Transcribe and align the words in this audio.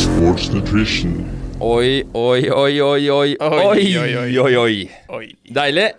Sports 0.00 0.48
Nutrition. 0.48 1.12
Oi, 1.60 2.06
oi, 2.14 2.48
oi, 2.48 2.80
oi, 2.80 3.08
oi, 3.12 3.34
oi, 3.36 4.56
oi, 4.56 4.76
oi. 5.12 5.26
Deilig. 5.52 5.90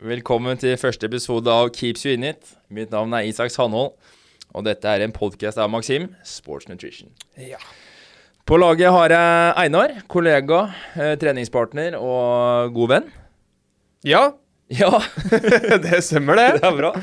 Velkommen 0.00 0.56
til 0.62 0.78
første 0.80 1.04
episode 1.10 1.52
av 1.52 1.68
Keeps 1.76 2.06
you 2.06 2.14
in 2.16 2.24
it. 2.24 2.54
Mitt 2.72 2.94
navn 2.94 3.12
er 3.18 3.26
Isaks 3.28 3.58
Hanhold, 3.60 3.90
og 4.56 4.64
dette 4.64 4.88
er 4.88 5.04
en 5.04 5.12
podkast 5.12 5.60
av 5.60 5.68
Maxim, 5.68 6.06
Sports 6.24 6.70
Nutrition. 6.70 7.12
Ja. 7.36 7.60
På 8.48 8.56
laget 8.62 8.94
har 8.96 9.12
jeg 9.12 9.52
Einar, 9.66 9.92
kollega, 10.08 10.62
eh, 10.94 11.12
treningspartner 11.20 11.98
og 12.00 12.72
god 12.78 12.94
venn. 12.94 13.12
Ja. 14.08 14.22
Ja. 14.72 14.94
det 15.84 16.00
stemmer, 16.08 16.40
det. 16.40 16.62
Det 16.62 16.72
er 16.72 16.80
bra. 16.80 16.94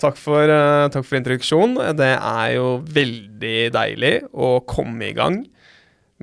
Takk 0.00 0.18
for, 0.18 0.42
eh, 0.42 0.90
takk 0.90 1.06
for 1.06 1.22
introduksjonen. 1.22 1.94
Det 2.02 2.12
er 2.18 2.52
jo 2.56 2.68
veldig 2.98 3.56
deilig 3.78 4.14
å 4.34 4.56
komme 4.66 5.12
i 5.12 5.14
gang 5.14 5.42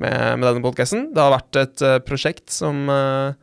med, 0.01 0.39
med 0.39 0.45
denne 0.45 0.63
podkasten. 0.63 1.09
Det 1.13 1.23
har 1.23 1.33
vært 1.33 1.59
et 1.61 1.85
uh, 1.85 1.97
prosjekt 2.05 2.51
som 2.53 2.85
eh, 2.91 3.37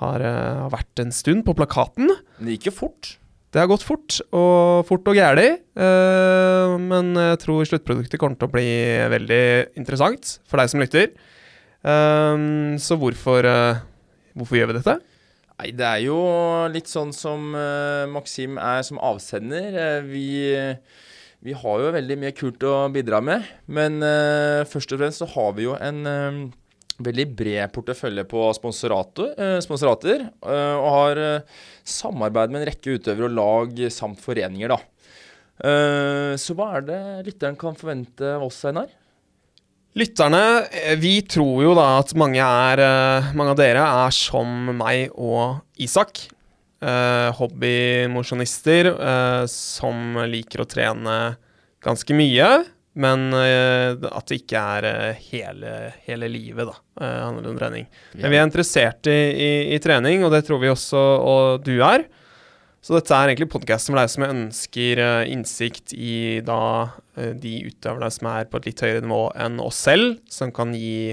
har, 0.00 0.24
eh, 0.24 0.68
vært 0.72 1.02
en 1.02 1.10
stund 1.12 1.44
på 1.46 1.54
plakaten. 1.58 2.12
Det 2.40 2.56
gikk 2.56 2.70
jo 2.70 2.76
fort. 2.78 3.16
Det 3.50 3.58
har 3.58 3.66
gått 3.68 3.82
fort, 3.82 4.20
og 4.30 4.86
fort 4.86 5.08
og 5.10 5.16
gæli. 5.18 5.48
men 5.74 7.08
jeg 7.18 7.38
tror 7.42 7.66
sluttproduktet 7.66 8.20
kommer 8.22 8.38
til 8.38 8.46
å 8.46 8.52
bli 8.52 8.68
veldig 9.10 9.40
interessant 9.74 10.36
for 10.46 10.62
deg 10.62 10.70
som 10.70 10.78
lytter. 10.78 11.10
Så 11.82 12.98
hvorfor, 13.02 13.48
hvorfor 14.38 14.54
gjør 14.54 14.70
vi 14.70 14.76
dette? 14.78 14.94
Nei, 15.58 15.72
det 15.74 15.88
er 15.88 16.04
jo 16.04 16.20
litt 16.70 16.86
sånn 16.86 17.10
som 17.10 17.50
Maxim 18.14 18.54
er 18.54 18.86
som 18.86 19.02
avsender. 19.02 20.06
Vi, 20.06 20.30
vi 21.44 21.56
har 21.56 21.82
jo 21.82 21.92
veldig 21.94 22.16
mye 22.20 22.36
kult 22.36 22.64
å 22.68 22.74
bidra 22.92 23.22
med. 23.24 23.46
Men 23.72 24.00
uh, 24.04 24.66
først 24.68 24.92
og 24.92 25.00
fremst 25.00 25.22
så 25.22 25.28
har 25.32 25.54
vi 25.56 25.64
jo 25.68 25.76
en 25.78 26.00
eh, 26.08 26.40
veldig 27.00 27.26
bred 27.32 27.72
portefølje 27.72 28.26
på 28.28 28.44
sponsorater, 28.58 29.32
uh, 29.40 29.58
sponsorater 29.64 30.26
uh, 30.44 30.76
og 30.76 30.88
har 30.98 31.20
eh, 31.24 31.60
samarbeid 31.88 32.52
med 32.52 32.62
en 32.62 32.68
rekke 32.68 32.98
utøvere 32.98 33.30
og 33.30 33.36
lag 33.38 33.84
samt 33.94 34.20
foreninger, 34.20 34.74
da. 34.76 34.80
Eh, 35.60 36.34
så 36.40 36.56
hva 36.56 36.70
er 36.78 36.86
det 36.88 37.00
lytteren 37.26 37.58
kan 37.60 37.76
forvente 37.76 38.24
av 38.36 38.46
oss, 38.46 38.62
Einar? 38.68 38.88
Lytterne, 39.98 40.64
eh, 40.70 40.96
vi 40.96 41.20
tror 41.26 41.64
jo 41.66 41.74
da 41.76 41.98
at 41.98 42.14
mange, 42.16 42.40
er, 42.40 42.80
eh, 42.80 43.32
mange 43.34 43.52
av 43.52 43.58
dere 43.58 43.84
er 44.06 44.10
som 44.14 44.46
meg 44.76 45.10
og 45.12 45.60
Isak. 45.76 46.30
Eh, 46.80 47.30
Hobbymosjonister 47.36 48.86
eh, 48.94 49.46
som 49.52 50.16
liker 50.30 50.62
å 50.62 50.68
trene 50.68 51.16
ganske 51.84 52.14
mye, 52.16 52.46
men 53.00 53.26
eh, 53.36 53.98
at 54.08 54.30
det 54.30 54.38
ikke 54.40 54.62
er 54.78 54.86
eh, 54.88 55.18
hele, 55.30 55.74
hele 56.06 56.30
livet, 56.32 56.70
da, 56.70 56.78
eh, 57.02 57.18
handler 57.26 57.50
om 57.52 57.58
trening. 57.60 57.84
Men 58.16 58.32
vi 58.32 58.38
er 58.40 58.48
interessert 58.48 59.10
i, 59.12 59.18
i, 59.30 59.50
i 59.76 59.82
trening, 59.82 60.24
og 60.24 60.32
det 60.32 60.40
tror 60.48 60.62
vi 60.62 60.72
også 60.72 61.02
og 61.20 61.68
du 61.68 61.76
er. 61.84 62.06
Så 62.80 62.96
dette 62.96 63.12
er 63.12 63.28
egentlig 63.28 63.50
podkasten 63.52 63.92
for 63.92 64.00
deg 64.00 64.12
som 64.14 64.24
ønsker 64.30 65.02
eh, 65.04 65.34
innsikt 65.34 65.92
i 65.92 66.40
da 66.46 66.62
de 67.20 67.58
utøverne 67.66 68.08
som 68.14 68.30
er 68.32 68.46
på 68.48 68.56
et 68.56 68.70
litt 68.70 68.80
høyere 68.80 69.04
nivå 69.04 69.26
enn 69.36 69.60
oss 69.60 69.82
selv, 69.84 70.16
som 70.32 70.48
kan 70.56 70.72
gi 70.72 71.12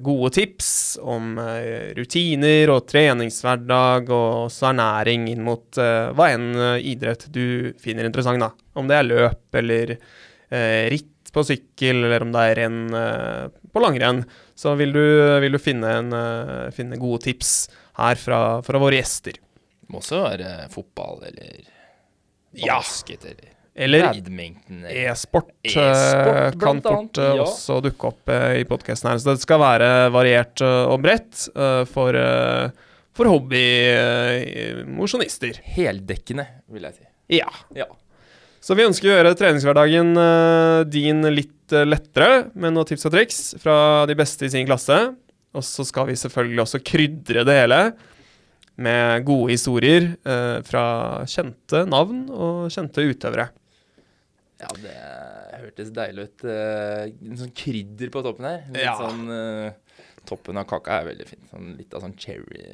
gode 0.00 0.30
tips 0.32 0.70
om 1.02 1.34
eh, 1.42 1.90
rutiner 1.98 2.70
og 2.72 2.86
treningshverdag 2.88 4.08
og 4.08 4.46
også 4.46 4.70
ernæring 4.70 5.26
inn 5.28 5.42
mot 5.44 5.76
eh, 5.76 6.08
hva 6.16 6.30
enn 6.32 6.46
eh, 6.56 6.86
idrett 6.94 7.26
du 7.34 7.74
finner 7.82 8.08
interessant, 8.08 8.40
da. 8.40 8.48
Om 8.78 8.88
det 8.88 8.96
er 8.96 9.08
løp 9.10 9.58
eller 9.60 9.92
eh, 9.98 10.88
ritt 10.88 11.32
på 11.34 11.44
sykkel, 11.44 12.00
eller 12.06 12.24
om 12.24 12.32
det 12.32 12.46
er 12.48 12.60
renn 12.62 12.80
eh, 12.96 13.44
på 13.68 13.82
langrenn, 13.84 14.22
så 14.56 14.72
vil 14.80 14.96
du, 14.96 15.04
vil 15.44 15.52
du 15.52 15.60
finne, 15.60 15.92
en, 16.00 16.16
eh, 16.16 16.70
finne 16.74 16.96
gode 17.00 17.26
tips 17.28 17.52
her 18.00 18.16
fra, 18.16 18.40
fra 18.64 18.80
våre 18.80 19.02
gjester. 19.02 19.36
Det 19.36 19.92
må 19.92 20.00
også 20.00 20.24
være 20.24 20.56
fotball 20.72 21.28
eller 21.28 21.62
basket 22.56 23.28
eller 23.28 23.44
Eller. 23.44 23.57
Eller- 23.78 24.10
E-sport 24.10 25.52
E-sport, 25.62 25.78
eh, 25.78 26.50
kan 26.60 26.80
fort 26.82 27.18
eh, 27.22 27.34
ja. 27.38 27.42
også 27.44 27.76
dukke 27.84 28.04
opp 28.10 28.28
eh, 28.34 28.56
i 28.60 28.64
podkasten 28.68 29.10
her. 29.12 29.18
Så 29.22 29.26
det 29.36 29.42
skal 29.44 29.58
være 29.62 29.88
variert 30.14 30.58
eh, 30.64 30.84
og 30.90 30.98
bredt 31.04 31.34
eh, 31.54 31.84
for, 31.90 32.10
for 33.14 33.24
hobbymosjonister. 33.34 35.54
Heldekkende, 35.76 36.46
vil 36.72 36.82
jeg 36.88 36.94
si. 36.98 37.04
ja. 37.40 37.50
Ja. 37.76 37.86
Så 38.60 38.74
vi 38.74 38.82
ønsker 38.84 39.08
å 39.08 39.12
gjøre 39.14 39.36
treningshverdagen 39.38 40.08
eh, 40.18 40.80
din 40.90 41.22
litt 41.30 41.72
eh, 41.72 41.84
lettere 41.86 42.48
med 42.58 42.72
noen 42.74 42.86
tips 42.90 43.06
og 43.06 43.12
triks 43.14 43.38
fra 43.62 43.76
de 44.10 44.14
beste 44.18 44.44
i 44.48 44.50
sin 44.52 44.66
klasse. 44.68 44.96
Og 45.56 45.62
så 45.64 45.82
skal 45.86 46.06
vi 46.10 46.16
selvfølgelig 46.18 46.60
også 46.64 46.80
krydre 46.84 47.44
det 47.48 47.54
hele 47.62 47.78
med 48.82 49.22
gode 49.26 49.50
historier 49.54 50.02
eh, 50.26 50.58
fra 50.66 50.82
kjente 51.30 51.84
navn 51.88 52.26
og 52.34 52.66
kjente 52.74 53.06
utøvere. 53.08 53.46
Ja, 54.58 54.68
det 54.82 54.94
hørtes 55.60 55.92
deilig 55.94 56.24
ut. 56.28 56.44
eh, 56.50 57.04
En 57.30 57.36
sånn 57.38 57.52
krydder 57.54 58.10
på 58.10 58.22
toppen 58.26 58.48
her. 58.48 58.64
Litt 58.72 58.82
Ja. 58.82 58.96
sånn 58.98 59.28
uh, 59.30 59.70
Toppen 60.28 60.58
av 60.60 60.66
kaka 60.68 60.98
er 61.00 61.06
veldig 61.12 61.26
fin. 61.28 61.40
Sånn, 61.50 61.76
litt 61.78 61.94
av 61.94 62.02
sånn 62.02 62.16
cherry, 62.18 62.64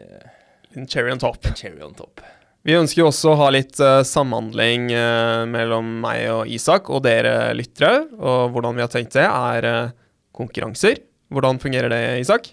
En 0.75 0.87
cherry 0.89 1.12
on 1.12 1.19
top. 1.22 1.45
cherry 1.55 1.83
on 1.83 1.93
top. 1.95 2.21
Vi 2.65 2.72
ønsker 2.72 3.03
jo 3.03 3.11
også 3.11 3.34
å 3.34 3.37
ha 3.37 3.50
litt 3.53 3.78
uh, 3.84 4.00
samhandling 4.03 4.89
uh, 4.97 5.45
mellom 5.47 6.00
meg 6.00 6.25
og 6.33 6.49
Isak 6.49 6.89
og 6.91 7.03
dere 7.05 7.53
lyttere. 7.55 8.09
Og 8.16 8.51
hvordan 8.56 8.75
vi 8.75 8.81
har 8.81 8.89
tenkt 8.89 9.12
det, 9.12 9.27
er 9.28 9.65
eh, 9.69 9.91
konkurranser. 10.34 10.99
Hvordan 11.31 11.61
fungerer 11.61 11.93
det, 11.93 12.21
Isak? 12.25 12.49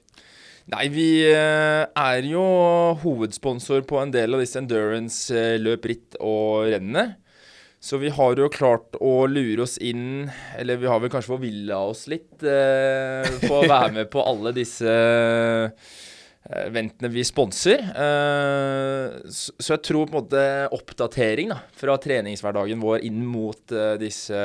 Nei, 0.72 0.88
vi 0.94 1.24
eh, 1.32 1.86
er 1.98 2.22
jo 2.28 2.44
hovedsponsor 3.02 3.82
på 3.88 3.98
en 4.04 4.12
del 4.14 4.36
av 4.36 4.44
disse 4.44 4.60
endurance-løp, 4.60 5.88
ritt 5.90 6.16
og 6.20 6.68
rennene. 6.70 7.16
Så 7.82 7.98
vi 7.98 8.12
har 8.14 8.38
jo 8.38 8.46
klart 8.54 8.94
å 9.02 9.26
lure 9.26 9.64
oss 9.66 9.80
inn, 9.82 10.30
eller 10.54 10.78
vi 10.78 10.90
har 10.90 11.02
vel 11.02 11.10
kanskje 11.10 11.34
forvilla 11.34 11.80
oss 11.90 12.06
litt, 12.12 12.44
eh, 12.46 13.26
på 13.42 13.56
å 13.58 13.66
være 13.66 13.96
med 13.96 14.12
på 14.14 14.22
alle 14.22 14.52
disse 14.54 14.86
eh, 14.86 15.72
eventene 16.62 17.10
vi 17.10 17.24
sponser. 17.26 17.82
Eh, 17.82 19.16
så, 19.34 19.72
jeg 19.74 19.82
tror 19.88 20.06
på 20.06 20.14
en 20.14 20.20
måte 20.20 20.44
oppdatering 20.78 21.50
da, 21.56 21.58
fra 21.74 21.98
treningshverdagen 22.02 22.86
vår 22.86 23.02
inn 23.10 23.24
mot 23.26 23.74
eh, 23.74 23.96
disse 24.02 24.38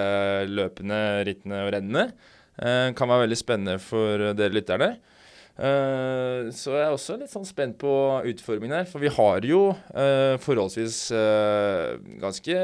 løpene, 0.49 1.03
rittene 1.29 1.61
og 1.67 1.75
rennene 1.77 2.07
eh, 2.09 2.89
kan 2.97 3.13
være 3.13 3.27
veldig 3.27 3.41
spennende 3.43 3.77
for 3.85 4.31
dere 4.33 4.57
lytterne. 4.57 4.95
Eh, 4.97 5.16
så 5.57 6.75
jeg 6.75 6.85
er 6.85 6.93
også 6.93 7.15
litt 7.17 7.33
sånn 7.33 7.47
spent 7.49 7.79
på 7.81 7.93
utformingen 8.29 8.77
her. 8.77 8.89
For 8.91 9.01
vi 9.01 9.13
har 9.13 9.47
jo 9.49 9.63
uh, 9.73 10.37
forholdsvis 10.43 10.99
uh, 11.17 11.97
ganske 12.21 12.59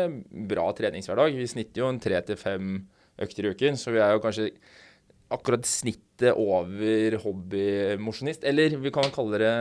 bra 0.51 0.67
treningshverdag. 0.77 1.39
Vi 1.41 1.49
snitter 1.49 1.85
jo 1.85 1.89
en 1.89 2.03
tre 2.03 2.21
til 2.27 2.37
fem 2.37 2.75
økter 3.23 3.49
i 3.49 3.55
uken, 3.55 3.79
så 3.81 3.95
vi 3.95 4.03
er 4.03 4.13
jo 4.15 4.23
kanskje 4.25 4.51
akkurat 5.35 5.67
snittet 5.67 6.37
over 6.39 7.17
hobbymosjonist. 7.23 8.45
Eller 8.47 8.77
vi 8.79 8.93
kan 8.95 9.09
kalle 9.15 9.41
det 9.43 9.53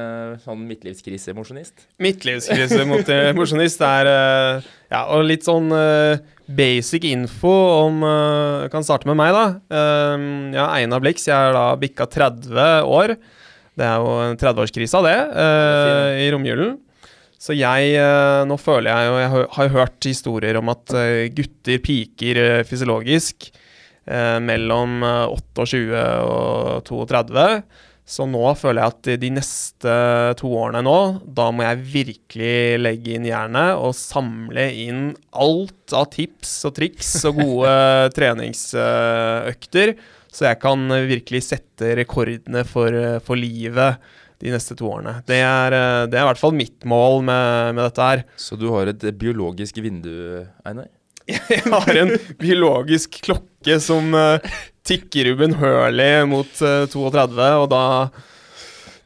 sånn 0.44 0.62
midtlivskrisemosjonist. 0.70 1.88
Midtlivskrisemosjonist 2.04 3.82
er 3.88 4.10
eh, 4.12 4.70
Ja, 4.92 5.06
og 5.16 5.26
litt 5.30 5.48
sånn 5.48 5.72
eh, 5.74 6.22
basic 6.52 7.08
info 7.10 7.54
om 7.88 8.04
eh, 8.06 8.68
kan 8.74 8.86
starte 8.86 9.10
med 9.10 9.18
meg, 9.20 9.34
da. 9.34 9.46
Jeg 9.72 10.60
ja, 10.60 10.68
Einar 10.76 11.02
Blix, 11.04 11.26
jeg 11.30 11.36
er 11.38 11.56
da 11.56 11.66
bikka 11.82 12.08
30 12.12 12.86
år. 12.92 13.16
Det 13.80 13.88
er 13.88 14.04
jo 14.04 14.16
en 14.28 14.38
30-årskrise 14.38 15.00
av 15.00 15.06
det, 15.08 15.18
i 16.22 16.28
romjulen. 16.34 16.76
Så 17.42 17.56
jeg 17.58 17.96
Nå 18.46 18.54
føler 18.62 18.92
jeg 18.92 19.08
jo 19.08 19.14
Jeg 19.18 19.30
har- 19.56 19.72
hørt 19.74 20.06
historier 20.06 20.60
om 20.60 20.70
at 20.70 20.92
gutter 21.34 21.80
piker 21.82 22.42
fysiologisk 22.68 23.48
eh, 24.06 24.38
mellom 24.44 25.02
eh, 25.06 25.34
28 25.34 26.04
og 26.26 26.86
32. 26.90 27.48
Så 28.12 28.26
nå 28.28 28.44
føler 28.60 28.82
jeg 28.82 28.92
at 28.92 29.10
de 29.22 29.30
neste 29.32 29.92
to 30.40 30.50
årene 30.58 30.82
nå, 30.84 30.98
da 31.24 31.48
må 31.54 31.64
jeg 31.64 31.84
virkelig 31.94 32.80
legge 32.82 33.14
inn 33.16 33.28
jernet 33.30 33.78
og 33.80 33.94
samle 33.96 34.66
inn 34.84 35.12
alt 35.32 35.96
av 35.96 36.10
tips 36.12 36.58
og 36.68 36.76
triks 36.80 37.14
og 37.30 37.40
gode 37.40 37.76
treningsøkter, 38.18 39.94
så 40.32 40.50
jeg 40.50 40.60
kan 40.64 40.84
virkelig 41.08 41.46
sette 41.46 41.94
rekordene 42.02 42.66
for, 42.68 42.98
for 43.24 43.40
livet 43.40 44.02
de 44.42 44.54
neste 44.54 44.76
to 44.78 44.90
årene. 44.90 45.20
Det 45.28 45.40
er, 45.46 45.76
eh, 45.76 46.08
det 46.10 46.18
er 46.18 46.26
i 46.26 46.30
hvert 46.32 46.42
fall 46.42 46.56
mitt 46.58 46.88
mål 46.88 47.22
med, 47.28 47.76
med 47.78 47.86
dette 47.86 48.08
her. 48.08 48.26
Så 48.40 48.58
du 48.60 48.68
har 48.74 48.90
et 48.90 49.06
biologisk 49.18 49.78
vindu, 49.84 50.12
Einar? 50.66 50.90
Jeg 51.30 51.62
har 51.74 52.02
en 52.02 52.16
biologisk 52.40 53.22
klokke 53.28 53.78
som 53.84 54.16
uh, 54.18 54.42
tikker 54.88 55.34
ubønnhørlig 55.36 56.12
mot 56.32 56.64
uh, 56.66 56.88
32, 56.90 57.52
og 57.62 57.70
da, 57.72 57.84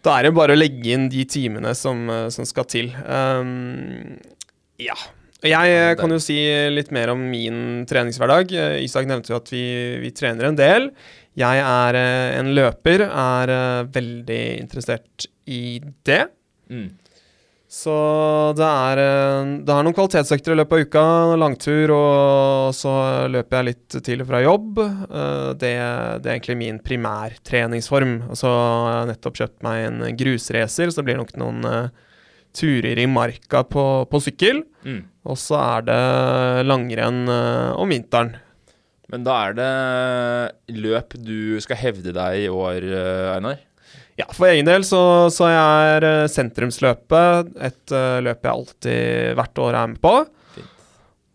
da 0.06 0.16
er 0.16 0.30
det 0.30 0.36
bare 0.38 0.56
å 0.56 0.60
legge 0.60 0.96
inn 0.96 1.10
de 1.12 1.28
timene 1.28 1.76
som, 1.78 2.08
uh, 2.12 2.28
som 2.34 2.48
skal 2.48 2.70
til. 2.72 2.94
Um, 3.04 4.16
ja. 4.82 4.98
Jeg 5.46 5.74
eh, 5.78 5.94
kan 6.00 6.10
jo 6.10 6.18
si 6.22 6.38
litt 6.74 6.92
mer 6.96 7.12
om 7.14 7.22
min 7.30 7.86
treningshverdag. 7.90 8.54
Eh, 8.56 8.78
Isak 8.86 9.06
nevnte 9.10 9.34
jo 9.34 9.38
at 9.38 9.52
vi, 9.54 9.66
vi 10.02 10.12
trener 10.16 10.50
en 10.50 10.58
del. 10.58 10.90
Jeg 11.38 11.62
er 11.62 11.98
eh, 12.00 12.38
en 12.40 12.54
løper, 12.56 13.06
er 13.06 13.54
eh, 13.54 13.88
veldig 13.94 14.44
interessert 14.64 15.28
i 15.46 15.80
det. 16.08 16.24
Mm. 16.72 16.88
Så 17.75 17.94
det 18.56 18.66
er, 18.66 19.00
eh, 19.04 19.50
det 19.68 19.74
er 19.74 19.83
noen 19.83 19.95
kvalitetsøkter 19.95 20.54
i 20.54 20.57
løpet 20.62 20.77
av 20.77 20.86
uka. 20.86 21.04
Langtur, 21.42 21.92
og 21.92 22.75
så 22.77 22.94
løper 23.31 23.57
jeg 23.57 23.68
litt 23.68 23.98
til 24.06 24.24
og 24.24 24.30
fra 24.30 24.39
jobb. 24.45 24.80
Eh, 24.80 25.50
Det, 25.60 25.74
det 26.24 26.30
er 26.30 26.38
egentlig 26.38 26.57
min 26.62 26.80
primærtreningsform. 26.80 28.16
Og 28.31 28.39
så 28.39 28.48
har 28.51 28.95
jeg 29.01 29.10
nettopp 29.12 29.42
kjøpt 29.42 29.68
meg 29.68 29.81
en 29.89 30.00
grusracer, 30.16 30.88
så 30.88 31.01
det 31.01 31.07
blir 31.10 31.19
nok 31.19 31.36
noen 31.39 31.68
uh, 31.68 31.89
turer 32.56 32.98
i 33.01 33.06
marka 33.12 33.66
på, 33.68 33.86
på 34.07 34.24
sykkel. 34.24 34.63
Mm. 34.88 35.04
Og 35.28 35.38
så 35.42 35.60
er 35.60 35.86
det 35.89 36.01
langrenn 36.69 37.28
uh, 37.28 37.75
om 37.75 37.92
vinteren. 37.92 38.38
Men 39.12 39.28
da 39.28 39.36
er 39.50 39.60
det 39.60 40.80
løp 40.80 41.13
du 41.19 41.60
skal 41.62 41.78
hevde 41.78 42.16
deg 42.16 42.48
i 42.48 42.50
år, 42.50 42.88
Einar? 43.36 43.60
Ja, 44.16 44.30
for 44.32 44.48
egen 44.48 44.68
del 44.68 44.86
så, 44.88 45.00
så 45.34 45.50
er 45.52 46.06
eh, 46.08 46.22
sentrumsløpet 46.32 47.50
et 47.68 47.92
uh, 47.92 48.22
løp 48.24 48.46
jeg 48.48 48.54
alltid 48.54 49.34
hvert 49.36 49.60
år 49.66 49.76
er 49.76 49.90
med 49.92 50.00
på. 50.04 50.14
Fint. 50.56 50.70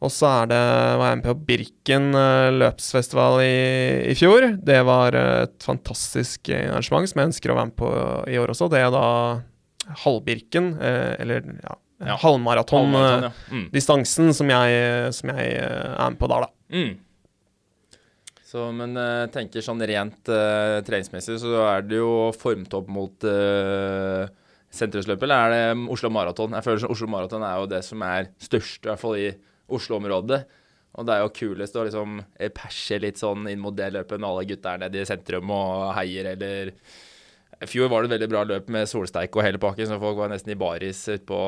Og 0.00 0.12
så 0.15 0.31
er 0.31 0.49
det, 0.49 0.61
var 0.97 1.11
jeg 1.11 1.19
med 1.21 1.27
på 1.27 1.35
Birken 1.50 2.06
uh, 2.17 2.49
løpsfestival 2.56 3.43
i, 3.44 3.59
i 4.09 4.17
fjor. 4.17 4.47
Det 4.65 4.79
var 4.88 5.19
et 5.21 5.59
fantastisk 5.67 6.49
arrangement 6.56 7.11
som 7.12 7.21
jeg 7.21 7.32
ønsker 7.35 7.53
å 7.53 7.59
være 7.61 7.69
med 7.69 7.77
på 7.82 7.93
i 8.32 8.41
år 8.41 8.55
også. 8.55 8.71
Det 8.73 8.81
er 8.81 8.97
da 8.97 9.05
halvbirken, 10.06 10.73
uh, 10.81 11.12
eller 11.21 11.44
ja, 11.61 11.77
Ja. 12.00 12.17
halvmaraton. 12.17 12.94
Halvmaraton, 12.97 13.29
eh, 13.29 13.29
ja. 13.29 13.61
Mm. 13.69 14.05
Som 14.09 14.32
som 14.32 14.56
jeg 14.56 14.81
er 15.61 16.11
med 16.15 16.19
på 16.21 16.32
der, 16.32 16.49
da. 16.49 16.53
Mm. 16.73 16.94
Så, 18.50 18.64
men 18.75 18.97
jeg 18.99 19.31
tenker 19.31 19.62
sånn 19.62 19.82
rent 19.87 20.26
uh, 20.26 20.81
treningsmessig 20.82 21.37
så 21.38 21.52
er 21.69 21.85
det 21.87 22.00
jo 22.00 22.31
formt 22.35 22.73
opp 22.75 22.88
mot 22.91 23.26
uh, 23.29 24.25
sentrumsløpet, 24.75 25.26
eller 25.29 25.44
er 25.44 25.52
det 25.55 25.91
Oslo 25.94 26.11
Maraton? 26.11 26.56
Jeg 26.58 26.67
føler 26.67 26.82
som 26.82 26.94
Oslo 26.97 27.11
Maraton 27.11 27.44
er 27.47 27.61
jo 27.61 27.69
det 27.70 27.85
som 27.87 28.02
er 28.06 28.32
størst, 28.43 28.82
i 28.82 28.91
hvert 28.91 29.02
fall 29.02 29.20
i 29.20 29.29
Oslo-området. 29.70 30.41
Og 30.99 31.06
det 31.06 31.14
er 31.14 31.23
jo 31.23 31.35
kulest 31.37 31.79
å 31.79 31.87
liksom 31.87 32.19
eh, 32.35 32.50
perse 32.55 32.99
litt 32.99 33.20
sånn 33.20 33.47
inn 33.52 33.62
mot 33.62 33.76
det 33.76 33.93
løpet 33.94 34.19
når 34.19 34.32
alle 34.32 34.50
gutta 34.50 34.75
er 34.75 34.85
nede 34.85 34.99
i 34.99 35.06
sentrum 35.06 35.53
og 35.55 35.93
heier, 35.94 36.32
eller 36.32 36.73
I 37.61 37.69
fjor 37.70 37.91
var 37.93 38.03
det 38.03 38.11
et 38.11 38.14
veldig 38.17 38.31
bra 38.32 38.43
løp 38.49 38.70
med 38.75 38.91
solsteik 38.91 39.37
og 39.38 39.46
hele 39.46 39.62
pakken, 39.62 39.87
så 39.87 40.00
folk 40.03 40.19
var 40.19 40.32
nesten 40.32 40.56
i 40.56 40.58
baris 40.58 41.05
utpå 41.14 41.41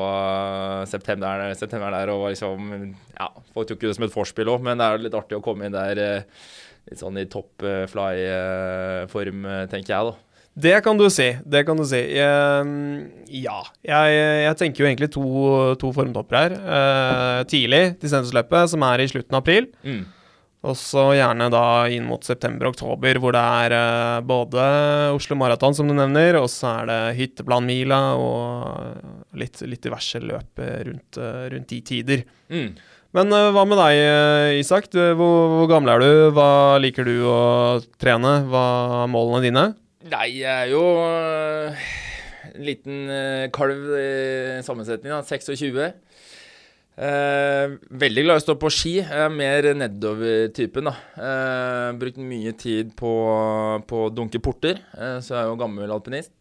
september, 0.87 1.49
september 1.59 1.95
der 1.99 2.15
og 2.15 2.29
liksom 2.29 2.75
Ja, 3.17 3.27
folk 3.51 3.67
tok 3.67 3.83
jo 3.83 3.91
det 3.91 3.97
som 3.99 4.07
et 4.07 4.15
vorspiel 4.15 4.55
òg, 4.55 4.63
men 4.63 4.79
det 4.79 4.87
er 4.87 4.95
jo 4.95 5.07
litt 5.09 5.19
artig 5.19 5.39
å 5.39 5.43
komme 5.43 5.67
inn 5.67 5.75
der 5.75 5.99
eh, 5.99 6.45
litt 6.89 7.01
sånn 7.01 7.19
i 7.21 7.27
top 7.31 7.63
eh, 7.65 7.85
fly-form, 7.91 9.45
eh, 9.49 9.65
tenker 9.71 9.95
jeg, 9.95 10.11
da. 10.11 10.33
Det 10.53 10.75
kan 10.85 10.99
du 10.99 11.07
si. 11.09 11.31
Det 11.49 11.63
kan 11.65 11.79
du 11.79 11.85
si. 11.89 11.99
Ja. 12.13 13.55
Jeg, 13.81 14.17
jeg 14.45 14.57
tenker 14.59 14.83
jo 14.83 14.89
egentlig 14.89 15.09
to, 15.15 15.23
to 15.81 15.89
formtopper 15.95 16.37
her. 16.37 16.53
Uh, 16.61 17.39
tidlig 17.49 17.95
dissensusløpet, 18.03 18.69
som 18.69 18.85
er 18.85 19.01
i 19.01 19.07
slutten 19.09 19.33
av 19.33 19.41
april. 19.41 19.71
Mm. 19.81 20.03
Og 20.69 20.77
så 20.77 21.07
gjerne 21.17 21.49
da 21.51 21.63
inn 21.89 22.05
mot 22.05 22.21
september-oktober, 22.21 23.17
hvor 23.17 23.33
det 23.33 23.41
er 23.65 23.73
uh, 23.73 24.21
både 24.29 24.67
Oslo 25.17 25.39
Maraton, 25.41 25.73
som 25.73 25.89
du 25.89 25.97
nevner, 25.97 26.37
og 26.37 26.45
så 26.53 26.75
er 26.83 26.91
det 26.91 27.01
Hytteplanmila 27.17 28.03
og 28.21 29.33
litt, 29.41 29.57
litt 29.65 29.89
diverse 29.89 30.21
løp 30.21 30.61
rundt, 30.61 31.17
rundt 31.49 31.73
de 31.73 31.81
tider. 31.89 32.27
Mm. 32.53 32.75
Men 33.13 33.29
uh, 33.29 33.51
hva 33.53 33.63
med 33.69 33.77
deg, 33.77 33.99
eh, 34.01 34.59
Isak? 34.61 34.87
Du, 34.89 34.99
hvor, 35.19 35.35
hvor 35.53 35.67
gammel 35.69 35.93
er 35.93 36.01
du? 36.01 36.11
Hva 36.33 36.79
liker 36.81 37.05
du 37.05 37.15
å 37.29 37.41
trene? 38.01 38.39
Hva 38.49 38.63
er 39.03 39.11
målene 39.13 39.43
dine? 39.45 39.65
Nei, 40.09 40.27
jeg 40.41 40.49
er 40.49 40.71
jo 40.73 40.81
uh, 40.97 41.83
en 42.49 42.65
liten 42.65 43.03
uh, 43.07 43.45
kalv 43.53 43.93
i 43.99 44.07
sammensetning, 44.65 45.13
da. 45.13 45.21
26. 45.21 45.93
Eh, 46.93 47.71
veldig 47.89 48.21
glad 48.21 48.37
i 48.37 48.41
å 48.41 48.43
stå 48.43 48.55
på 48.61 48.69
ski. 48.73 48.93
Jeg 48.99 49.25
er 49.25 49.33
mer 49.33 49.65
nedover-typen, 49.77 50.89
da. 50.89 50.93
Eh, 51.17 51.89
brukt 51.97 52.19
mye 52.21 52.53
tid 52.57 52.93
på, 52.97 53.09
å 53.81 54.03
dunke 54.13 54.41
porter, 54.43 54.81
eh, 54.93 55.17
så 55.17 55.33
jeg 55.33 55.41
er 55.41 55.49
jo 55.49 55.59
gammel 55.61 55.93
alpinist. 55.93 56.33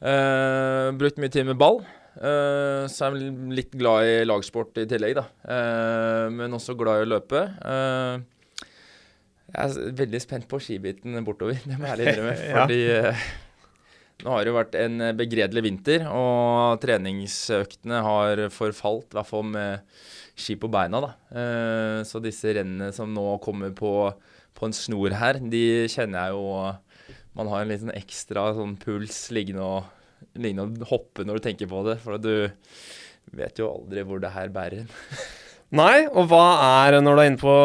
Brukt 0.00 1.20
mye 1.20 1.30
tid 1.30 1.46
med 1.46 1.58
ball. 1.60 1.82
Eh, 2.18 2.84
så 2.90 3.06
er 3.06 3.16
jeg 3.16 3.34
litt 3.54 3.76
glad 3.78 4.08
i 4.08 4.14
lagsport 4.26 4.80
i 4.82 4.86
tillegg, 4.90 5.14
da. 5.20 5.26
Uh, 5.46 6.26
men 6.34 6.56
også 6.56 6.74
glad 6.78 7.00
i 7.00 7.06
å 7.06 7.10
løpe. 7.12 7.44
Uh, 7.62 8.66
jeg 9.50 9.60
er 9.62 9.94
veldig 10.00 10.22
spent 10.22 10.48
på 10.50 10.60
skibiten 10.62 11.14
bortover, 11.26 11.60
det 11.64 11.78
må 11.78 11.86
jeg 11.86 11.94
ærlig 11.94 12.10
innrømme. 12.10 12.34
Ja. 12.50 12.64
Fordi 12.64 14.26
nå 14.26 14.34
har 14.34 14.44
det 14.44 14.50
jo 14.50 14.58
vært 14.58 14.74
en 14.76 15.04
begredelig 15.16 15.62
vinter, 15.64 16.02
og 16.12 16.82
treningsøktene 16.82 18.02
har 18.04 18.42
forfalt, 18.52 19.08
i 19.14 19.16
hvert 19.16 19.30
fall 19.30 19.46
med 19.48 19.86
ski 20.36 20.58
på 20.60 20.68
beina. 20.72 21.00
da. 21.00 21.14
Så 22.04 22.20
disse 22.20 22.52
rennene 22.58 22.90
som 22.92 23.08
nå 23.16 23.24
kommer 23.40 23.72
på, 23.72 23.94
på 24.58 24.68
en 24.68 24.76
snor 24.76 25.16
her, 25.16 25.40
de 25.40 25.88
kjenner 25.88 26.28
jeg 26.28 26.36
jo 26.36 26.44
Man 27.38 27.48
har 27.48 27.62
en 27.62 27.70
liten 27.70 27.94
ekstra 27.94 28.50
sånn 28.58 28.74
puls 28.82 29.22
liggende 29.32 29.64
og, 29.64 29.88
liggende 30.40 30.84
å 30.84 30.90
hoppe 30.92 31.26
når 31.26 31.38
du 31.38 31.46
tenker 31.48 31.70
på 31.70 31.82
det, 31.86 31.98
for 32.02 32.20
du 32.20 32.50
vet 33.36 33.60
jo 33.60 33.70
aldri 33.70 34.04
hvor 34.06 34.22
det 34.22 34.32
her 34.34 34.50
bærer 34.54 34.82
hen. 34.82 34.90
Nei, 35.80 36.02
og 36.08 36.26
hva 36.32 36.44
er, 36.82 36.98
når 36.98 37.14
du 37.14 37.22
er 37.22 37.28
inne 37.30 37.38
på, 37.38 37.56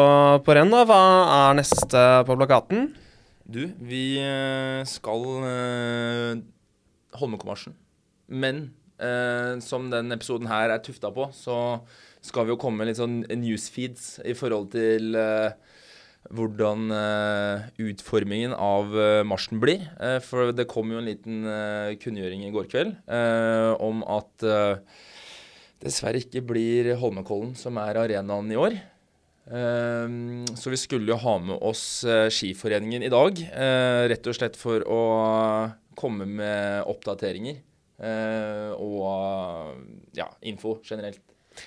på 0.46 0.54
renn, 0.54 0.70
da, 0.70 0.84
hva 0.86 1.00
er 1.40 1.56
neste 1.58 2.02
på 2.28 2.36
plakaten? 2.38 2.92
Du, 3.46 3.64
vi 3.82 4.18
eh, 4.22 4.82
skal 4.86 5.26
uh, 5.42 6.38
Holmenkollmarsjen. 7.18 7.74
Men 8.30 8.68
uh, 9.02 9.58
som 9.62 9.90
den 9.90 10.14
episoden 10.14 10.46
her 10.50 10.70
er 10.70 10.82
tufta 10.86 11.10
på, 11.14 11.26
så 11.34 11.58
skal 12.26 12.46
vi 12.46 12.54
jo 12.54 12.60
komme 12.60 12.82
med 12.82 12.90
litt 12.90 13.00
sånn 13.00 13.20
newsfeeds 13.26 14.20
i 14.26 14.34
forhold 14.34 14.72
til 14.72 15.14
eh, 15.18 15.54
hvordan 16.34 16.90
uh, 16.90 17.66
utformingen 17.82 18.54
av 18.54 18.92
uh, 18.94 19.22
marsjen 19.26 19.60
blir. 19.62 19.84
Uh, 20.00 20.18
for 20.24 20.52
det 20.56 20.68
kom 20.70 20.90
jo 20.92 21.00
en 21.00 21.08
liten 21.08 21.46
kunngjøring 22.02 22.46
i 22.46 22.52
går 22.54 22.68
kveld 22.70 22.96
om 23.82 24.02
at 24.10 24.44
dessverre 25.82 26.22
ikke 26.22 26.42
blir 26.46 26.94
Holmenkollen 27.00 27.54
som 27.58 27.78
er 27.82 27.98
arenaen 28.00 28.50
i 28.52 28.58
år. 28.58 28.78
Så 29.46 30.72
vi 30.72 30.78
skulle 30.80 31.12
jo 31.12 31.18
ha 31.22 31.36
med 31.38 31.60
oss 31.62 32.02
Skiforeningen 32.34 33.04
i 33.06 33.12
dag, 33.12 33.38
rett 34.10 34.26
og 34.26 34.34
slett 34.34 34.58
for 34.58 34.82
å 34.90 35.02
komme 35.98 36.26
med 36.26 36.88
oppdateringer 36.90 37.60
og 38.80 40.10
ja, 40.18 40.26
info 40.50 40.80
generelt. 40.82 41.22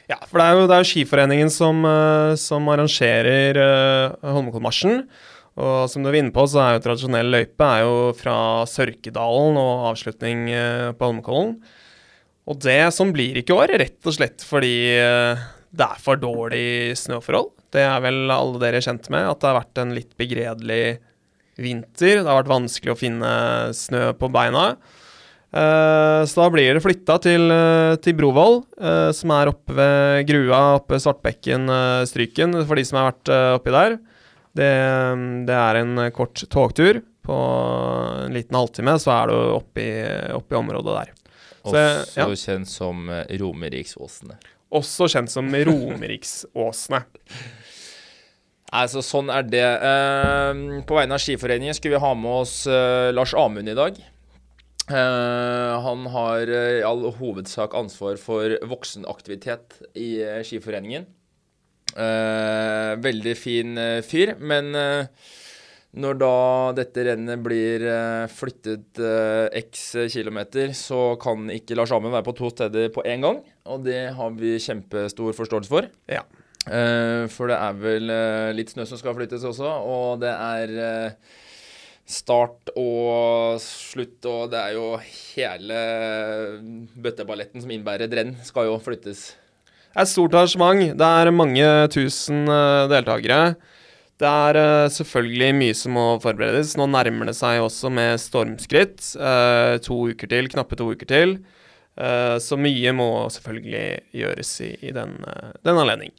Ja, 0.10 0.19
for 0.25 0.41
det 0.41 0.46
er 0.46 0.55
jo, 0.58 0.67
det 0.69 0.75
er 0.77 0.84
jo 0.84 0.89
Skiforeningen 0.91 1.51
som, 1.53 1.84
eh, 1.88 2.36
som 2.39 2.69
arrangerer 2.74 3.60
uh, 3.60 4.31
Holmenkollmarsjen. 4.36 5.03
Og 5.60 5.89
som 5.91 6.03
du 6.03 6.12
er 6.12 6.22
inne 6.22 6.34
på, 6.36 6.46
så 6.48 6.62
er 6.63 6.77
jo 6.77 6.84
tradisjonell 6.86 7.31
løype 7.34 7.67
er 7.67 7.84
jo 7.84 7.96
fra 8.15 8.36
Sørkedalen 8.69 9.60
og 9.60 9.89
avslutning 9.91 10.48
eh, 10.53 10.89
på 10.96 11.10
Holmenkollen. 11.10 11.58
Og 12.50 12.62
det 12.63 12.81
som 12.96 13.12
blir 13.13 13.38
ikke 13.38 13.53
i 13.53 13.58
år, 13.58 13.75
rett 13.81 14.08
og 14.08 14.15
slett 14.15 14.46
fordi 14.46 14.74
eh, 14.96 15.41
det 15.69 15.86
er 15.86 16.01
for 16.01 16.22
dårlig 16.22 16.96
snøforhold. 16.98 17.51
Det 17.75 17.84
er 17.86 18.00
vel 18.01 18.31
alle 18.34 18.62
dere 18.62 18.81
kjent 18.81 19.12
med, 19.13 19.27
at 19.29 19.41
det 19.41 19.50
har 19.51 19.60
vært 19.60 19.81
en 19.84 19.93
litt 19.93 20.15
begredelig 20.17 20.84
vinter. 21.60 22.22
Det 22.22 22.29
har 22.29 22.39
vært 22.39 22.55
vanskelig 22.55 22.96
å 22.96 23.00
finne 23.00 23.34
snø 23.75 24.10
på 24.17 24.31
beina. 24.34 24.72
Eh, 25.49 26.23
så 26.29 26.43
da 26.43 26.49
blir 26.53 26.75
det 26.77 26.83
flytta 26.83 27.17
til, 27.23 27.49
eh, 27.51 27.95
til 28.03 28.13
Brovoll, 28.13 28.61
uh, 28.77 29.09
som 29.15 29.31
er 29.33 29.49
oppe 29.49 29.73
ved 29.73 30.27
Grua, 30.29 30.75
oppe 30.77 30.93
ved 30.93 31.01
Svartbekken, 31.01 31.65
eh, 31.73 32.05
Stryken, 32.05 32.53
for 32.67 32.77
de 32.77 32.83
som 32.85 32.99
har 32.99 33.11
vært 33.11 33.31
oppi 33.57 33.73
der. 33.73 33.97
Det, 34.53 34.73
det 35.47 35.55
er 35.55 35.79
en 35.81 36.11
kort 36.13 36.43
togtur. 36.49 37.01
På 37.25 37.37
en 38.25 38.33
liten 38.33 38.57
halvtime 38.57 38.95
så 38.97 39.13
er 39.13 39.29
du 39.29 39.37
oppe 39.57 39.81
i, 39.83 39.91
oppe 40.33 40.55
i 40.55 40.57
området 40.57 40.95
der. 40.95 41.11
Så, 41.59 41.73
Også 41.75 42.15
ja. 42.17 42.27
kjent 42.35 42.69
som 42.69 43.09
Romeriksåsene. 43.09 44.37
Også 44.73 45.09
kjent 45.11 45.29
som 45.29 45.49
Romeriksåsene. 45.53 47.03
Altså, 48.73 49.03
sånn 49.11 49.29
er 49.33 49.45
det. 49.45 49.65
På 50.89 50.97
vegne 50.97 51.17
av 51.17 51.21
Skiforeningen 51.21 51.77
skulle 51.77 51.99
vi 51.99 52.05
ha 52.05 52.13
med 52.17 52.39
oss 52.41 52.63
Lars 53.13 53.35
Amund 53.37 53.69
i 53.69 53.77
dag. 53.77 54.01
Eh, 54.89 55.81
han 55.86 56.05
har 56.10 56.50
eh, 56.50 56.79
i 56.79 56.86
all 56.86 57.03
hovedsak 57.19 57.75
ansvar 57.77 58.17
for 58.17 58.55
voksenaktivitet 58.72 59.77
i 59.93 60.15
eh, 60.25 60.41
Skiforeningen. 60.46 61.08
Veldig 61.89 63.31
fin 63.34 63.79
fyr, 64.05 64.36
men 64.38 64.67
når 64.69 66.19
da 66.22 66.36
dette 66.77 67.03
rennet 67.08 67.41
blir 67.41 67.81
flyttet 68.29 69.01
x 69.58 69.88
kilometer, 70.13 70.69
så 70.77 71.17
kan 71.19 71.50
ikke 71.50 71.74
Lars 71.75 71.91
Amund 71.98 72.13
være 72.13 72.27
på 72.29 72.36
to 72.38 72.51
steder 72.53 72.93
på 72.93 73.03
én 73.10 73.25
gang. 73.25 73.41
Og 73.74 73.81
det 73.89 74.13
har 74.15 74.38
vi 74.38 74.53
kjempestor 74.62 75.34
forståelse 75.41 75.74
for. 75.74 75.89
Ja. 76.13 76.22
For 77.34 77.50
det 77.50 77.58
er 77.58 77.81
vel 77.81 78.13
litt 78.62 78.75
snø 78.77 78.86
som 78.88 79.01
skal 79.01 79.17
flyttes 79.17 79.50
også, 79.50 79.74
og 79.89 80.22
det 80.22 80.36
er 80.38 81.17
start 82.09 82.71
og 82.79 83.59
slutt, 83.61 84.23
og 84.25 84.49
det 84.53 84.61
er 84.61 84.77
jo 84.77 84.85
hele 85.01 85.81
bøtteballetten 86.97 87.61
som 87.61 87.73
innbærer 87.73 88.09
renn, 88.09 88.33
skal 88.45 88.69
jo 88.71 88.79
flyttes. 88.81 89.29
Det 89.89 89.97
er 89.97 90.05
et 90.05 90.11
stort 90.11 90.37
arrangement. 90.37 90.81
Det 90.97 91.09
er 91.21 91.33
mange 91.33 91.67
tusen 91.93 92.49
uh, 92.49 92.87
deltakere. 92.89 93.55
Det 94.19 94.29
er 94.29 94.59
uh, 94.59 94.91
selvfølgelig 94.93 95.51
mye 95.57 95.77
som 95.77 95.95
må 95.97 96.07
forberedes. 96.23 96.75
Nå 96.77 96.89
nærmer 96.89 97.29
det 97.29 97.37
seg 97.37 97.61
også 97.63 97.91
med 97.93 98.17
stormskritt. 98.21 99.01
Uh, 99.17 99.77
to 99.85 100.01
uker 100.09 100.29
til, 100.33 100.49
knappe 100.53 100.77
to 100.79 100.91
uker 100.93 101.09
til. 101.09 101.39
så 102.39 102.55
mye 102.55 102.93
må 102.95 103.27
selvfølgelig 103.27 103.87
gjøres 104.15 104.51
i, 104.63 104.69
i 104.87 104.91
den, 104.95 105.17
den 105.67 105.79
anledning. 105.81 106.13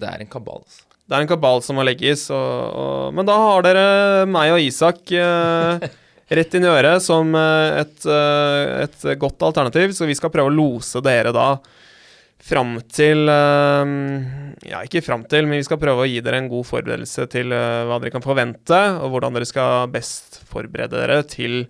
Det 0.00 0.08
er 0.08 0.22
en 0.24 0.30
kabal, 0.32 0.62
altså. 0.64 0.87
Det 1.08 1.16
er 1.16 1.24
en 1.24 1.30
kabal 1.30 1.62
som 1.64 1.78
må 1.80 1.86
legges, 1.88 2.26
og, 2.28 2.74
og, 2.76 3.14
men 3.16 3.24
da 3.24 3.34
har 3.40 3.64
dere 3.64 3.84
meg 4.28 4.52
og 4.52 4.60
Isak 4.60 5.08
eh, 5.16 5.86
rett 6.36 6.56
inn 6.56 6.66
i 6.66 6.68
øret 6.68 7.00
som 7.00 7.32
eh, 7.32 7.80
et, 7.80 8.04
eh, 8.04 8.72
et, 8.84 9.06
godt 9.16 9.46
alternativ, 9.46 9.94
så 9.96 10.04
vi 10.08 10.16
skal 10.18 10.32
prøve 10.34 10.52
å 10.52 10.56
lose 10.58 11.00
dere 11.04 11.32
da 11.32 11.46
fram 12.44 12.76
til 12.92 13.24
eh, 13.32 13.94
Ja, 14.68 14.82
ikke 14.84 15.00
fram 15.06 15.24
til, 15.32 15.48
men 15.48 15.62
vi 15.62 15.64
skal 15.64 15.80
prøve 15.80 16.04
å 16.04 16.10
gi 16.10 16.20
dere 16.24 16.42
en 16.42 16.50
god 16.52 16.68
forberedelse 16.68 17.24
til 17.32 17.56
eh, 17.56 17.84
hva 17.88 17.96
dere 18.02 18.12
kan 18.12 18.24
forvente, 18.24 18.80
og 19.00 19.14
hvordan 19.14 19.38
dere 19.38 19.48
skal 19.48 19.88
best 19.94 20.42
forberede 20.50 20.92
dere 20.92 21.22
til 21.24 21.62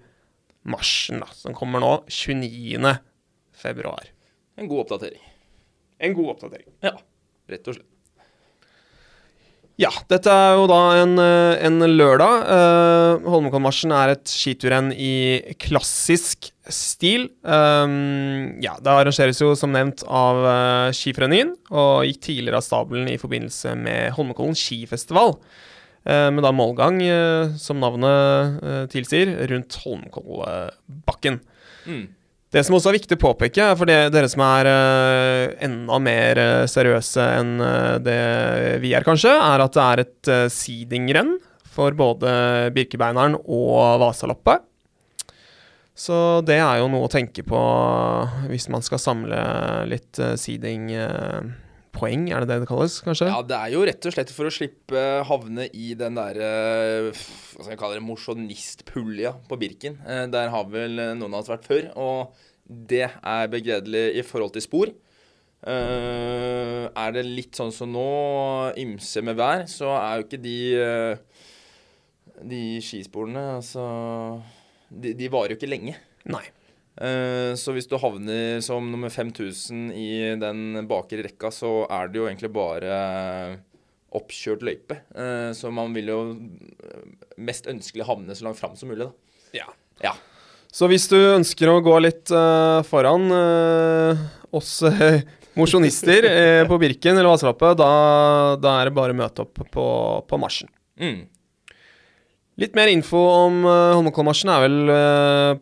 marsjen, 0.66 1.23
da, 1.23 1.30
som 1.38 1.54
kommer 1.54 1.85
nå 1.85 1.92
29. 2.11 2.97
februar. 3.54 4.11
En 4.59 4.66
god 4.66 4.83
oppdatering. 4.88 5.23
En 6.02 6.18
god 6.18 6.35
oppdatering. 6.35 6.66
Ja, 6.83 6.97
rett 7.54 7.71
og 7.71 7.78
slett. 7.78 7.92
Ja, 9.78 9.92
dette 10.11 10.32
er 10.35 10.56
jo 10.58 10.64
da 10.66 10.80
en, 10.99 11.12
eh, 11.23 11.54
en 11.62 11.78
lørdag. 11.78 12.40
Uh, 12.50 13.28
Holmenkollmarsjen 13.30 13.92
er 13.94 14.16
et 14.16 14.26
skiturrenn 14.26 14.90
i 14.90 15.38
klassisk 15.62 16.49
stil. 16.66 17.28
Um, 17.47 18.58
ja, 18.58 18.75
det 18.82 18.90
arrangeres 18.90 19.38
jo 19.38 19.52
som 19.54 19.70
nevnt 19.70 20.02
av 20.02 20.42
uh, 20.42 20.90
Skiforeningen, 20.90 21.54
og 21.70 22.08
gikk 22.08 22.25
tidligere 22.26 22.58
av 22.58 22.66
stabelen 22.66 23.06
i 23.12 23.20
forbindelse 23.23 23.76
med 23.78 24.16
Holmenkollen 24.18 24.58
skifestival. 24.58 25.37
Uh, 26.02 26.26
med 26.35 26.42
da 26.42 26.50
målgang, 26.50 26.99
uh, 27.06 27.54
som 27.62 27.78
navnet 27.78 28.90
tilsier, 28.90 29.30
rundt 29.47 29.78
Holmenkollbakken. 29.85 31.38
Mm. 31.87 32.06
Det 32.49 32.62
som 32.64 32.78
også 32.78 32.88
er 32.88 32.97
viktig 32.97 33.19
å 33.19 33.21
påpeke, 33.21 33.64
for 33.76 33.90
dere 33.90 34.28
som 34.33 34.40
er 34.47 34.69
uh, 34.73 35.57
enda 35.67 35.99
mer 36.00 36.38
uh, 36.40 36.69
seriøse 36.71 37.26
enn 37.40 37.59
uh, 37.61 37.99
det 38.00 38.21
vi 38.81 38.95
er, 38.97 39.05
kanskje, 39.05 39.35
er 39.37 39.64
at 39.64 39.76
det 39.76 39.85
er 39.85 40.02
et 40.05 40.31
uh, 40.33 40.47
seedingrenn 40.52 41.35
for 41.69 41.93
både 41.99 42.33
Birkebeineren 42.75 43.37
og 43.45 44.00
Vasaloppet. 44.00 44.64
Så 45.99 46.40
det 46.47 46.57
er 46.62 46.81
jo 46.81 46.88
noe 46.88 47.05
å 47.09 47.12
tenke 47.12 47.45
på 47.45 47.61
hvis 48.49 48.69
man 48.73 48.85
skal 48.87 49.02
samle 49.02 49.43
litt 49.90 50.17
uh, 50.23 50.33
seeding-poeng, 51.99 52.28
er 52.33 52.45
det 52.45 52.49
det 52.49 52.61
det 52.62 52.69
kalles, 52.69 53.00
kanskje? 53.02 53.28
Ja, 53.28 53.43
det 53.43 53.57
er 53.57 53.73
jo 53.75 53.85
rett 53.87 54.07
og 54.07 54.14
slett 54.14 54.31
for 54.35 54.49
å 54.49 54.52
slippe 54.52 55.02
havne 55.26 55.69
i 55.73 55.95
den 55.99 56.19
derre 56.19 57.12
Hva 57.12 57.64
skal 57.64 57.73
jeg 57.73 57.81
kalle 57.81 57.99
det, 57.99 58.07
mosjonistpulja 58.07 59.35
på 59.49 59.59
Birken. 59.59 59.99
der 60.31 60.49
har 60.49 60.64
vel 60.71 60.97
noen 61.19 61.35
av 61.35 61.43
oss 61.43 61.50
vært 61.50 61.67
før. 61.67 61.90
og 61.97 62.35
det 62.69 63.09
er 63.09 63.49
begredelig 63.49 64.19
i 64.21 64.23
forhold 64.23 64.52
til 64.52 64.62
spor. 64.62 64.90
Uh, 65.64 66.87
er 66.87 67.14
det 67.17 67.25
litt 67.25 67.57
sånn 67.57 67.73
som 67.73 67.90
nå, 67.90 68.75
ymse 68.78 69.23
med 69.25 69.38
vær, 69.38 69.64
så 69.67 69.97
er 69.97 70.19
jo 70.19 70.26
ikke 70.26 70.43
de 70.45 70.59
De 72.38 72.61
skisporene 72.78 73.57
Altså 73.57 73.83
de, 74.88 75.11
de, 75.19 75.26
varer 75.28 75.52
jo 75.52 75.59
ikke 75.59 75.69
lenge. 75.69 75.97
Nei. 76.31 76.45
Uh, 76.99 77.55
så 77.59 77.75
hvis 77.76 77.88
du 77.90 77.97
havner 78.00 78.62
som 78.64 78.90
nummer 78.90 79.12
5000 79.12 79.93
i 79.95 80.11
den 80.40 80.83
bakre 80.90 81.23
rekka, 81.26 81.52
så 81.55 81.83
er 81.87 82.11
det 82.11 82.21
jo 82.21 82.28
egentlig 82.28 82.52
bare 82.55 82.99
oppkjørt 84.19 84.62
løype. 84.64 84.97
så 85.52 85.69
man 85.69 85.93
vil 85.93 86.07
jo 86.09 86.21
mest 87.45 87.67
ønskelig 87.69 88.07
havne 88.09 88.33
så 88.33 88.47
langt 88.47 88.57
fram 88.57 88.73
som 88.73 88.88
mulig, 88.88 89.05
da. 89.05 89.35
Ja. 89.52 89.67
ja. 90.00 90.14
Så 90.73 90.88
hvis 90.88 91.05
du 91.12 91.19
ønsker 91.19 91.69
å 91.69 91.83
gå 91.85 91.93
litt 92.00 92.33
foran 92.88 93.28
oss 94.49 94.73
mosjonister 95.61 96.25
på 96.71 96.81
Birken 96.81 97.21
eller 97.21 97.28
Vasaloppet, 97.35 97.76
da, 97.76 97.90
da, 98.57 98.78
er 98.81 98.88
det 98.88 98.97
bare 98.97 99.12
å 99.12 99.21
møte 99.21 99.45
opp 99.45 99.61
på, 99.76 99.87
på 100.25 100.40
marsjen. 100.40 100.73
Mm. 100.97 101.21
Litt 102.59 102.75
mer 102.75 102.91
info 102.91 103.21
om 103.47 103.62
uh, 103.62 103.95
Holmenkollmarsjen 103.95 104.50
er 104.50 104.65
vel 104.65 104.91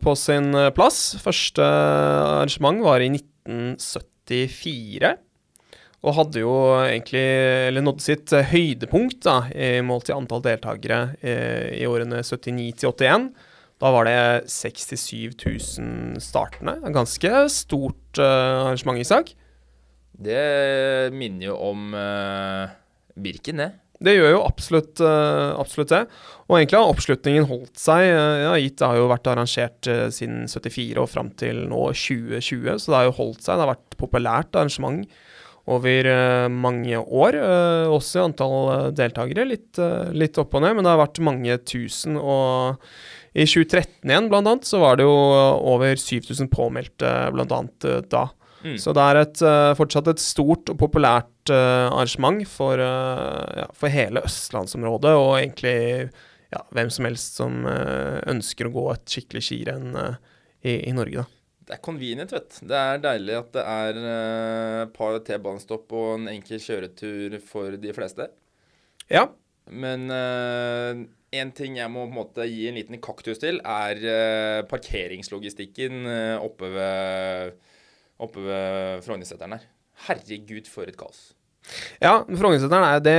på 0.01 0.15
sin 0.17 0.49
plass. 0.73 1.13
Første 1.21 1.61
arrangement 1.61 2.81
var 2.85 3.01
i 3.05 3.11
1974. 3.13 5.13
Og 6.07 6.13
hadde 6.13 6.41
jo 6.41 6.53
egentlig 6.83 7.27
Eller 7.67 7.81
nådde 7.83 8.05
sitt 8.05 8.31
høydepunkt 8.51 9.21
da, 9.25 9.37
i 9.49 9.81
mål 9.85 10.01
til 10.05 10.17
antall 10.17 10.41
deltakere 10.45 10.99
i 11.21 11.85
årene 11.89 12.23
79 12.25 12.81
til 12.81 12.89
81. 12.91 13.29
Da 13.77 13.91
var 13.93 14.07
det 14.09 14.49
67 14.49 15.37
000 15.77 16.21
startende. 16.21 16.79
Ganske 16.93 17.43
stort 17.53 18.21
uh, 18.21 18.65
arrangement, 18.65 18.97
Isak. 18.97 19.35
Det 20.17 21.13
minner 21.13 21.51
jo 21.51 21.57
om 21.61 21.93
uh, 21.93 22.73
Birken, 23.13 23.61
det. 23.61 23.69
Det 24.03 24.13
gjør 24.13 24.35
jo 24.35 24.41
absolutt, 24.45 25.01
uh, 25.01 25.57
absolutt, 25.57 25.93
det. 25.93 26.03
Og 26.47 26.57
egentlig 26.57 26.79
har 26.79 26.91
oppslutningen 26.91 27.47
holdt 27.49 27.79
seg. 27.81 28.05
ja, 28.07 28.51
IT 28.61 28.83
har 28.85 28.95
jo 28.95 29.09
vært 29.11 29.27
arrangert 29.27 29.89
siden 30.15 30.45
74 30.47 31.01
og 31.01 31.09
fram 31.11 31.33
til 31.35 31.65
nå 31.67 31.81
2020, 31.91 32.77
så 32.79 32.93
det 32.93 32.99
har 32.99 33.07
jo 33.09 33.17
holdt 33.17 33.41
seg. 33.41 33.57
Det 33.57 33.65
har 33.65 33.73
vært 33.73 33.97
populært 33.99 34.55
arrangement 34.55 35.03
over 35.67 36.07
mange 36.47 37.01
år. 37.03 37.35
også 37.91 38.21
i 38.21 38.23
antall 38.29 38.71
deltakere. 38.95 39.43
Litt, 39.49 39.81
litt 40.15 40.39
opp 40.39 40.55
og 40.55 40.63
ned, 40.63 40.77
men 40.77 40.87
det 40.87 40.93
har 40.93 41.03
vært 41.03 41.19
mange 41.27 41.59
tusen. 41.67 42.15
og 42.15 42.79
i 43.33 43.45
2013 43.45 44.09
igjen, 44.09 44.29
blant 44.31 44.47
annet, 44.47 44.67
så 44.67 44.79
var 44.81 44.97
det 44.97 45.05
jo 45.05 45.13
over 45.13 45.99
7000 45.99 46.49
påmeldte, 46.53 47.13
blant 47.35 47.53
annet, 47.53 47.87
eh, 47.87 48.03
da. 48.09 48.27
Mm. 48.63 48.77
Så 48.81 48.93
det 48.95 49.03
er 49.03 49.19
et, 49.21 49.41
uh, 49.45 49.73
fortsatt 49.77 50.09
et 50.11 50.21
stort 50.21 50.71
og 50.71 50.79
populært 50.81 51.51
uh, 51.53 51.87
arrangement 51.91 52.41
for, 52.49 52.81
uh, 52.81 53.61
ja, 53.61 53.67
for, 53.77 53.93
hele 53.93 54.23
østlandsområdet, 54.25 55.13
og 55.13 55.35
egentlig 55.37 55.77
ja, 56.49 56.63
hvem 56.73 56.89
som 56.93 57.05
helst 57.05 57.37
som 57.37 57.65
ønsker 57.67 58.69
å 58.69 58.71
gå 58.71 58.85
et 58.93 59.11
skikkelig 59.11 59.41
skirenn 59.43 59.89
i, 60.63 60.77
i, 60.77 60.93
Norge, 60.95 61.25
da. 61.25 61.27
Det 61.67 61.75
er 61.75 61.81
convenient, 61.83 62.31
vet 62.31 62.47
du. 62.55 62.69
Det 62.71 62.79
er 62.79 63.01
deilig 63.03 63.33
at 63.35 63.49
det 63.57 63.65
er 63.67 63.97
et 64.85 64.93
par 64.95 65.17
T-banestopp 65.27 65.91
og 65.91 66.13
en 66.13 66.29
enkel 66.31 66.61
kjøretur 66.63 67.35
for 67.43 67.75
de 67.75 67.91
fleste. 67.91 68.29
Ja. 69.11 69.25
Men 69.67 70.07
en 71.35 71.49
ting 71.55 71.75
jeg 71.79 71.91
må 71.91 72.05
på 72.05 72.11
en 72.11 72.17
måte 72.21 72.45
gi 72.47 72.67
en 72.69 72.77
liten 72.77 72.99
kaktus 73.03 73.41
til, 73.41 73.59
er 73.59 73.99
uh, 74.03 74.67
parkeringslogistikken 74.69 76.07
uh, 76.07 76.45
oppe 76.45 76.69
ved, 76.71 77.57
oppe 78.23 78.45
ved 78.45 79.03
Frognerseteren 79.05 79.57
her. 79.57 79.67
Herregud, 80.07 80.69
for 80.71 80.87
et 80.87 80.97
kaos. 80.99 81.33
Ja, 81.99 82.21
Frognerseteren 82.23 82.85
er 82.87 83.01
det 83.03 83.17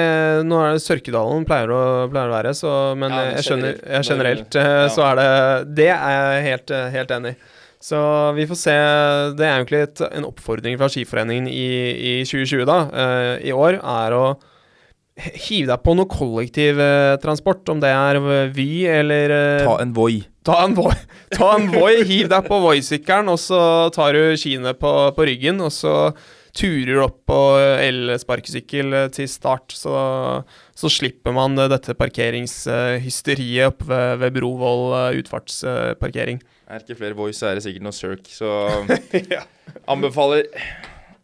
Nå 0.48 0.56
er 0.62 0.78
det 0.78 0.80
Sørkedalen 0.80 1.44
pleier 1.44 1.68
å, 1.74 1.82
pleier 2.08 2.30
å 2.30 2.36
være, 2.38 2.54
så, 2.56 2.74
men, 2.96 3.12
ja, 3.12 3.34
jeg 3.36 3.44
skjønner 3.44 3.74
jeg 3.76 4.08
generelt 4.08 4.56
uh, 4.56 4.68
ja. 4.86 4.90
så 4.94 5.04
er 5.10 5.18
det 5.18 5.30
Det 5.82 5.88
er 5.92 6.14
jeg 6.14 6.46
helt, 6.48 6.76
helt 6.96 7.16
enig 7.18 7.36
i. 7.36 7.40
Så 7.78 7.98
vi 8.34 8.42
får 8.50 8.58
se. 8.58 8.72
Det 9.38 9.44
er 9.46 9.52
egentlig 9.52 9.84
et, 9.84 10.00
en 10.08 10.24
oppfordring 10.26 10.80
fra 10.80 10.88
Skiforeningen 10.90 11.46
i, 11.46 11.68
i 11.94 12.14
2020, 12.26 12.64
da, 12.66 12.78
i 13.38 13.52
år, 13.54 13.76
er 13.78 14.16
å 14.16 14.22
Hiv 15.18 15.66
deg 15.66 15.82
på 15.82 15.94
noe 15.98 16.06
kollektivtransport, 16.10 17.66
om 17.72 17.80
det 17.82 17.90
er 17.90 18.18
Vy 18.54 18.68
eller 18.86 19.32
eh, 19.34 19.64
Ta 19.66 19.78
en 19.82 19.94
Voi. 19.96 20.20
Ta 20.46 20.60
en 20.64 20.76
Voi, 20.78 20.94
ta 21.36 21.52
en 21.56 21.66
Voi 21.72 22.04
hiv 22.06 22.28
deg 22.30 22.46
på 22.46 22.60
Voi-sykkelen, 22.62 23.30
og 23.32 23.40
så 23.42 23.60
tar 23.94 24.14
du 24.14 24.36
skiene 24.38 24.72
på, 24.78 24.92
på, 25.16 25.26
ryggen, 25.26 25.58
og 25.64 25.74
så 25.74 25.94
turer 26.56 26.92
du 26.94 27.02
opp 27.02 27.18
på 27.28 27.40
elsparkesykkel 27.82 28.94
til 29.14 29.28
start. 29.30 29.74
Så, 29.76 29.92
så, 30.78 30.92
slipper 30.92 31.34
man 31.36 31.58
dette 31.58 31.96
parkeringshysteriet 31.98 33.74
oppe 33.74 33.90
ved, 33.90 34.22
ved 34.22 34.38
Brovoll 34.38 34.94
eh, 35.00 35.18
utfartsparkering. 35.20 36.40
Er 36.68 36.78
det 36.78 36.86
ikke 36.86 37.02
flere 37.02 37.18
Voi, 37.18 37.32
så 37.36 37.50
er 37.50 37.58
det 37.58 37.66
sikkert 37.66 37.88
noe 37.88 37.96
Cirque, 37.96 38.30
så 38.30 38.54
ja. 39.34 39.42
anbefaler. 39.90 40.46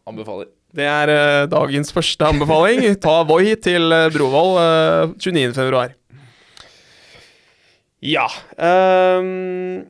Anbefaler. 0.05 0.51
Det 0.75 0.85
er 0.85 1.11
uh, 1.11 1.47
dagens 1.47 1.93
første 1.95 2.27
anbefaling. 2.27 2.83
Ta 3.05 3.21
Voi 3.27 3.55
til 3.63 3.87
uh, 3.93 4.07
Brovoll 4.13 4.57
uh, 4.59 5.15
29.2. 5.15 5.85
Ja 8.05 8.27
um, 8.59 9.85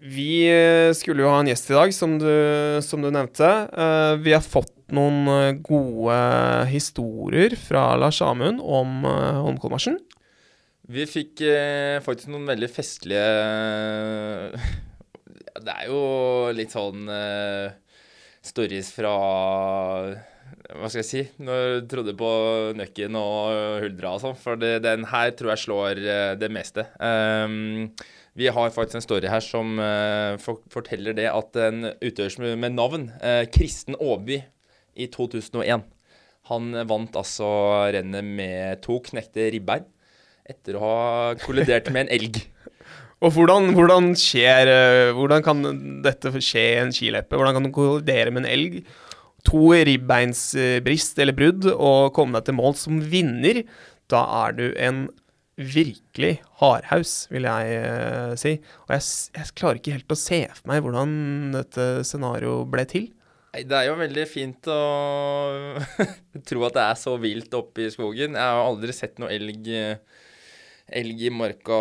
Vi 0.00 0.48
skulle 0.96 1.22
jo 1.22 1.30
ha 1.30 1.42
en 1.42 1.50
gjest 1.52 1.68
i 1.70 1.76
dag, 1.76 1.92
som 1.94 2.16
du, 2.18 2.30
som 2.82 3.04
du 3.04 3.10
nevnte. 3.12 3.50
Uh, 3.70 4.16
vi 4.24 4.32
har 4.34 4.42
fått 4.42 4.72
noen 4.90 5.60
gode 5.62 6.16
historier 6.72 7.54
fra 7.54 7.92
Lars 8.00 8.18
Amund 8.26 8.64
om 8.64 9.04
uh, 9.04 9.44
Holmenkollmarsjen. 9.44 10.00
Vi 10.90 11.06
fikk 11.06 11.42
eh, 11.46 12.00
faktisk 12.02 12.32
noen 12.32 12.48
veldig 12.50 12.68
festlige 12.72 13.26
Det 15.64 15.74
er 15.74 15.90
jo 15.90 16.00
litt 16.56 16.72
sånn 16.74 17.04
eh, 17.12 17.70
stories 18.44 18.90
fra 18.94 19.12
Hva 20.70 20.88
skal 20.88 21.00
jeg 21.00 21.08
si? 21.08 21.22
Når 21.42 21.60
jeg 21.60 21.82
trodde 21.90 22.14
på 22.18 22.30
Nøkken 22.78 23.18
og 23.18 23.82
Huldra 23.84 24.14
og 24.16 24.22
sånn. 24.22 24.38
For 24.38 24.60
det, 24.60 24.78
den 24.86 25.06
her 25.10 25.32
tror 25.36 25.54
jeg 25.54 25.64
slår 25.64 26.00
eh, 26.00 26.32
det 26.40 26.50
meste. 26.52 26.86
Um, 27.02 27.90
vi 28.38 28.48
har 28.52 28.72
faktisk 28.72 29.00
en 29.00 29.04
story 29.04 29.30
her 29.30 29.42
som 29.44 29.74
uh, 29.82 30.38
for, 30.40 30.62
forteller 30.72 31.16
det 31.18 31.26
at 31.30 31.58
en 31.60 31.90
utøver 31.98 32.54
med 32.60 32.76
navn, 32.76 33.08
uh, 33.20 33.42
Kristen 33.50 33.98
Aaby, 33.98 34.40
i 34.98 35.06
2001 35.06 35.84
Han 36.50 36.72
vant 36.90 37.16
altså 37.16 37.46
rennet 37.94 38.26
med 38.26 38.80
to 38.84 38.98
knekte 39.06 39.46
ribbein 39.54 39.86
etter 40.50 40.74
å 40.76 40.80
ha 40.82 41.34
kollidert 41.38 41.92
med 41.94 42.08
en 42.08 42.14
elg. 42.16 42.40
Og 43.20 43.34
hvordan, 43.36 43.74
hvordan, 43.76 44.12
skjer 44.16 44.70
uh, 44.70 45.12
Hvordan 45.16 45.44
kan 45.44 45.62
dette 46.04 46.32
skje 46.40 46.64
i 46.72 46.80
en 46.80 46.92
skileppe? 46.94 47.36
Hvordan 47.36 47.58
kan 47.58 47.66
du 47.66 47.72
kollidere 47.74 48.32
med 48.32 48.46
en 48.46 48.50
elg? 48.50 48.82
To 49.48 49.70
ribbeinsbrist 49.72 51.20
eller 51.20 51.36
brudd 51.36 51.68
og 51.72 52.12
komme 52.16 52.38
deg 52.38 52.48
til 52.48 52.58
mål 52.58 52.76
som 52.80 53.00
vinner. 53.12 53.62
Da 54.12 54.24
er 54.44 54.56
du 54.56 54.66
en 54.76 55.06
virkelig 55.60 56.38
hardhaus, 56.60 57.26
vil 57.32 57.44
jeg 57.48 57.80
uh, 57.84 58.34
si. 58.40 58.56
Og 58.86 58.94
jeg, 58.96 59.06
jeg, 59.36 59.54
klarer 59.60 59.80
ikke 59.80 59.96
helt 59.98 60.14
å 60.14 60.18
se 60.18 60.42
for 60.56 60.72
meg 60.72 60.84
hvordan 60.84 61.16
dette 61.56 61.88
scenarioet 62.08 62.70
ble 62.72 62.86
til. 62.88 63.10
Nei, 63.50 63.64
Det 63.68 63.76
er 63.76 63.88
jo 63.90 63.98
veldig 64.00 64.26
fint 64.30 64.70
å 64.70 64.80
tro 66.48 66.64
at 66.68 66.76
det 66.78 66.86
er 66.86 67.00
så 67.00 67.16
vilt 67.20 67.56
oppe 67.58 67.84
i 67.84 67.92
skogen. 67.92 68.38
Jeg 68.38 68.56
har 68.56 68.64
aldri 68.64 68.96
sett 68.96 69.20
noe 69.20 69.32
elg, 69.34 69.68
elg 70.96 71.22
i 71.26 71.30
marka, 71.32 71.76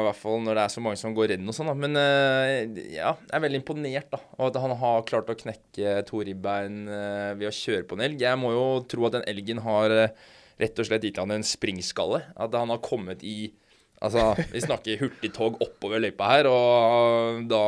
i 0.00 0.04
hvert 0.08 0.18
fall 0.18 0.42
når 0.42 0.58
det 0.58 0.64
er 0.64 0.74
så 0.74 0.82
mange 0.84 1.00
som 1.00 1.14
går 1.16 1.32
renn 1.34 1.48
og 1.48 1.56
sånn. 1.56 1.70
Men 1.78 1.98
uh, 1.98 2.80
ja, 2.92 3.14
jeg 3.14 3.34
er 3.38 3.44
veldig 3.44 3.62
imponert 3.62 4.12
da, 4.12 4.20
av 4.38 4.50
at 4.50 4.60
han 4.64 4.76
har 4.82 5.08
klart 5.08 5.32
å 5.32 5.38
knekke 5.38 5.96
to 6.08 6.22
ribbein 6.26 6.84
uh, 6.90 7.32
ved 7.38 7.48
å 7.50 7.56
kjøre 7.56 7.86
på 7.88 7.98
en 7.98 8.06
elg. 8.08 8.22
Jeg 8.24 8.40
må 8.40 8.52
jo 8.54 8.66
tro 8.90 9.08
at 9.08 9.18
den 9.18 9.26
elgen 9.30 9.62
har 9.64 9.96
uh, 9.96 10.30
rett 10.62 10.78
og 10.78 10.88
slett 10.88 11.06
gitt 11.06 11.20
han 11.22 11.34
en 11.34 11.46
springskalle. 11.46 12.22
At 12.36 12.54
han 12.58 12.72
har 12.72 12.82
kommet 12.84 13.24
i 13.26 13.52
Altså, 14.02 14.22
vi 14.50 14.60
snakker 14.64 14.98
hurtigtog 14.98 15.60
oppover 15.62 16.02
løypa 16.02 16.30
her, 16.32 16.48
og 16.50 17.42
da 17.50 17.62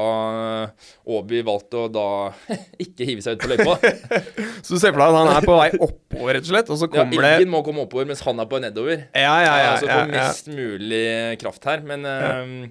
Aaby 1.06 1.42
valgte 1.46 1.84
å 1.84 1.90
da 1.92 2.06
ikke 2.84 3.06
hive 3.06 3.22
seg 3.22 3.38
ut 3.38 3.44
på 3.44 3.50
løypa. 3.52 3.76
så 4.64 4.74
du 4.74 4.80
ser 4.82 4.90
for 4.90 4.98
deg 4.98 5.06
at 5.06 5.18
han 5.20 5.30
er 5.36 5.46
på 5.46 5.58
vei 5.60 5.68
oppover, 5.78 6.32
rett 6.34 6.46
og 6.46 6.50
slett, 6.50 6.72
og 6.74 6.80
så 6.80 6.88
kommer 6.90 7.28
ja, 7.28 7.34
Ingen 7.38 7.52
må 7.52 7.62
komme 7.66 7.84
oppover 7.86 8.08
mens 8.10 8.24
han 8.26 8.42
er 8.42 8.48
på 8.50 8.58
nedover. 8.64 9.04
Ja, 9.14 9.36
ja, 9.44 9.52
ja. 9.62 9.68
Altså 9.76 9.90
få 9.90 10.00
mest 10.10 10.50
mulig 10.50 11.04
kraft 11.42 11.68
her, 11.70 11.84
men 11.86 12.08
uh, 12.08 12.64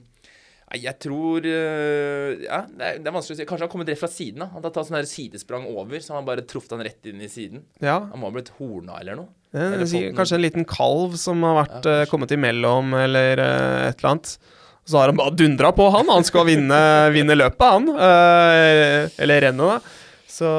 jeg 0.74 0.96
tror 1.06 1.46
uh, 1.46 2.34
Ja, 2.44 2.64
det 2.68 2.84
er, 2.84 3.00
det 3.00 3.08
er, 3.08 3.16
vanskelig 3.16 3.38
å 3.38 3.40
si. 3.40 3.48
Kanskje 3.48 3.62
han 3.62 3.70
har 3.70 3.72
kommet 3.78 3.94
rett 3.94 4.02
fra 4.02 4.12
siden. 4.12 4.44
da 4.44 4.50
Han 4.52 4.66
har 4.66 4.74
tatt 4.74 4.90
sånn 4.90 5.00
her 5.00 5.08
sidesprang 5.08 5.70
over, 5.72 6.04
så 6.04 6.16
han 6.16 6.24
har 6.24 6.28
bare 6.34 6.46
truffet 6.50 6.76
han 6.76 6.84
rett 6.84 7.12
inn 7.12 7.24
i 7.24 7.32
siden. 7.32 7.64
Ja. 7.84 8.02
Han 8.12 8.20
må 8.20 8.28
ha 8.28 8.36
blitt 8.36 8.52
horna 8.58 9.00
eller 9.00 9.22
noe. 9.22 9.32
Ja, 9.54 9.70
eller 9.78 10.14
kanskje 10.18 10.40
en 10.40 10.46
liten 10.46 10.68
kalv 10.68 11.18
som 11.22 11.44
har 11.46 11.60
vært, 11.62 11.86
ja, 11.86 12.04
uh, 12.04 12.10
kommet 12.10 12.34
imellom, 12.34 12.94
eller 12.98 13.38
uh, 13.38 13.90
et 13.90 14.00
eller 14.02 14.16
annet. 14.16 14.38
Så 14.84 14.98
har 15.00 15.12
han 15.12 15.20
bare 15.20 15.36
dundra 15.38 15.70
på, 15.72 15.86
han. 15.94 16.10
Han 16.12 16.26
skal 16.28 16.48
vinne, 16.50 16.80
vinne 17.16 17.38
løpet, 17.38 17.68
han. 17.70 17.92
eller 17.94 19.46
rennet, 19.48 19.76
da. 19.78 20.00
Så 20.34 20.50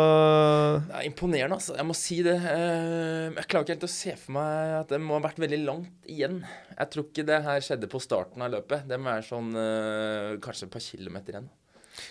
Det 0.87 0.95
er 1.01 1.07
imponerende, 1.09 1.57
altså. 1.57 1.75
Jeg 1.75 1.87
må 1.89 1.97
si 1.99 2.21
det. 2.23 2.37
Eh, 2.39 3.33
jeg 3.35 3.47
klarer 3.51 3.65
ikke 3.65 3.75
helt 3.75 3.89
å 3.89 3.91
se 3.91 4.15
for 4.21 4.37
meg 4.37 4.75
at 4.79 4.93
det 4.93 5.01
må 5.03 5.17
ha 5.17 5.25
vært 5.25 5.41
veldig 5.43 5.61
langt 5.65 6.11
igjen. 6.11 6.43
Jeg 6.77 6.91
tror 6.93 7.09
ikke 7.09 7.27
det 7.27 7.41
her 7.43 7.65
skjedde 7.65 7.91
på 7.91 8.03
starten 8.03 8.45
av 8.45 8.53
løpet. 8.55 8.87
Det 8.87 9.01
må 9.01 9.11
være 9.11 9.27
sånn 9.27 9.51
eh, 9.59 10.37
kanskje 10.45 10.69
et 10.69 10.75
par 10.77 10.85
kilometer 10.85 11.35
igjen. 11.35 11.51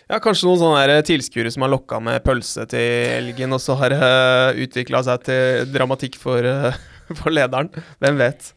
Ja, 0.10 0.19
kanskje 0.24 0.48
noen 0.48 0.62
sånne 0.62 1.00
tilskuere 1.08 1.52
som 1.54 1.65
har 1.65 1.74
lokka 1.74 2.00
med 2.04 2.24
pølse 2.26 2.65
til 2.72 3.13
elgen, 3.19 3.56
og 3.56 3.62
så 3.63 3.78
har 3.80 3.93
det 3.93 4.00
uh, 4.02 4.63
utvikla 4.65 5.04
seg 5.08 5.26
til 5.28 5.74
dramatikk 5.74 6.17
for, 6.22 6.48
for, 7.19 7.34
lederen. 7.34 7.72
Hvem 8.04 8.22
vet? 8.22 8.54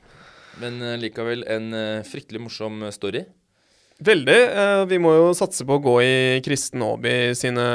Men 0.62 0.80
likevel 1.02 1.44
en 1.52 1.68
fryktelig 2.08 2.40
morsom 2.46 2.86
story. 2.94 3.26
Veldig. 4.06 4.38
vi 4.88 4.96
må 5.00 5.12
jo 5.14 5.28
satse 5.36 5.64
på 5.64 5.76
å 5.76 5.82
gå 5.84 5.94
i 6.04 6.16
Kristen 6.44 6.82
Aaby 6.84 7.32
sine 7.36 7.66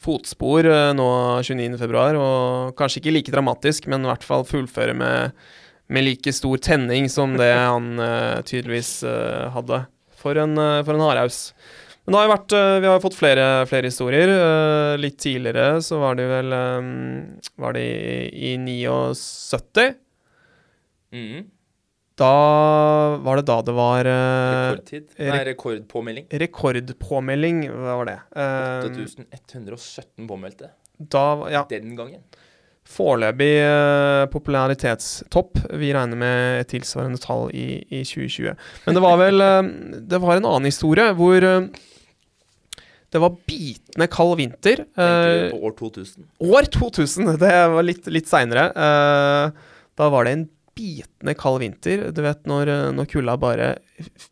fotspor 0.00 0.66
eh, 0.68 0.90
nå 0.96 1.08
29.2, 1.44 2.04
og 2.20 2.76
kanskje 2.78 3.02
ikke 3.02 3.14
like 3.14 3.34
dramatisk, 3.34 3.88
men 3.90 4.04
i 4.04 4.10
hvert 4.10 4.26
fall 4.26 4.46
fullføre 4.48 4.96
med, 4.96 5.36
med 5.92 6.06
like 6.06 6.32
stor 6.34 6.60
tenning 6.64 7.10
som 7.12 7.36
det 7.40 7.52
han 7.72 7.92
uh, 8.00 8.40
tydeligvis 8.46 9.00
uh, 9.04 9.50
hadde. 9.56 9.84
For 10.20 10.36
en, 10.40 10.56
uh, 10.60 10.80
for 10.86 10.96
en 10.96 11.04
hardhaus. 11.04 11.50
Men 12.04 12.14
det 12.14 12.18
har 12.18 12.26
jo 12.26 12.32
vært, 12.32 12.54
vi 12.56 12.88
har 12.88 12.96
jo 12.96 13.02
fått 13.04 13.18
flere, 13.18 13.46
flere 13.70 13.90
historier. 13.90 14.30
litt 14.98 15.18
tidligere 15.20 15.82
så 15.84 16.00
var 16.00 16.16
det 16.18 16.26
vel 16.30 16.52
um, 16.52 16.88
Var 17.60 17.76
det 17.76 17.84
i, 17.86 18.50
i 18.50 18.56
79? 18.58 19.92
Mm. 21.12 21.44
Da 22.20 23.16
var 23.24 23.40
det 23.40 23.46
da 23.48 23.56
det 23.64 23.72
var 23.76 24.04
uh, 24.04 24.12
Rekordtid? 24.12 25.08
Nei, 25.16 25.40
rekordpåmelding. 25.48 26.28
Rekordpåmelding, 26.42 27.64
hva 27.72 27.96
var 28.02 28.10
det? 28.10 28.18
Uh, 28.36 29.08
8117 29.38 30.28
påmeldte. 30.28 30.70
Da, 31.00 31.24
ja. 31.52 31.64
Den 31.70 31.94
gangen. 31.96 32.20
Foreløpig 32.90 33.54
uh, 33.64 34.26
popularitetstopp. 34.32 35.62
Vi 35.80 35.94
regner 35.96 36.20
med 36.20 36.60
et 36.60 36.72
tilsvarende 36.74 37.20
tall 37.22 37.48
i, 37.56 37.80
i 37.88 38.02
2020. 38.04 38.52
Men 38.84 38.98
det 38.98 39.04
var 39.04 39.16
vel 39.20 39.46
Det 40.10 40.20
var 40.20 40.36
en 40.36 40.50
annen 40.50 40.68
historie 40.68 41.08
hvor 41.16 41.46
det 43.10 43.20
var 43.22 43.34
bitende 43.48 44.06
kald 44.10 44.36
vinter. 44.38 44.84
Uh, 44.98 45.50
år 45.58 45.74
2000? 45.78 46.28
År 46.46 46.70
2000! 46.78 47.34
Det 47.42 47.52
var 47.74 47.86
litt, 47.86 48.06
litt 48.06 48.30
seinere. 48.30 48.70
da 49.98 50.08
var 50.14 50.26
det 50.26 50.36
en 50.36 50.48
bitende 50.80 51.34
kald 51.34 51.60
vinter. 51.60 52.06
Du 52.14 52.22
vet 52.24 52.46
når, 52.48 52.70
eh, 52.72 52.88
når 52.94 53.08
kulda 53.10 53.36
bare 53.40 53.68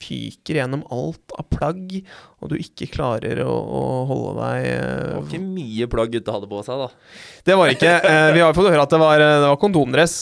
fyker 0.01 0.61
gjennom 0.61 0.85
alt 0.95 1.35
av 1.37 1.49
plagg, 1.53 1.95
og 2.41 2.53
du 2.53 2.57
ikke 2.57 2.89
klarer 2.93 3.43
å, 3.45 3.53
å 3.53 3.83
holde 4.09 4.35
deg 4.39 4.69
Det 4.69 5.17
var 5.17 5.27
ikke 5.27 5.43
mye 5.45 5.89
plagg 5.93 6.15
gutta 6.17 6.37
hadde 6.37 6.51
på 6.51 6.63
seg, 6.67 6.85
da. 6.85 7.17
Det 7.49 7.59
var 7.61 7.73
ikke. 7.75 7.95
Vi 8.37 8.45
har 8.45 8.57
fått 8.57 8.71
høre 8.71 8.87
at 8.87 8.95
det 8.95 9.03
var, 9.03 9.25
det 9.25 9.49
var 9.49 9.61
kondomdress, 9.61 10.21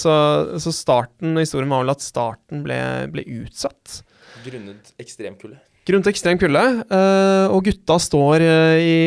så, 0.00 0.14
så, 0.62 0.74
starten, 0.74 1.36
historien 1.40 1.72
var 1.72 1.84
vel 1.84 1.96
at 1.96 2.04
starten 2.04 2.64
ble, 2.64 2.78
ble 3.12 3.26
utsatt. 3.42 4.00
Grunnet 4.46 4.94
ekstremkulde. 5.02 5.60
Grunnet 5.88 6.10
ekstrem 6.10 6.38
kulde. 6.40 6.62
Uh, 6.90 7.46
og 7.54 7.64
gutta 7.64 7.96
står 8.02 8.44
uh, 8.44 8.76
i, 8.76 8.98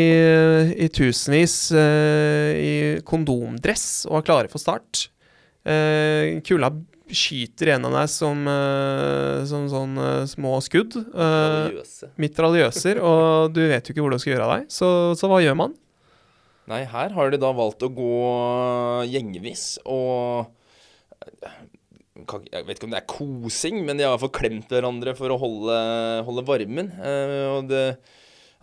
i, 0.73 0.88
tusenvis 0.93 1.57
uh, 1.75 2.49
i 2.57 2.73
kondomdress 3.05 4.07
og 4.09 4.19
er 4.19 4.25
klare 4.29 4.51
for 4.51 4.62
start. 4.62 5.07
Kulda 5.63 6.73
skyter 7.13 7.69
gjennom 7.69 7.93
deg 7.95 8.09
som, 8.12 8.41
som 9.47 9.69
sånn 9.71 9.93
uh, 10.01 10.25
små 10.27 10.57
skudd. 10.65 10.97
Mitraljøser. 12.19 12.99
og 12.99 13.53
du 13.55 13.62
vet 13.69 13.86
jo 13.86 13.95
ikke 13.95 14.03
hvor 14.03 14.12
du 14.12 14.19
skal 14.19 14.33
gjøre 14.33 14.49
av 14.49 14.53
deg. 14.57 14.67
Så, 14.73 14.89
så, 15.19 15.29
hva 15.31 15.39
gjør 15.43 15.55
man? 15.62 15.77
Nei, 16.71 16.81
her 16.89 17.15
har 17.15 17.31
de 17.31 17.39
da 17.39 17.53
valgt 17.55 17.86
å 17.86 17.91
gå 17.93 18.17
gjengevis 19.12 19.77
og 19.83 20.49
Jeg 22.23 22.65
vet 22.67 22.77
ikke 22.77 22.89
om 22.89 22.95
det 22.95 23.01
er 23.01 23.12
kosing, 23.13 23.79
men 23.86 23.99
de 23.99 24.05
har 24.05 24.12
i 24.12 24.15
hvert 24.15 24.25
fall 24.25 24.36
klemt 24.41 24.73
hverandre 24.73 25.15
for 25.17 25.33
å 25.33 25.39
holde, 25.41 25.79
holde 26.27 26.45
varmen. 26.47 26.91
og 27.53 27.71
det 27.71 27.86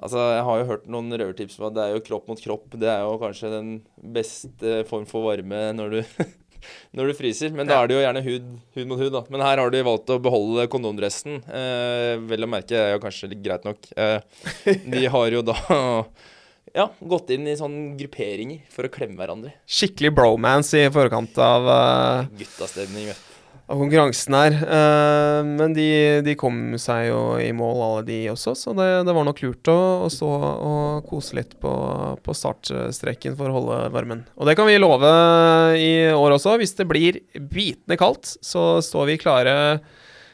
Altså, 0.01 0.21
Jeg 0.33 0.45
har 0.47 0.59
jo 0.61 0.69
hørt 0.71 0.85
noen 0.89 1.13
røvertips 1.13 1.59
om 1.61 1.67
at 1.69 1.77
det 1.77 1.83
er 1.85 1.95
jo 1.95 2.05
kropp 2.07 2.29
mot 2.31 2.41
kropp. 2.41 2.73
Det 2.73 2.89
er 2.89 3.03
jo 3.05 3.19
kanskje 3.21 3.53
den 3.53 3.73
beste 4.17 4.81
form 4.89 5.05
for 5.09 5.29
varme 5.29 5.61
når 5.77 5.93
du 5.93 6.01
når 6.97 7.11
du 7.11 7.17
fryser. 7.19 7.53
Men 7.57 7.69
da 7.69 7.81
er 7.81 7.91
det 7.91 7.99
jo 7.99 8.03
gjerne 8.03 8.25
hud, 8.25 8.51
hud, 8.77 8.89
mot 8.89 9.01
hud, 9.01 9.13
da. 9.13 9.23
Men 9.33 9.45
her 9.45 9.63
har 9.63 9.73
de 9.73 9.85
valgt 9.85 10.13
å 10.13 10.21
beholde 10.23 10.69
kondomdressen. 10.73 11.41
Eh, 11.45 12.17
vel 12.33 12.49
å 12.49 12.51
merke 12.51 12.81
er 12.81 12.95
jo 12.95 13.05
kanskje 13.05 13.33
litt 13.35 13.45
greit 13.45 13.67
nok. 13.69 13.91
Eh, 13.93 14.21
de 14.65 15.07
har 15.13 15.37
jo 15.37 15.45
da 15.45 15.57
ja, 16.79 16.91
gått 17.01 17.33
inn 17.37 17.49
i 17.51 17.59
sånne 17.61 17.97
grupperinger 18.01 18.65
for 18.73 18.89
å 18.89 18.93
klemme 18.93 19.21
hverandre. 19.21 19.57
Skikkelig 19.69 20.15
bromance 20.17 20.81
i 20.81 20.93
forkant 20.93 21.37
av 21.45 21.69
uh, 21.69 22.31
Guttastemning, 22.41 23.13
vet 23.13 23.27
du 23.27 23.30
av 23.71 23.79
konkurransen 23.79 24.35
her. 24.35 24.57
Uh, 24.67 25.47
men 25.47 25.75
de, 25.77 25.87
de, 26.27 26.35
kom 26.39 26.75
seg 26.81 27.09
jo 27.11 27.21
i 27.39 27.51
mål, 27.55 27.83
alle 27.87 28.03
de 28.09 28.19
også, 28.33 28.57
så 28.59 28.75
det, 28.77 28.89
det 29.07 29.15
var 29.15 29.27
nok 29.29 29.43
lurt 29.45 29.71
å, 29.71 29.79
å, 30.07 30.11
stå 30.13 30.31
og 30.31 31.07
kose 31.11 31.39
litt 31.39 31.55
på, 31.63 31.73
på, 32.25 32.37
startstreken 32.37 33.39
for 33.39 33.51
å 33.51 33.57
holde 33.61 33.81
varmen. 33.95 34.25
Og 34.37 34.51
det 34.51 34.57
kan 34.59 34.69
vi 34.69 34.81
love 34.81 35.15
i 35.79 35.93
år 36.11 36.37
også. 36.37 36.59
Hvis 36.61 36.77
det 36.81 36.89
blir 36.91 37.23
bitende 37.37 37.99
kaldt, 38.01 38.35
så 38.43 38.81
står 38.85 39.13
vi 39.13 39.21
klare. 39.23 39.57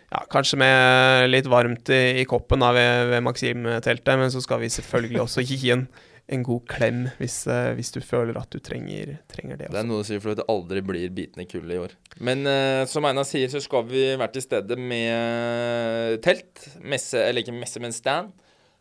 Ja, 0.06 0.22
kanskje 0.30 0.60
med 0.62 1.32
litt 1.32 1.48
varmt 1.50 1.90
i, 1.92 2.22
i 2.22 2.26
koppen 2.28 2.62
da, 2.62 2.70
ved, 2.76 3.10
ved 3.10 3.24
Maxim-teltet, 3.26 4.14
men 4.20 4.32
så 4.32 4.40
skal 4.44 4.62
vi 4.62 4.72
selvfølgelig 4.72 5.24
også 5.24 5.44
gi 5.44 5.74
en 5.74 5.88
en 6.32 6.42
god 6.46 6.64
klem 6.70 7.04
hvis, 7.20 7.36
eh, 7.50 7.72
hvis 7.78 7.92
du 7.94 8.00
føler 8.02 8.38
at 8.40 8.50
du 8.50 8.58
trenger, 8.62 9.16
trenger 9.30 9.60
det. 9.60 9.70
Det 9.74 9.80
er 9.80 9.86
noe 9.86 10.02
å 10.02 10.06
si 10.06 10.18
for 10.18 10.34
at 10.34 10.40
det 10.40 10.48
aldri 10.52 10.82
blir 10.86 11.12
bitende 11.14 11.46
kulde 11.50 11.76
i 11.76 11.82
år. 11.82 11.94
Men 12.18 12.42
uh, 12.48 12.82
som 12.90 13.06
Einar 13.06 13.28
sier, 13.28 13.50
så 13.52 13.62
skal 13.62 13.86
vi 13.86 14.08
være 14.14 14.32
til 14.34 14.46
stede 14.46 14.78
med 14.80 16.18
telt. 16.26 16.66
Messe, 16.82 17.20
eller 17.22 17.44
ikke 17.44 17.54
messe, 17.56 17.82
men 17.82 17.94
stand. 17.94 18.34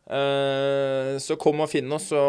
Uh, 0.05 1.17
så 1.21 1.37
kom 1.41 1.61
og 1.65 1.69
finn 1.71 1.91
oss, 1.93 2.09
så 2.13 2.23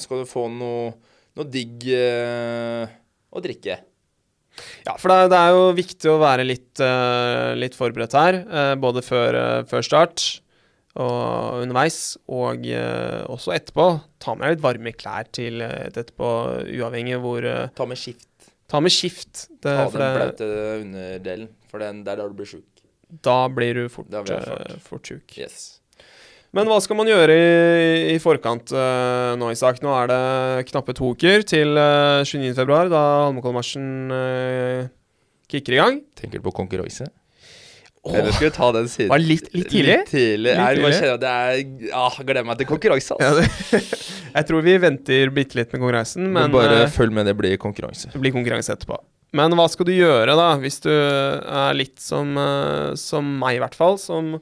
skal 0.00 0.24
du 0.24 0.30
få 0.30 0.46
noe, 0.52 0.94
noe 1.36 1.52
digg 1.52 1.84
uh, 1.92 2.88
å 3.32 3.44
drikke. 3.44 3.80
Ja, 4.86 4.94
for 4.96 5.10
det 5.10 5.16
er, 5.16 5.30
det 5.32 5.38
er 5.38 5.54
jo 5.54 5.64
viktig 5.76 6.10
å 6.10 6.20
være 6.22 6.46
litt, 6.46 6.80
eh, 6.80 7.52
litt 7.58 7.76
forberedt 7.76 8.16
her, 8.16 8.38
eh, 8.46 8.74
både 8.80 9.02
før, 9.04 9.36
eh, 9.36 9.62
før 9.68 9.84
start 9.84 10.24
og 11.02 11.62
underveis, 11.62 11.98
og 12.28 12.64
uh, 12.66 13.22
også 13.32 13.54
etterpå. 13.56 13.88
Ta 14.22 14.34
med 14.34 14.46
deg 14.46 14.56
litt 14.56 14.64
varme 14.64 14.94
klær 14.96 15.28
til 15.36 15.60
et 15.66 15.96
etterpå, 15.96 16.30
uavhengig 16.78 17.20
hvor 17.22 17.44
uh, 17.44 17.66
Ta 17.76 17.86
med 17.88 18.00
skift. 18.00 18.28
Ta 18.70 18.80
med 18.82 18.94
skift. 18.94 19.46
Det, 19.62 19.70
Ta 19.70 19.86
for 19.88 20.00
den 20.00 20.06
det, 20.06 20.20
blaute 20.20 20.50
underdelen, 20.82 21.50
for 21.70 21.82
den, 21.82 22.02
det 22.06 22.14
er 22.14 22.22
da 22.22 22.28
du 22.28 22.36
blir 22.38 22.48
sjuk. 22.50 22.70
da 23.22 23.40
blir 23.48 23.74
du 23.74 23.88
fort, 23.88 24.08
eh, 24.12 24.78
fort. 24.82 25.06
sjuk. 25.06 25.36
Yes. 25.38 25.80
Men 26.56 26.66
hva 26.70 26.78
skal 26.80 26.96
man 26.98 27.06
gjøre 27.10 27.34
i, 27.36 28.14
i 28.14 28.18
forkant 28.22 28.72
eh, 28.72 29.34
nå, 29.38 29.50
Isak? 29.52 29.82
Nå 29.84 29.92
er 29.94 30.10
det 30.10 30.66
knappe 30.70 30.94
to 30.96 31.12
uker 31.14 31.44
til 31.46 31.76
uh, 31.76 32.24
29.2, 32.24 32.88
da 32.90 33.02
Holmenkollmarsjen 33.26 33.88
uh, 34.10 34.88
kicker 35.52 35.76
i 35.76 35.80
gang. 35.82 36.00
Tenker 36.18 36.40
du 36.40 36.46
på 36.48 36.54
konkurranse? 36.56 37.10
Eller 38.14 38.32
skal 38.36 38.46
vi 38.48 38.52
ta 38.56 38.70
den 38.76 38.88
siden? 38.92 39.10
var 39.10 39.22
litt, 39.22 39.48
litt 39.54 39.70
tidlig? 39.72 39.96
Litt 39.98 40.10
tidlig. 40.12 40.52
Litt 40.54 40.78
tidlig. 40.78 40.92
Jeg 41.00 41.20
det 41.22 41.32
er 41.32 41.92
ah, 41.96 42.16
Gleder 42.22 42.46
meg 42.46 42.60
til 42.60 42.68
konkurranse, 42.70 43.16
Ja, 43.20 43.32
altså. 43.32 43.72
det, 43.72 43.82
jeg 44.36 44.48
tror 44.50 44.64
vi 44.66 44.76
venter 44.86 45.34
bitte 45.34 45.58
litt 45.60 45.72
med 45.74 45.82
konkurransen, 45.82 46.26
Men 46.30 46.48
men 46.50 46.54
bare 46.54 46.80
eh, 46.84 46.92
følg 46.94 47.14
med, 47.16 47.26
det 47.30 47.36
blir 47.38 47.56
konkurranse. 47.62 48.12
det 48.14 48.22
blir 48.22 48.34
konkurranse 48.36 48.76
etterpå. 48.76 49.00
Men 49.36 49.52
hva 49.58 49.66
skal 49.68 49.88
du 49.88 49.92
gjøre, 49.96 50.36
da, 50.38 50.50
hvis 50.62 50.78
du 50.84 50.92
er 50.92 51.74
litt 51.76 51.98
som, 52.00 52.36
eh, 52.38 52.94
som 53.00 53.26
meg, 53.42 53.58
i 53.58 53.62
hvert 53.64 53.74
fall, 53.76 53.98
som 54.00 54.36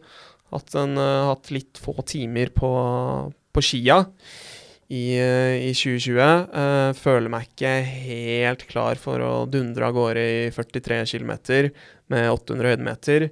hatt 0.55 0.75
en, 0.79 0.99
eh, 0.99 1.29
hatt 1.31 1.51
litt 1.55 1.81
få 1.81 1.97
timer 2.07 2.53
på, 2.55 2.71
på 3.55 3.65
skia 3.65 4.03
i, 4.93 5.17
eh, 5.19 5.57
i 5.71 5.73
2020. 5.75 6.21
eh, 6.21 6.93
føler 6.99 7.33
meg 7.33 7.49
ikke 7.49 7.73
helt 7.89 8.67
klar 8.71 9.01
for 9.01 9.19
å 9.25 9.33
dundre 9.51 9.89
av 9.89 9.97
gårde 9.97 10.25
i 10.29 10.51
43 10.55 11.01
km 11.09 11.33
med 12.13 12.31
800 12.31 12.75
høydemeter. 12.75 13.31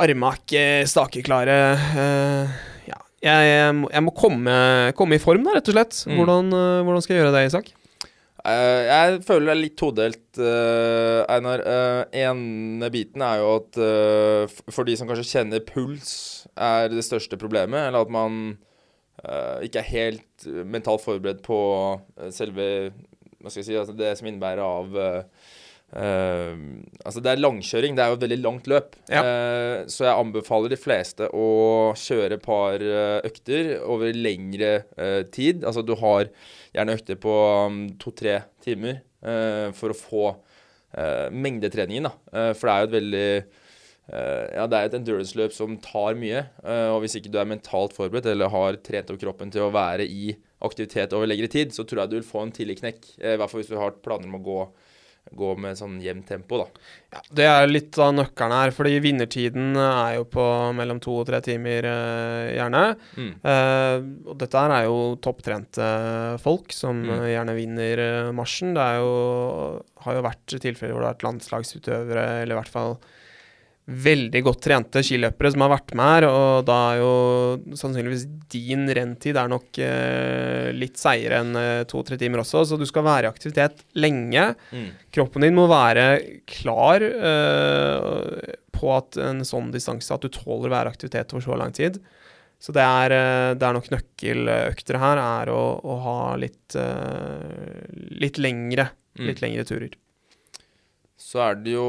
Arma 0.00 0.32
er 0.56 0.86
stakeklare. 0.88 1.58
eh, 2.04 2.54
ja. 2.88 2.96
Jeg, 3.20 3.50
jeg, 3.50 3.74
må- 3.76 3.90
jeg 3.92 4.02
må 4.06 4.14
komme, 4.16 4.54
komme 4.96 5.18
i 5.18 5.20
form, 5.22 5.44
da, 5.44 5.58
rett 5.58 5.68
og 5.68 5.76
slett. 5.76 5.98
Mm. 6.08 6.16
Hvordan, 6.16 6.48
eh, 6.56 6.80
hvordan 6.86 7.04
skal 7.04 7.16
jeg 7.16 7.22
gjøre 7.24 7.34
det, 7.36 7.44
Isak? 7.50 7.70
Uh, 8.40 8.80
jeg 8.88 9.18
føler 9.28 9.50
det 9.50 9.52
er 9.52 9.58
litt 9.60 9.74
todelt, 9.76 10.38
uh, 10.40 11.26
Einar. 11.28 11.60
Uh, 11.60 12.04
ene 12.16 12.88
biten 12.94 13.20
er 13.20 13.42
jo 13.42 13.50
at 13.58 13.76
uh, 13.76 14.54
for 14.72 14.88
de 14.88 14.94
som 14.96 15.10
kanskje 15.10 15.26
kjenner 15.28 15.60
puls, 15.68 16.46
er 16.56 16.88
det 16.88 17.04
største 17.04 17.36
problemet. 17.36 17.90
Eller 17.90 18.00
at 18.00 18.08
man 18.16 18.38
eh, 19.20 19.66
ikke 19.68 19.82
er 19.82 19.90
helt 19.92 20.46
eh, 20.48 20.64
mentalt 20.64 21.04
forberedt 21.04 21.42
på 21.44 21.58
eh, 22.16 22.30
selve 22.32 22.64
Hva 23.40 23.52
skal 23.52 23.60
jeg 23.60 23.68
si, 23.68 23.76
altså 23.76 23.92
det 23.96 24.14
som 24.16 24.26
innebærer 24.32 24.60
av 24.64 24.96
eh, 25.96 26.58
altså 27.04 27.22
det 27.22 27.32
er 27.32 27.40
langkjøring. 27.42 27.96
Det 27.96 28.04
er 28.04 28.12
jo 28.12 28.18
et 28.18 28.24
veldig 28.24 28.40
langt 28.44 28.68
løp. 28.70 28.96
Ja. 29.10 29.22
Uh, 29.24 29.76
så 29.90 30.06
jeg 30.06 30.16
anbefaler 30.16 30.72
de 30.72 30.78
fleste 30.80 31.30
å 31.34 31.46
kjøre 31.98 32.38
et 32.38 32.44
par 32.44 32.82
eh, 32.82 33.18
økter 33.26 33.72
over 33.84 34.14
lengre 34.16 34.72
uh, 34.96 35.22
tid. 35.32 35.64
Altså 35.64 35.84
du 35.86 35.96
har 36.00 36.30
gjerne 36.74 36.96
økter 36.98 37.18
på 37.20 37.38
um, 37.66 37.80
to-tre 38.00 38.42
timer 38.64 39.02
for 39.76 39.92
å 39.92 39.96
få 39.98 40.28
uh, 40.32 41.26
mengdetreningen. 41.28 42.06
Da. 42.08 42.44
For 42.56 42.64
det 42.64 42.72
er 42.72 42.78
jo 42.80 42.88
et 42.88 42.94
veldig 42.94 43.26
Ja, 44.10 44.64
det 44.66 44.78
er 44.78 44.86
et 44.88 44.94
endurance-løp 44.96 45.52
som 45.54 45.76
tar 45.84 46.16
mye. 46.18 46.40
og 46.64 47.02
hvis 47.04 47.18
ikke 47.18 47.30
du 47.30 47.36
er 47.38 47.46
mentalt 47.46 47.92
forberedt 47.94 48.26
eller 48.32 48.50
har 48.50 48.78
trent 48.82 49.12
opp 49.12 49.20
kroppen 49.20 49.52
til 49.54 49.66
å 49.66 49.74
være 49.74 50.08
i 50.08 50.32
aktivitet 50.66 51.12
over 51.14 51.28
lengre 51.28 51.50
tid, 51.52 51.74
så 51.76 51.84
tror 51.84 52.02
jeg 52.02 52.10
du 52.10 52.16
vil 52.16 52.26
få 52.26 52.42
en 52.42 52.54
tidlig 52.56 52.80
knekk. 52.80 53.06
I 53.20 53.36
hvert 53.36 53.52
fall 53.52 53.62
hvis 53.62 53.70
du 53.70 53.76
har 53.78 53.94
planer 54.02 54.26
om 54.26 54.40
å 54.40 54.42
gå, 54.48 54.58
gå 55.36 55.56
med 55.58 55.76
sånn 55.78 56.00
jevnt 56.02 56.26
tempo, 56.28 56.58
da. 56.58 56.66
Ja, 57.12 57.20
Det 57.34 57.44
er 57.46 57.66
litt 57.70 57.98
av 57.98 58.12
nøkkelen 58.14 58.52
her, 58.54 58.70
fordi 58.74 59.00
vinnertiden 59.02 59.76
er 59.76 60.16
jo 60.18 60.24
på 60.30 60.44
mellom 60.74 61.00
to 61.02 61.18
og 61.20 61.26
tre 61.26 61.40
timer, 61.40 61.84
eh, 61.84 62.56
gjerne. 62.58 62.96
Mm. 63.16 63.30
Eh, 63.42 64.28
og 64.30 64.38
dette 64.38 64.58
her 64.58 64.70
er 64.70 64.84
jo 64.86 65.16
topptrente 65.22 65.90
folk 66.40 66.72
som 66.72 67.02
Mm. 67.02 67.10
eh, 67.10 67.28
gjerne 67.34 67.54
vinner 67.56 67.98
eh, 67.98 68.32
marsjen. 68.32 68.74
Det 68.74 68.82
er 68.82 68.98
jo, 69.00 69.82
har 70.04 70.14
jo 70.14 70.22
vært 70.22 70.46
tilfeller 70.60 70.92
hvor 70.94 71.00
det 71.00 71.08
har 71.08 71.14
vært 71.14 71.26
landslagsutøvere, 71.28 72.42
eller 72.42 72.54
i 72.56 72.60
hvert 72.60 72.68
fall 72.74 72.98
veldig 73.90 74.40
godt 74.46 74.60
trente 74.62 75.02
skiløpere 75.02 75.50
som 75.52 75.64
har 75.64 75.72
vært 75.72 75.94
med 75.98 76.06
her, 76.14 76.26
og 76.30 76.64
da 76.68 76.76
er 76.92 77.00
jo 77.00 77.74
sannsynligvis 77.80 78.24
din 78.52 78.86
renntid 78.96 79.36
er 79.40 79.50
nok 79.50 79.80
eh, 79.82 80.70
litt 80.76 81.00
seigere 81.00 81.40
enn 81.42 81.58
eh, 81.58 81.82
to-tre 81.90 82.18
timer 82.20 82.44
også, 82.44 82.62
så 82.70 82.78
du 82.78 82.86
skal 82.88 83.06
være 83.06 83.26
i 83.26 83.30
aktivitet 83.32 83.82
lenge. 83.98 84.52
Mm. 84.70 84.86
Kroppen 85.16 85.46
din 85.46 85.58
må 85.58 85.66
være 85.70 86.06
klar 86.50 87.02
eh, 87.02 88.54
på 88.78 88.94
at 88.94 89.18
en 89.20 89.42
sånn 89.44 89.72
distanse 89.74 90.14
at 90.14 90.22
du 90.24 90.30
tåler 90.32 90.70
å 90.70 90.74
være 90.76 90.92
i 90.92 90.94
aktivitet 90.94 91.34
over 91.34 91.44
så 91.48 91.58
lang 91.58 91.74
tid. 91.76 91.98
Så 92.60 92.74
det 92.76 92.84
er, 92.84 93.12
eh, 93.16 93.54
det 93.56 93.64
er 93.66 93.72
nok 93.76 93.90
nøkkeløkter 93.92 94.98
her, 95.00 95.20
er 95.40 95.50
å, 95.54 95.62
å 95.80 95.98
ha 96.04 96.18
litt, 96.40 96.76
eh, 96.78 97.90
litt 98.22 98.38
lengre, 98.38 98.90
Mm. 99.18 99.24
litt 99.26 99.40
lengre 99.42 99.64
turer. 99.66 99.94
Så 101.18 101.40
er 101.42 101.56
det 101.58 101.72
jo 101.74 101.86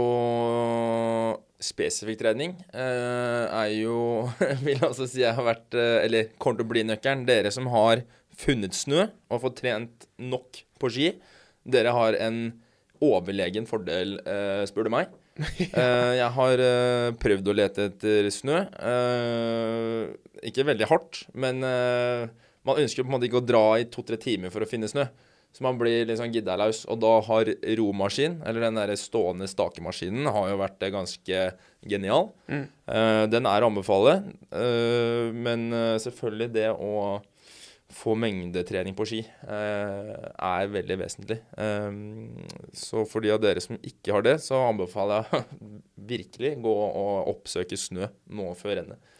spesifikk 1.61 2.19
trening. 2.21 2.55
Eh, 2.73 3.45
er 3.47 3.69
jo 3.75 4.27
Vil 4.65 4.81
altså 4.81 5.07
si 5.09 5.21
jeg 5.23 5.35
har 5.37 5.45
vært 5.45 5.77
eh, 5.77 6.01
Eller 6.05 6.33
kommer 6.41 6.61
til 6.61 6.67
å 6.67 6.71
bli 6.73 6.83
nøkkelen. 6.89 7.25
Dere 7.29 7.53
som 7.53 7.69
har 7.73 8.03
funnet 8.41 8.75
snø 8.75 9.05
og 9.29 9.41
fått 9.43 9.59
trent 9.61 10.07
nok 10.17 10.63
på 10.81 10.89
ski, 10.89 11.09
dere 11.67 11.91
har 11.93 12.15
en 12.17 12.37
overlegen 13.03 13.67
fordel, 13.69 14.15
eh, 14.25 14.61
spør 14.69 14.87
du 14.87 14.93
meg. 14.95 15.11
Jeg 16.21 16.29
har 16.35 16.61
prøvd 17.21 17.49
å 17.51 17.55
lete 17.55 17.85
etter 17.91 18.27
snø. 18.33 18.63
Ikke 20.47 20.65
veldig 20.67 20.89
hardt, 20.89 21.21
men 21.37 21.61
man 21.61 22.81
ønsker 22.81 23.05
på 23.05 23.11
en 23.11 23.15
måte 23.15 23.29
ikke 23.29 23.41
å 23.43 23.45
dra 23.45 23.63
i 23.79 23.87
to-tre 23.93 24.19
timer 24.21 24.53
for 24.53 24.65
å 24.65 24.69
finne 24.69 24.89
snø. 24.91 25.05
Så 25.51 25.65
man 25.65 25.79
blir 25.79 26.05
litt 26.07 26.19
sånn 26.19 26.31
løs. 26.31 26.85
Og 26.91 27.01
da 27.03 27.17
har 27.27 27.49
romaskin, 27.79 28.39
eller 28.47 28.67
den 28.67 28.79
der 28.79 28.93
stående 28.99 29.49
stakemaskinen, 29.51 30.29
har 30.31 30.47
jo 30.51 30.61
vært 30.61 30.85
eh, 30.85 30.93
ganske 30.93 31.41
genial. 31.81 32.29
Mm. 32.47 32.63
Uh, 32.87 33.25
den 33.31 33.49
er 33.49 33.63
å 33.63 33.71
anbefale. 33.71 34.21
uh, 34.53 35.27
men 35.35 35.71
selvfølgelig 35.99 36.49
det 36.55 36.69
å 36.71 37.19
få 37.91 38.13
mengdetrening 38.15 38.95
på 38.95 39.03
ski 39.09 39.19
uh, 39.43 40.31
er 40.31 40.69
veldig 40.71 40.95
vesentlig. 41.01 41.41
Så 42.71 43.03
for 43.09 43.19
de 43.19 43.33
av 43.33 43.41
dere 43.43 43.59
som 43.59 43.75
ikke 43.75 44.15
har 44.15 44.23
det, 44.23 44.37
så 44.45 44.61
anbefaler 44.69 45.27
jeg 45.27 45.49
virkelig 46.13 46.53
gå 46.63 46.75
og 46.87 47.33
oppsøke 47.33 47.75
snø 47.75 48.07
nå 48.31 48.53
før 48.55 48.79
rennet. 48.79 49.11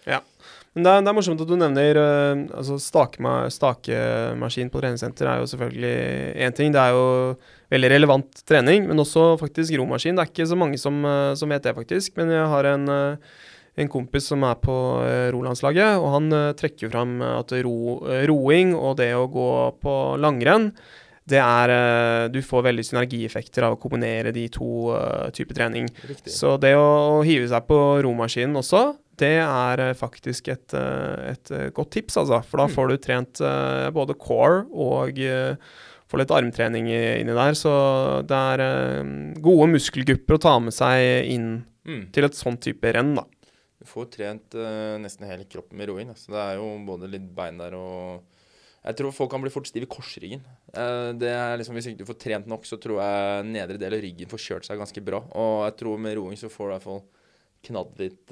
Men 0.72 0.86
det 0.86 0.92
er, 0.92 1.02
det 1.04 1.12
er 1.12 1.16
morsomt 1.18 1.42
at 1.44 1.50
du 1.50 1.58
nevner 1.60 1.98
eh, 2.00 2.44
altså 2.56 2.78
stakema, 2.80 3.34
stakemaskin 3.52 4.70
på 4.72 4.80
treningssenter 4.80 5.28
er 5.28 5.42
jo 5.42 5.50
selvfølgelig 5.52 5.96
én 6.48 6.56
ting. 6.56 6.72
Det 6.72 6.80
er 6.80 6.96
jo 6.96 7.02
veldig 7.74 7.90
relevant 7.92 8.44
trening, 8.48 8.88
men 8.88 9.04
også 9.04 9.34
faktisk 9.42 9.76
romaskin. 9.82 10.16
Det 10.16 10.24
er 10.24 10.32
ikke 10.32 10.48
så 10.48 10.60
mange 10.60 10.80
som, 10.80 11.04
eh, 11.04 11.34
som 11.36 11.52
vet 11.52 11.68
det, 11.68 11.76
faktisk. 11.76 12.16
Men 12.16 12.32
jeg 12.32 12.48
har 12.54 12.70
en, 12.72 12.88
eh, 12.88 13.36
en 13.84 13.92
kompis 13.92 14.32
som 14.32 14.48
er 14.48 14.56
på 14.64 14.78
rolandslaget, 15.36 16.00
og 16.00 16.10
han 16.16 16.56
trekker 16.60 16.92
fram 16.92 17.22
at 17.24 17.52
ro, 17.64 18.04
roing 18.28 18.76
og 18.76 18.98
det 19.00 19.14
å 19.16 19.30
gå 19.32 19.52
på 19.80 19.96
langrenn 20.20 20.74
det 21.32 21.40
er 21.40 22.28
Du 22.34 22.42
får 22.44 22.66
veldig 22.66 22.84
synergieffekter 22.84 23.64
av 23.64 23.78
å 23.78 23.80
kombinere 23.80 24.34
de 24.36 24.48
to 24.52 24.92
uh, 24.92 25.30
typer 25.32 25.56
trening. 25.56 25.88
Riktig. 26.04 26.34
Så 26.34 26.58
det 26.60 26.74
å 26.76 27.22
hive 27.24 27.48
seg 27.48 27.64
på 27.70 27.78
romaskinen 28.04 28.58
også, 28.60 28.98
det 29.18 29.34
er 29.44 29.80
eh, 29.80 29.94
faktisk 29.98 30.48
et, 30.54 30.74
eh, 30.74 31.32
et 31.34 31.52
eh, 31.52 31.70
godt 31.76 31.92
tips, 31.92 32.18
altså. 32.18 32.44
For 32.46 32.58
da 32.58 32.68
Mm. 32.68 32.74
får 32.76 32.88
du 32.90 32.98
trent 32.98 33.42
både 33.94 34.16
core 34.18 34.66
og 34.72 35.16
får 36.12 36.20
litt 36.20 36.32
armtrening 36.32 36.88
inni 36.92 37.34
der. 37.36 37.54
Så 37.54 38.26
det 38.28 38.36
er 38.60 39.04
gode 39.42 39.70
muskelgrupper 39.72 40.36
å 40.38 40.42
ta 40.42 40.60
med 40.60 40.74
seg 40.74 41.26
inn 41.30 41.66
Mm. 41.86 42.12
til 42.12 42.24
et 42.26 42.34
sånn 42.34 42.60
type 42.62 42.84
renn, 42.94 43.16
da. 43.16 43.24
Du 43.80 43.86
får 43.86 44.12
trent 44.12 44.50
nesten 45.02 45.26
hele 45.26 45.46
kroppen 45.46 45.76
med 45.78 45.90
roing. 45.90 46.10
Så 46.16 46.28
det 46.30 46.38
er 46.38 46.56
jo 46.58 46.78
både 46.86 47.10
litt 47.10 47.34
bein 47.36 47.58
der 47.58 47.74
og 47.74 48.22
Jeg 48.84 48.96
tror 48.98 49.12
folk 49.14 49.30
kan 49.30 49.42
bli 49.42 49.50
fort 49.52 49.68
stive 49.68 49.84
i 49.84 49.86
korsryggen. 49.86 50.42
Det 50.74 51.30
er 51.30 51.56
liksom, 51.58 51.76
Hvis 51.76 51.86
ikke 51.86 52.00
du 52.00 52.06
får 52.06 52.18
trent 52.20 52.48
nok, 52.48 52.64
så 52.66 52.80
tror 52.82 52.98
jeg 52.98 53.46
nedre 53.46 53.78
del 53.78 53.94
av 53.94 54.02
ryggen 54.02 54.28
får 54.28 54.40
kjørt 54.42 54.66
seg 54.66 54.80
ganske 54.80 55.04
bra. 55.06 55.20
Og 55.38 55.66
jeg 55.70 55.78
tror 55.78 56.00
med 56.00 56.18
roing 56.18 56.34
så 56.36 56.50
får 56.50 56.66
du 56.66 56.72
i 56.72 56.78
hvert 56.80 56.84
fall 56.84 57.04
knadd 57.64 58.00
litt 58.00 58.32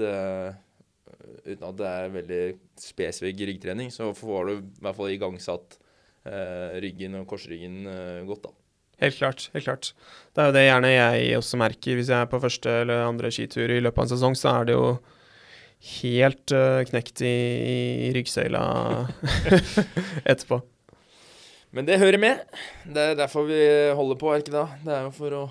uten 1.45 1.67
at 1.67 1.78
det 1.80 1.89
er 1.89 2.15
veldig 2.15 2.41
spesifikk 2.80 3.45
ryggtrening, 3.50 3.91
så 3.93 4.12
får 4.17 4.50
du 4.50 4.54
i 4.58 4.84
hvert 4.86 4.98
fall 4.98 5.13
igangsatt 5.13 5.78
eh, 6.30 6.80
ryggen 6.84 7.19
og 7.19 7.28
korsryggen 7.30 7.84
eh, 7.89 8.24
godt, 8.30 8.50
da. 8.50 8.56
Helt 9.00 9.15
klart. 9.15 9.45
helt 9.54 9.63
klart. 9.63 9.93
Det 10.36 10.43
er 10.43 10.50
jo 10.50 10.56
det 10.58 10.65
gjerne 10.65 10.89
jeg 10.91 11.38
også 11.38 11.60
merker. 11.62 11.95
Hvis 11.95 12.10
jeg 12.12 12.19
er 12.19 12.28
på 12.28 12.41
første 12.43 12.74
eller 12.82 13.06
andre 13.06 13.32
skitur 13.32 13.72
i 13.72 13.80
løpet 13.80 14.02
av 14.02 14.06
en 14.06 14.12
sesong, 14.12 14.36
så 14.36 14.52
er 14.52 14.67
det 14.67 14.76
jo 14.76 14.89
helt 16.02 16.52
uh, 16.52 16.82
knekt 16.89 17.24
i, 17.24 17.32
i 17.32 18.10
ryggsøyla 18.17 18.63
etterpå. 20.32 20.60
Men 21.72 21.88
det 21.88 22.02
hører 22.02 22.19
med. 22.19 22.43
Det 22.84 23.12
er 23.13 23.15
derfor 23.15 23.48
vi 23.48 23.62
holder 23.95 24.19
på, 24.19 24.34
er 24.34 24.43
ikke 24.43 24.58
det? 24.58 24.67
Det 24.84 24.95
er 24.98 25.08
jo 25.08 25.15
for 25.15 25.38
å 25.38 25.43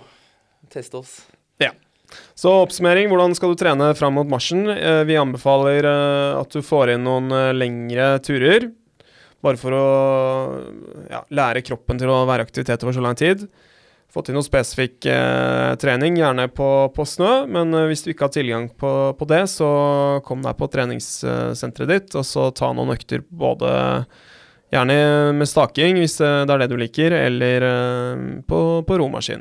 teste 0.69 1.01
oss. 1.01 1.15
Ja. 1.63 1.73
Så 2.39 2.53
oppsummering, 2.63 3.11
hvordan 3.11 3.35
skal 3.37 3.53
du 3.53 3.61
trene 3.61 3.93
fram 3.99 4.17
mot 4.19 4.29
marsjen? 4.31 4.65
Eh, 4.73 5.03
vi 5.09 5.19
anbefaler 5.21 5.87
eh, 5.89 6.39
at 6.39 6.55
du 6.55 6.65
får 6.65 6.95
inn 6.95 7.07
noen 7.07 7.33
eh, 7.35 7.55
lengre 7.57 8.11
turer. 8.25 8.71
Bare 9.45 9.61
for 9.61 9.75
å 9.77 9.89
ja, 11.11 11.23
lære 11.31 11.63
kroppen 11.67 12.01
til 12.01 12.11
å 12.11 12.25
være 12.29 12.47
aktivitet 12.49 12.83
over 12.87 12.97
så 12.97 13.05
lang 13.05 13.19
tid. 13.19 13.45
Fått 14.09 14.31
inn 14.31 14.39
noe 14.39 14.47
spesifikk 14.47 15.05
eh, 15.11 15.75
trening, 15.83 16.17
gjerne 16.19 16.49
på, 16.51 16.71
på 16.95 17.07
snø. 17.07 17.45
Men 17.51 17.77
hvis 17.91 18.07
du 18.07 18.13
ikke 18.15 18.27
har 18.31 18.35
tilgang 18.35 18.71
på, 18.73 18.95
på, 19.19 19.29
det, 19.29 19.45
så 19.53 19.69
kom 20.27 20.43
deg 20.47 20.59
på 20.59 20.71
treningssenteret 20.73 21.93
ditt, 21.93 22.19
og 22.19 22.27
så 22.27 22.49
ta 22.57 22.73
noen 22.73 22.97
økter 22.97 23.23
både 23.29 23.77
Gjerne 24.69 25.33
med 25.33 25.49
staking, 25.49 25.97
hvis 25.97 26.19
det 26.21 26.29
er 26.29 26.61
det 26.61 26.69
du 26.69 26.77
liker, 26.77 27.15
eller 27.17 27.65
eh, 27.65 28.25
på, 28.45 28.59
på 28.85 28.99
romaskin. 29.01 29.41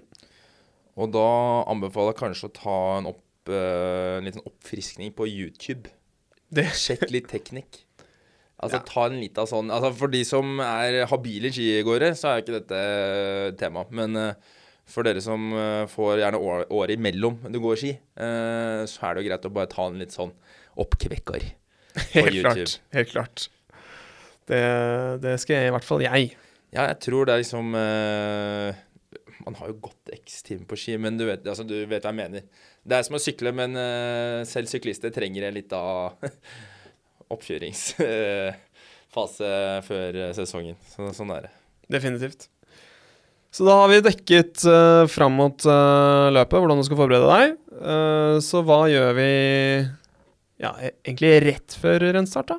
Og 0.98 1.12
da 1.14 1.28
anbefaler 1.70 2.16
jeg 2.16 2.22
kanskje 2.24 2.50
å 2.50 2.56
ta 2.56 2.78
en, 2.98 3.10
opp, 3.14 3.24
uh, 3.52 4.18
en 4.18 4.26
liten 4.26 4.46
oppfriskning 4.48 5.14
på 5.18 5.30
YouTube. 5.30 5.92
Det. 6.50 6.70
Sjekk 6.74 7.10
litt 7.14 7.30
teknikk. 7.30 7.84
Altså, 8.58 8.80
ja. 8.80 8.86
ta 8.90 9.04
en 9.06 9.20
liten 9.22 9.46
sånn 9.46 9.68
altså, 9.70 9.92
For 9.94 10.10
de 10.10 10.24
som 10.26 10.58
er 10.66 11.04
habile 11.12 11.52
skigåere, 11.54 12.16
så 12.18 12.32
er 12.32 12.42
ikke 12.42 12.56
dette 12.56 12.80
tema. 13.62 13.84
Men 13.94 14.18
uh, 14.18 14.56
for 14.88 15.06
dere 15.06 15.22
som 15.22 15.52
uh, 15.54 15.84
får 15.92 16.24
gjerne 16.24 16.42
året 16.42 16.74
år, 16.74 16.96
imellom 16.96 17.38
du 17.54 17.60
går 17.62 17.78
ski, 17.78 17.94
uh, 18.18 18.82
så 18.90 19.10
er 19.10 19.14
det 19.14 19.24
jo 19.24 19.30
greit 19.30 19.46
å 19.50 19.54
bare 19.60 19.70
ta 19.70 19.86
en 19.86 20.02
litt 20.02 20.16
sånn 20.16 20.34
oppkvekker 20.80 21.46
på 22.16 22.26
helt 22.26 22.40
YouTube. 22.40 22.66
Klart, 22.66 22.82
helt 22.98 23.14
klart. 23.14 23.48
Det, 24.48 24.64
det, 25.22 25.38
skal 25.44 25.60
jeg, 25.60 25.70
i 25.70 25.76
hvert 25.76 25.86
fall 25.86 26.06
jeg. 26.06 26.34
Ja, 26.72 26.88
jeg 26.88 27.00
tror 27.04 27.28
det 27.28 27.36
er 27.36 27.42
liksom 27.44 27.76
man 29.48 29.56
har 29.62 29.68
jo 29.72 29.84
gått 29.88 30.06
x 30.12 30.44
timer 30.44 30.68
på 30.68 30.76
ski, 30.80 30.98
men 31.00 31.18
du 31.20 31.26
vet, 31.28 31.48
altså, 31.48 31.64
du 31.68 31.86
vet, 31.88 32.04
hva 32.04 32.12
jeg 32.12 32.20
mener. 32.20 32.42
Det 32.84 32.96
er 32.98 33.04
som 33.08 33.16
å 33.16 33.24
sykle, 33.24 33.52
men 33.56 33.76
uh, 33.80 34.44
selv 34.48 34.68
syklister 34.72 35.10
trenger 35.16 35.44
en 35.48 35.58
av 35.78 35.92
oppkjøringsfase 37.36 39.50
før 39.88 40.12
sesongen. 40.38 40.78
Så, 40.92 41.00
sånn 41.16 41.32
er 41.38 41.42
det. 41.48 41.54
Definitivt. 41.98 42.42
Så 43.58 43.66
da 43.66 43.74
har 43.80 43.88
vi 43.90 44.04
dekket 44.06 44.62
uh, 44.68 45.08
fram 45.10 45.34
mot 45.40 45.64
uh, 45.66 46.28
løpet, 46.36 46.60
hvordan 46.60 46.82
du 46.82 46.86
skal 46.86 47.00
forberede 47.00 47.30
deg. 47.32 47.56
Uh, 47.74 48.36
så 48.44 48.62
hva 48.68 48.84
gjør 48.92 49.16
vi 49.18 49.30
ja, 50.62 50.74
e-, 50.82 50.94
egentlig 51.08 51.32
rett 51.46 51.78
før 51.80 52.00
rennstart, 52.18 52.52
da? 52.52 52.58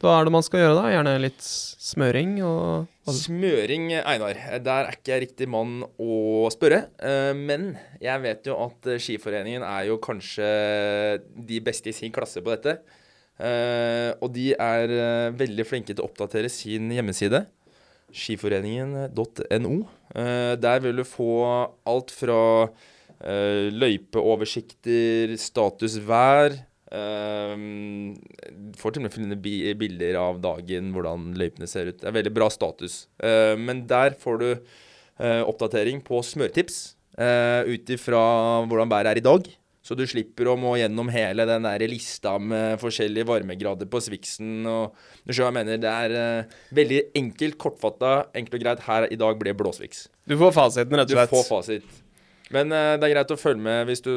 Hva 0.00 0.14
er 0.16 0.24
det 0.24 0.32
man 0.32 0.44
skal 0.44 0.62
gjøre 0.62 0.76
da? 0.78 0.86
Gjerne 0.94 1.18
litt 1.20 1.44
smøring 1.44 2.38
og 2.46 2.88
Smøring, 3.10 3.90
Einar. 3.98 4.38
Der 4.62 4.86
er 4.86 4.94
ikke 4.94 5.12
jeg 5.12 5.22
riktig 5.24 5.48
mann 5.50 5.80
å 6.00 6.48
spørre. 6.52 6.84
Eh, 7.02 7.32
men 7.36 7.74
jeg 8.02 8.22
vet 8.22 8.46
jo 8.48 8.56
at 8.62 8.88
Skiforeningen 9.02 9.64
er 9.66 9.88
jo 9.88 9.98
kanskje 10.02 10.46
de 11.34 11.60
beste 11.64 11.90
i 11.90 11.96
sin 11.96 12.12
klasse 12.14 12.42
på 12.44 12.52
dette. 12.54 12.78
Eh, 13.40 14.12
og 14.20 14.30
de 14.36 14.52
er 14.54 14.94
eh, 14.94 15.32
veldig 15.36 15.66
flinke 15.68 15.94
til 15.94 16.04
å 16.04 16.08
oppdatere 16.08 16.48
sin 16.52 16.90
hjemmeside. 16.94 17.44
Skiforeningen.no. 18.10 19.74
Der 20.10 20.80
vil 20.82 20.96
du 20.98 21.04
få 21.06 21.34
alt 21.86 22.10
fra 22.10 22.40
løypeoversikter, 23.70 25.36
status 25.38 26.00
vær 26.02 26.56
Um, 26.90 28.16
får 28.74 28.96
til 28.96 29.04
og 29.04 29.04
med 29.04 29.14
finne 29.14 29.36
bilder 29.38 30.16
av 30.18 30.40
dagen, 30.42 30.90
hvordan 30.94 31.28
løypene 31.38 31.68
ser 31.70 31.92
ut. 31.92 32.00
Det 32.00 32.08
er 32.10 32.16
veldig 32.16 32.32
bra 32.34 32.48
status. 32.50 33.04
Uh, 33.22 33.54
men 33.60 33.84
der 33.90 34.16
får 34.18 34.40
du 34.42 34.48
uh, 34.50 35.42
oppdatering 35.46 36.02
på 36.02 36.18
smørtips 36.26 36.80
uh, 37.14 37.62
ut 37.68 37.94
ifra 37.94 38.22
hvordan 38.66 38.90
været 38.90 39.12
er 39.12 39.22
i 39.22 39.26
dag. 39.28 39.46
Så 39.80 39.96
du 39.96 40.02
slipper 40.04 40.50
å 40.50 40.58
må 40.60 40.74
gjennom 40.76 41.08
hele 41.10 41.46
den 41.48 41.64
der 41.64 41.86
lista 41.88 42.34
med 42.42 42.76
forskjellige 42.82 43.26
varmegrader 43.30 43.88
på 43.90 44.02
Swixen. 44.04 44.60
Og, 44.68 44.98
du 45.24 45.32
skjønner 45.32 45.48
jeg 45.48 45.56
mener. 45.56 45.80
Det 45.80 45.94
er 45.94 46.18
uh, 46.18 46.60
veldig 46.76 47.00
enkelt, 47.22 47.58
kortfatta, 47.62 48.14
enkelt 48.34 48.58
og 48.58 48.66
greit. 48.66 48.86
Her 48.90 49.08
i 49.08 49.18
dag 49.20 49.38
ble 49.40 49.54
blåsviks. 49.56 50.08
Du 50.26 50.36
får 50.42 50.58
fasiten, 50.58 50.98
rett 50.98 51.06
og 51.06 51.16
slett. 51.16 51.30
Du 51.30 51.38
får 51.38 51.48
fasit. 51.54 52.00
Men 52.54 52.72
uh, 52.74 52.96
det 52.98 53.06
er 53.06 53.14
greit 53.14 53.34
å 53.34 53.38
følge 53.38 53.62
med 53.62 53.84
hvis 53.88 54.02
du 54.04 54.14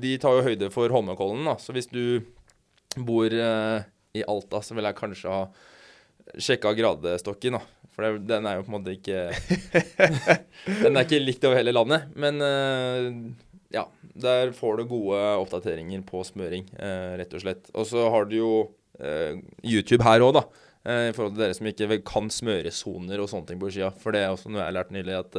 De 0.00 0.14
tar 0.20 0.38
jo 0.38 0.46
høyde 0.46 0.70
for 0.72 0.92
Holmenkollen, 0.92 1.44
da. 1.48 1.56
Så 1.60 1.74
hvis 1.76 1.90
du 1.92 2.22
bor 2.96 3.28
uh, 3.30 3.82
i 4.16 4.24
Alta, 4.26 4.62
så 4.64 4.76
vil 4.76 4.88
jeg 4.88 4.98
kanskje 4.98 5.34
ha 5.34 5.44
sjekka 6.40 6.72
gradestokken, 6.78 7.58
da. 7.58 7.62
For 7.90 8.06
det, 8.06 8.24
den 8.30 8.46
er 8.46 8.58
jo 8.58 8.64
på 8.64 8.70
en 8.70 8.76
måte 8.78 8.94
ikke 8.94 9.28
Den 10.84 10.94
er 10.94 11.04
ikke 11.04 11.22
likt 11.22 11.44
over 11.46 11.58
hele 11.58 11.74
landet. 11.74 12.08
Men 12.18 12.40
uh, 12.40 13.10
ja, 13.74 13.84
der 14.18 14.54
får 14.56 14.80
du 14.80 14.88
gode 14.90 15.20
oppdateringer 15.42 16.02
på 16.08 16.24
smøring, 16.26 16.64
rett 17.20 17.36
og 17.36 17.44
slett. 17.44 17.68
Og 17.78 17.86
så 17.86 18.08
har 18.10 18.26
du 18.26 18.34
jo 18.40 18.54
YouTube 19.62 20.02
her 20.02 20.24
òg, 20.26 20.34
da. 20.40 20.42
I 20.90 21.12
forhold 21.14 21.36
til 21.36 21.44
dere 21.44 21.54
som 21.54 21.68
ikke 21.70 22.00
kan 22.08 22.26
smøre 22.34 22.72
soner 22.74 23.22
og 23.22 23.30
sånne 23.30 23.46
ting 23.52 23.60
på 23.62 23.70
skia. 23.70 23.92
For 24.02 24.16
det 24.16 24.24
er 24.24 24.34
også 24.34 24.50
noe 24.50 24.58
jeg 24.58 24.72
har 24.72 24.76
lært 24.80 24.90
nylig, 24.96 25.14
at 25.22 25.38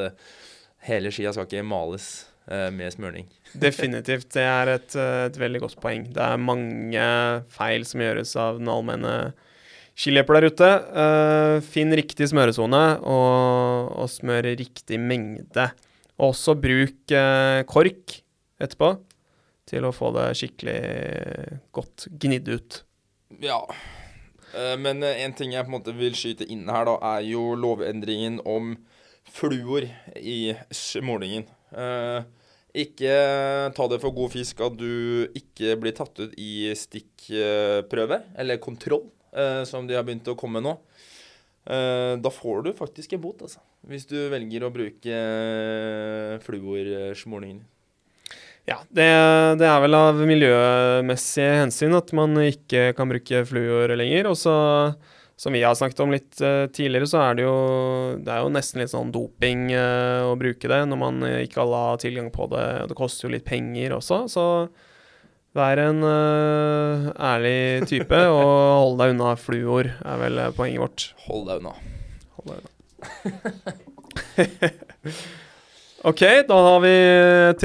hele 0.88 1.12
skia 1.14 1.34
skal 1.36 1.48
ikke 1.48 1.64
males 1.68 2.10
eh, 2.50 2.70
med 2.74 2.94
smørning. 2.94 3.30
Definitivt. 3.54 4.32
Det 4.34 4.46
er 4.48 4.76
et, 4.78 4.96
eh, 4.96 5.28
et, 5.28 5.40
veldig 5.40 5.64
godt 5.66 5.80
poeng. 5.84 6.08
Det 6.14 6.24
er 6.24 6.42
mange 6.42 7.06
feil 7.54 7.86
som 7.88 8.04
gjøres 8.04 8.34
av 8.40 8.60
den 8.62 8.72
allmenne 8.72 9.16
skiløper 10.02 10.40
der 10.40 10.50
ute. 10.50 10.70
Uh, 10.96 11.56
finn 11.62 11.94
riktig 11.98 12.30
smøresone, 12.32 12.82
og, 13.04 13.92
og 14.02 14.10
smør 14.10 14.48
riktig 14.58 14.98
mengde. 15.02 15.68
Også 16.22 16.56
bruk 16.58 17.14
uh, 17.14 17.62
kork 17.70 18.22
etterpå 18.62 18.94
til 19.70 19.86
å 19.88 19.94
få 19.96 20.12
det 20.16 20.30
skikkelig 20.40 20.80
godt 21.76 22.08
gnidd 22.24 22.50
ut. 22.50 22.80
Ja. 23.44 23.60
Uh, 24.56 24.76
men 24.82 25.04
en 25.06 25.36
ting 25.38 25.54
jeg 25.54 25.68
på 25.68 25.74
en 25.74 25.78
måte 25.78 25.96
vil 25.98 26.18
skyte 26.18 26.48
inn 26.48 26.66
her, 26.72 26.88
da, 26.88 26.98
er 27.18 27.28
jo 27.28 27.52
lovendringen 27.60 28.40
om 28.48 28.74
fluor 29.30 29.88
i 30.16 30.54
målingen. 31.04 31.46
Eh, 31.72 32.22
ikke 32.82 33.16
ta 33.76 33.88
det 33.92 34.00
for 34.00 34.16
god 34.16 34.32
fisk 34.32 34.62
at 34.64 34.78
du 34.80 35.28
ikke 35.36 35.76
blir 35.80 35.96
tatt 35.96 36.16
ut 36.22 36.36
i 36.40 36.72
stikkprøve, 36.78 38.22
eller 38.40 38.62
kontroll, 38.64 39.10
eh, 39.36 39.64
som 39.68 39.88
de 39.88 39.98
har 39.98 40.08
begynt 40.08 40.32
å 40.32 40.38
komme 40.40 40.64
nå. 40.64 40.78
Eh, 41.66 42.16
da 42.18 42.32
får 42.34 42.64
du 42.64 42.72
faktisk 42.74 43.14
en 43.14 43.22
bot, 43.22 43.44
altså. 43.44 43.60
Hvis 43.88 44.08
du 44.10 44.18
velger 44.32 44.66
å 44.66 44.72
bruke 44.74 45.14
eh, 45.14 46.40
fluorsmolingen. 46.46 47.62
Ja, 48.70 48.78
det, 48.94 49.08
det, 49.58 49.66
er 49.66 49.80
vel 49.82 49.98
av 49.98 50.20
miljømessige 50.22 51.64
hensyn 51.64 51.98
at 51.98 52.12
man 52.14 52.38
ikke 52.46 52.92
kan 52.98 53.10
bruke 53.10 53.42
fluor 53.50 53.94
lenger. 53.98 54.30
Og 54.32 54.38
så 54.38 54.56
som 55.42 55.54
vi 55.54 55.64
har 55.64 55.76
snakket 55.76 56.00
om 56.00 56.12
litt 56.14 56.38
uh, 56.46 56.68
tidligere, 56.70 57.08
så 57.10 57.18
er 57.24 57.38
det 57.40 57.48
jo 57.48 57.56
Det 58.22 58.30
er 58.30 58.44
jo 58.44 58.54
nesten 58.54 58.84
litt 58.84 58.92
sånn 58.92 59.10
doping 59.10 59.72
uh, 59.74 60.30
å 60.30 60.36
bruke 60.38 60.70
det 60.70 60.78
når 60.86 61.00
man 61.02 61.18
uh, 61.26 61.40
ikke 61.42 61.64
alle 61.64 61.80
har 61.88 62.02
tilgang 62.04 62.30
på 62.34 62.46
det. 62.52 62.66
Det 62.92 62.98
koster 63.00 63.26
jo 63.26 63.34
litt 63.34 63.48
penger 63.48 63.96
også, 63.98 64.20
så 64.30 64.46
vær 65.58 65.82
en 65.82 66.06
ærlig 66.06 67.90
type 67.90 68.22
og 68.38 68.54
hold 68.54 69.02
deg 69.02 69.16
unna 69.16 69.34
fluor, 69.36 69.90
er 69.90 70.22
vel 70.22 70.40
poenget 70.56 70.84
vårt. 70.86 71.10
Hold 71.26 71.50
deg 71.50 71.66
unna. 71.66 71.74
Hold 72.38 72.54
deg 72.54 72.62
unna. 72.62 72.70
ok, 76.14 76.26
da 76.54 76.64
har 76.70 76.82
vi 76.86 76.98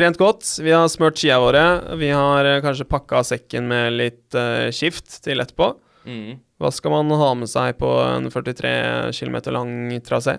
trent 0.01 0.19
godt. 0.19 0.49
Vi 0.65 0.73
har 0.73 0.89
smurt 0.91 1.21
skia 1.21 1.37
våre. 1.45 1.67
Vi 2.01 2.09
har 2.09 2.55
kanskje 2.65 2.89
pakka 2.89 3.21
sekken 3.37 3.69
med 3.69 4.01
litt 4.01 4.45
skift 4.75 5.21
til 5.29 5.45
etterpå. 5.45 5.77
Mm. 6.07 6.39
Hva 6.63 6.71
skal 6.73 6.95
man 6.95 7.11
ha 7.19 7.31
med 7.37 7.51
seg 7.51 7.77
på 7.81 7.91
en 8.05 8.31
43 8.33 8.77
km 9.17 9.41
lang 9.55 9.73
trasé? 10.07 10.39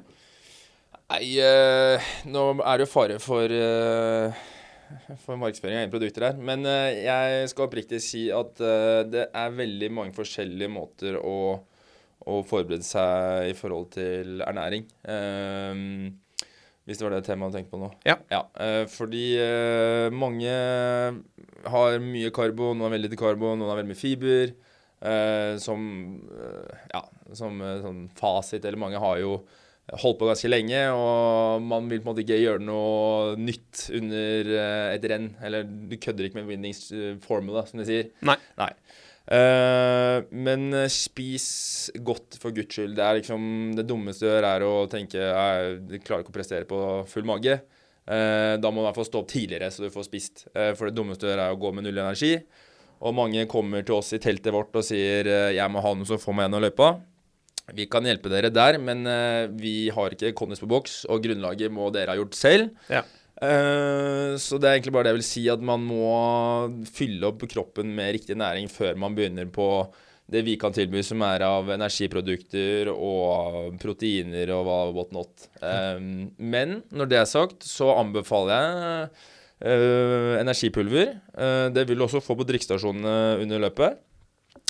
Nei, 1.08 1.38
uh, 1.40 2.08
nå 2.28 2.44
er 2.58 2.80
det 2.80 2.84
jo 2.84 2.92
fare 2.92 3.16
for, 3.24 3.48
uh, 3.48 4.36
for 5.24 5.40
markedsføring 5.40 5.78
av 5.78 5.86
egne 5.86 5.94
produkter 5.94 6.26
her. 6.28 6.40
Men 6.50 6.68
uh, 6.68 6.92
jeg 6.92 7.48
skal 7.54 7.68
oppriktig 7.68 8.02
si 8.04 8.28
at 8.34 8.60
det 9.12 9.30
er 9.32 9.56
veldig 9.56 9.92
mange 9.96 10.16
forskjellige 10.18 10.72
måter 10.72 11.20
å, 11.20 11.38
å, 12.28 12.40
forberede 12.48 12.84
seg 12.84 13.54
i 13.54 13.58
forhold 13.58 13.92
til 13.96 14.44
ernæring. 14.44 14.88
hvis 16.84 17.00
det 17.00 17.06
var 17.06 17.16
det 17.16 17.24
temaet 17.28 17.52
du 17.52 17.58
tenkte 17.58 17.76
på 17.76 17.82
nå. 17.86 17.92
Ja. 18.08 18.18
ja 18.32 18.44
fordi 18.92 19.26
mange 20.12 20.54
har 21.72 22.00
mye 22.04 22.32
karbo, 22.36 22.74
noen 22.74 22.88
har 22.88 22.96
veldig 22.98 23.12
lite 23.12 23.20
karbo, 23.20 23.56
noen 23.56 23.72
har 23.72 23.80
veldig 23.80 23.96
mye 23.96 24.04
fiber. 24.04 24.56
Eh, 24.98 25.58
som 25.62 25.82
eh, 26.42 26.78
ja, 26.90 27.04
som 27.38 27.62
eh, 27.62 27.80
sånn 27.84 28.06
fasit, 28.18 28.64
eller 28.66 28.82
mange 28.82 29.02
har 29.02 29.20
jo 29.22 29.40
holdt 30.02 30.18
på 30.20 30.28
ganske 30.28 30.50
lenge, 30.50 30.80
og 30.92 31.62
man 31.64 31.86
vil 31.88 32.02
på 32.02 32.10
en 32.10 32.12
måte 32.12 32.24
ikke 32.26 32.40
gjøre 32.42 32.66
noe 32.66 33.36
nytt 33.40 33.86
under 33.96 34.50
et 34.98 35.06
renn. 35.08 35.30
Eller 35.48 35.64
du 35.64 35.96
kødder 35.96 36.28
ikke 36.28 36.42
med 36.42 36.50
winnings 36.50 36.90
formula, 37.24 37.64
som 37.70 37.80
de 37.80 37.86
sier. 37.88 38.10
Nei. 38.28 38.36
Nei. 38.60 38.74
Men 40.36 40.76
spis 40.92 41.48
godt 42.04 42.36
for 42.42 42.52
guds 42.52 42.76
skyld. 42.76 42.98
Det 43.00 43.06
er 43.06 43.22
liksom 43.22 43.48
det 43.80 43.88
dummeste 43.88 44.28
du 44.28 44.34
gjør, 44.34 44.50
er 44.50 44.68
å 44.68 44.76
tenke 44.92 45.32
du 45.80 45.96
klarer 46.02 46.26
ikke 46.26 46.36
å 46.36 46.40
prestere 46.42 46.68
på 46.68 46.84
full 47.08 47.28
mage. 47.32 47.56
Da 48.04 48.68
må 48.68 48.82
du 48.82 48.84
i 48.84 48.88
hvert 48.90 49.00
fall 49.00 49.08
stå 49.08 49.24
opp 49.24 49.32
tidligere, 49.32 49.72
så 49.72 49.88
du 49.88 49.96
får 49.96 50.10
spist. 50.10 50.50
For 50.52 50.90
det 50.90 50.98
dummeste 51.00 51.24
du 51.24 51.32
gjør, 51.32 51.46
er 51.46 51.56
å 51.56 51.64
gå 51.64 51.72
med 51.72 51.88
null 51.88 52.04
energi. 52.04 52.36
Og 53.06 53.14
mange 53.18 53.46
kommer 53.50 53.86
til 53.86 54.00
oss 54.00 54.14
i 54.16 54.22
teltet 54.22 54.56
vårt 54.56 54.74
og 54.78 54.86
sier 54.86 55.28
eh, 55.30 55.54
jeg 55.58 55.74
må 55.74 55.84
ha 55.84 55.94
noe 55.94 56.08
som 56.10 56.22
får 56.22 56.38
meg 56.38 56.48
gjennom 56.48 56.66
løypa. 56.66 56.90
Vi 57.76 57.86
kan 57.92 58.06
hjelpe 58.08 58.32
dere 58.32 58.50
der, 58.54 58.80
men 58.80 59.04
eh, 59.12 59.46
vi 59.52 59.90
har 59.94 60.14
ikke 60.16 60.34
kondis 60.38 60.62
på 60.64 60.70
boks, 60.72 61.02
og 61.12 61.24
grunnlaget 61.26 61.74
må 61.74 61.90
dere 61.92 62.14
ha 62.14 62.20
gjort 62.20 62.38
selv. 62.38 62.72
Ja. 62.88 63.04
Eh, 63.38 64.34
så 64.40 64.58
det 64.58 64.70
er 64.70 64.78
egentlig 64.78 64.96
bare 64.96 65.10
det 65.10 65.14
jeg 65.14 65.20
vil 65.20 65.30
si, 65.30 65.46
at 65.52 65.64
man 65.64 65.84
må 65.86 66.10
fylle 66.90 67.30
opp 67.30 67.44
kroppen 67.52 67.92
med 67.98 68.16
riktig 68.18 68.38
næring 68.40 68.72
før 68.72 68.98
man 68.98 69.18
begynner 69.18 69.50
på 69.52 69.70
det 70.28 70.42
vi 70.44 70.58
kan 70.60 70.74
tilby, 70.76 71.04
som 71.06 71.22
er 71.24 71.46
av 71.48 71.70
energiprodukter 71.72 72.90
og 72.92 73.78
proteiner 73.80 74.52
og 74.56 74.66
hva 74.68 74.80
whatnot. 74.96 75.50
Eh, 75.62 76.00
men 76.40 76.82
når 76.92 77.12
det 77.12 77.20
er 77.22 77.30
sagt, 77.30 77.68
så 77.68 77.94
anbefaler 78.00 78.56
jeg 78.56 79.36
eh, 79.62 80.34
energipulver. 80.42 81.16
Uh, 81.38 81.68
det 81.74 81.88
vil 81.90 82.00
du 82.00 82.06
også 82.06 82.24
få 82.24 82.38
på 82.38 82.46
drikkestasjonene 82.48 83.44
under 83.44 83.64
løpet. 83.68 84.02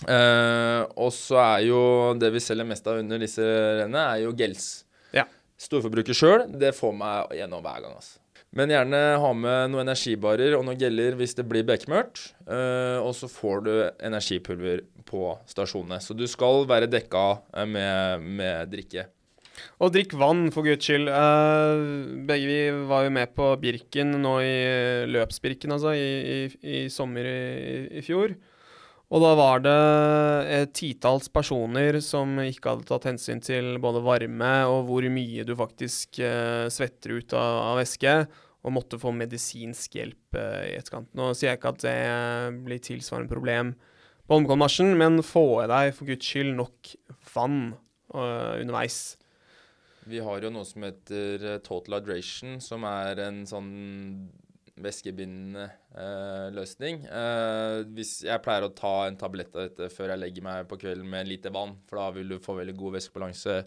Uh, 0.03 0.83
og 0.99 1.09
så 1.15 1.39
er 1.41 1.65
jo 1.69 1.81
det 2.19 2.29
vi 2.35 2.43
selger 2.43 2.67
mest 2.67 2.85
av 2.89 3.01
under 3.01 3.21
disse 3.21 3.43
rennene, 3.43 4.03
er 4.03 4.23
jo 4.25 4.35
gels. 4.37 4.69
Ja. 5.15 5.25
Storforbruker 5.57 6.17
sjøl, 6.17 6.45
det 6.53 6.75
får 6.77 6.95
meg 6.95 7.35
gjennom 7.39 7.63
hver 7.65 7.83
gang. 7.85 7.97
altså. 7.97 8.21
Men 8.57 8.71
gjerne 8.71 8.99
ha 9.19 9.31
med 9.35 9.73
noen 9.73 9.83
energibarer 9.83 10.55
og 10.55 10.63
noen 10.65 10.79
geller 10.79 11.17
hvis 11.19 11.35
det 11.37 11.43
blir 11.49 11.65
bekmørkt. 11.67 12.29
og 12.47 13.11
så 13.13 13.27
får 13.29 13.59
du 13.65 13.73
energipulver 14.07 14.85
på 15.05 15.33
stasjonene. 15.51 15.99
Så 16.01 16.15
du 16.15 16.23
skal 16.31 16.63
være 16.69 16.87
dekka 16.89 17.25
med, 17.67 18.23
med 18.39 18.71
drikke. 18.71 19.03
Og 19.81 19.93
drikk 19.93 20.15
vann, 20.17 20.47
for 20.53 20.65
guds 20.65 20.85
skyld. 20.85 21.09
Uh, 21.09 22.19
begge 22.27 22.49
vi 22.49 22.59
var 22.89 23.05
jo 23.05 23.13
med 23.13 23.33
på 23.37 23.49
Birken 23.61 24.15
nå 24.21 24.35
i 24.43 24.57
løpsbirken, 25.09 25.73
altså, 25.75 25.93
i, 25.97 26.07
i, 26.35 26.39
i 26.61 26.85
sommer 26.93 27.27
i, 27.29 27.41
i 27.99 28.05
fjor. 28.05 28.35
Og 29.07 29.23
da 29.23 29.29
var 29.39 29.61
det 29.63 29.75
et 30.51 30.73
titalls 30.75 31.29
personer 31.31 31.95
som 32.03 32.33
ikke 32.43 32.73
hadde 32.73 32.87
tatt 32.89 33.05
hensyn 33.07 33.39
til 33.39 33.77
både 33.79 34.01
varme 34.03 34.49
og 34.67 34.81
hvor 34.89 35.05
mye 35.13 35.45
du 35.47 35.53
faktisk 35.55 36.19
uh, 36.19 36.67
svetter 36.73 37.15
ut 37.21 37.37
av, 37.37 37.61
av 37.69 37.79
væske, 37.79 38.17
og 38.67 38.73
måtte 38.75 38.99
få 38.99 39.13
medisinsk 39.15 39.95
hjelp 39.95 40.35
uh, 40.35 40.65
i 40.67 40.73
etterkant. 40.75 41.07
Nå 41.15 41.31
sier 41.31 41.53
jeg 41.53 41.61
ikke 41.61 41.71
at 41.77 41.85
det 41.85 41.99
blir 42.65 42.83
tilsvarende 42.83 43.31
problem 43.31 43.77
på 44.27 44.35
Holmenkollmarsjen, 44.35 44.91
men 44.99 45.21
få 45.23 45.45
i 45.63 45.69
deg 45.71 45.93
for 45.95 46.09
guds 46.09 46.27
skyld 46.27 46.51
nok 46.57 46.91
vann 47.31 47.61
underveis. 48.11 49.15
Vi 50.07 50.19
har 50.23 50.43
jo 50.43 50.51
noe 50.53 50.67
som 50.67 50.85
heter 50.87 51.43
eh, 51.43 51.61
Total 51.65 51.97
Hydration, 51.97 52.61
som 52.63 52.85
er 52.87 53.19
en 53.25 53.41
sånn 53.49 53.71
væskebindende 54.83 55.65
eh, 55.97 56.47
løsning. 56.53 57.01
Eh, 57.09 57.81
hvis 57.97 58.21
jeg 58.27 58.43
pleier 58.45 58.67
å 58.67 58.73
ta 58.77 58.93
en 59.07 59.17
tablett 59.19 59.55
av 59.55 59.67
dette 59.67 59.89
før 59.93 60.13
jeg 60.13 60.21
legger 60.21 60.45
meg 60.45 60.69
på 60.69 60.79
kvelden 60.81 61.09
med 61.11 61.29
lite 61.29 61.51
vann, 61.53 61.75
for 61.89 61.99
da 61.99 62.07
vil 62.15 62.35
du 62.35 62.37
få 62.43 62.57
veldig 62.59 62.77
god 62.77 62.97
væskebalanse 62.99 63.57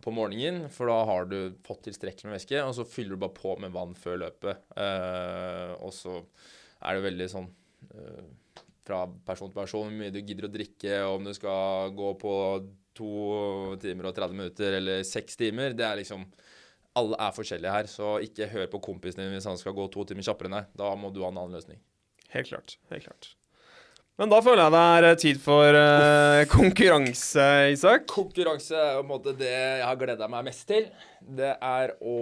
på 0.00 0.14
morgenen, 0.16 0.64
for 0.72 0.90
da 0.90 0.98
har 1.08 1.28
du 1.28 1.38
fått 1.66 1.84
tilstrekkelig 1.88 2.30
med 2.30 2.38
væske, 2.38 2.64
og 2.64 2.74
så 2.78 2.88
fyller 2.88 3.16
du 3.16 3.22
bare 3.26 3.36
på 3.36 3.54
med 3.60 3.74
vann 3.74 3.94
før 3.98 4.22
løpet. 4.24 4.64
Eh, 4.80 5.74
og 5.78 5.92
så 5.94 6.18
er 6.80 6.96
det 6.96 7.06
veldig 7.10 7.30
sånn 7.30 7.50
eh, 7.92 8.62
fra 8.86 9.04
person 9.26 9.50
til 9.50 9.60
person 9.60 9.86
hvor 9.86 9.98
mye 10.00 10.14
du 10.14 10.22
gidder 10.22 10.48
å 10.48 10.54
drikke, 10.54 11.02
og 11.04 11.18
om 11.18 11.28
du 11.28 11.34
skal 11.36 11.92
gå 11.96 12.14
på 12.22 12.34
to 13.00 13.74
timer 13.82 14.10
og 14.10 14.16
30 14.16 14.36
minutter 14.36 14.78
eller 14.78 15.04
seks 15.08 15.40
timer. 15.40 15.74
Det 15.76 15.88
er 15.88 16.00
liksom 16.02 16.28
Alle 17.00 17.16
er 17.22 17.34
forskjellige 17.34 17.72
her, 17.72 17.86
så 17.86 18.16
ikke 18.24 18.48
hør 18.50 18.70
på 18.72 18.80
kompisen 18.82 19.22
din 19.22 19.34
hvis 19.34 19.46
han 19.46 19.58
skal 19.58 19.76
gå 19.76 19.84
to 19.94 20.04
timer 20.04 20.26
kjappere 20.26 20.50
enn 20.50 20.56
deg. 20.60 20.72
Da 20.80 20.94
må 20.98 21.12
du 21.14 21.22
ha 21.22 21.30
en 21.30 21.38
annen 21.38 21.54
løsning. 21.58 21.78
Helt 22.34 22.50
klart. 22.50 22.78
Helt 22.90 23.06
klart. 23.06 23.34
Men 24.20 24.28
da 24.28 24.42
føler 24.44 24.66
jeg 24.66 24.74
det 24.74 24.80
er 24.84 25.06
eh, 25.08 25.18
tid 25.22 25.38
for 25.40 25.76
uh, 25.80 26.42
konkurranse, 26.50 27.46
Isak. 27.72 28.04
Konkurranse 28.10 28.76
er 28.76 28.98
på 28.98 29.04
en 29.06 29.08
måte 29.08 29.32
det 29.38 29.48
jeg 29.48 29.86
har 29.86 29.96
gleda 30.02 30.28
meg 30.28 30.44
mest 30.50 30.66
til. 30.68 30.90
Det 31.24 31.54
er 31.56 31.94
å 32.04 32.18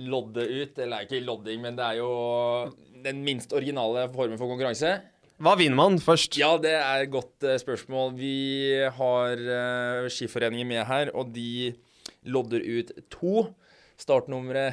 lodde 0.00 0.44
ut 0.44 0.78
Eller 0.84 1.06
ikke 1.06 1.22
lodding, 1.24 1.62
men 1.64 1.78
det 1.78 1.86
er 1.86 1.96
jo 1.98 2.10
den 3.00 3.24
minst 3.24 3.54
originale 3.56 4.04
formen 4.12 4.36
for 4.36 4.52
konkurranse. 4.52 4.92
Hva 5.40 5.54
vinner 5.56 5.78
man 5.78 5.94
først? 5.96 6.36
Ja, 6.36 6.50
det 6.60 6.74
er 6.76 7.00
et 7.00 7.12
godt 7.14 7.46
uh, 7.48 7.54
spørsmål. 7.56 8.10
Vi 8.18 8.76
har 8.92 9.40
uh, 9.40 10.08
Skiforeningen 10.12 10.68
med 10.68 10.84
her, 10.84 11.08
og 11.16 11.30
de 11.32 11.72
lodder 12.28 12.60
ut 12.60 12.92
to 13.08 13.46
startnumre 13.96 14.66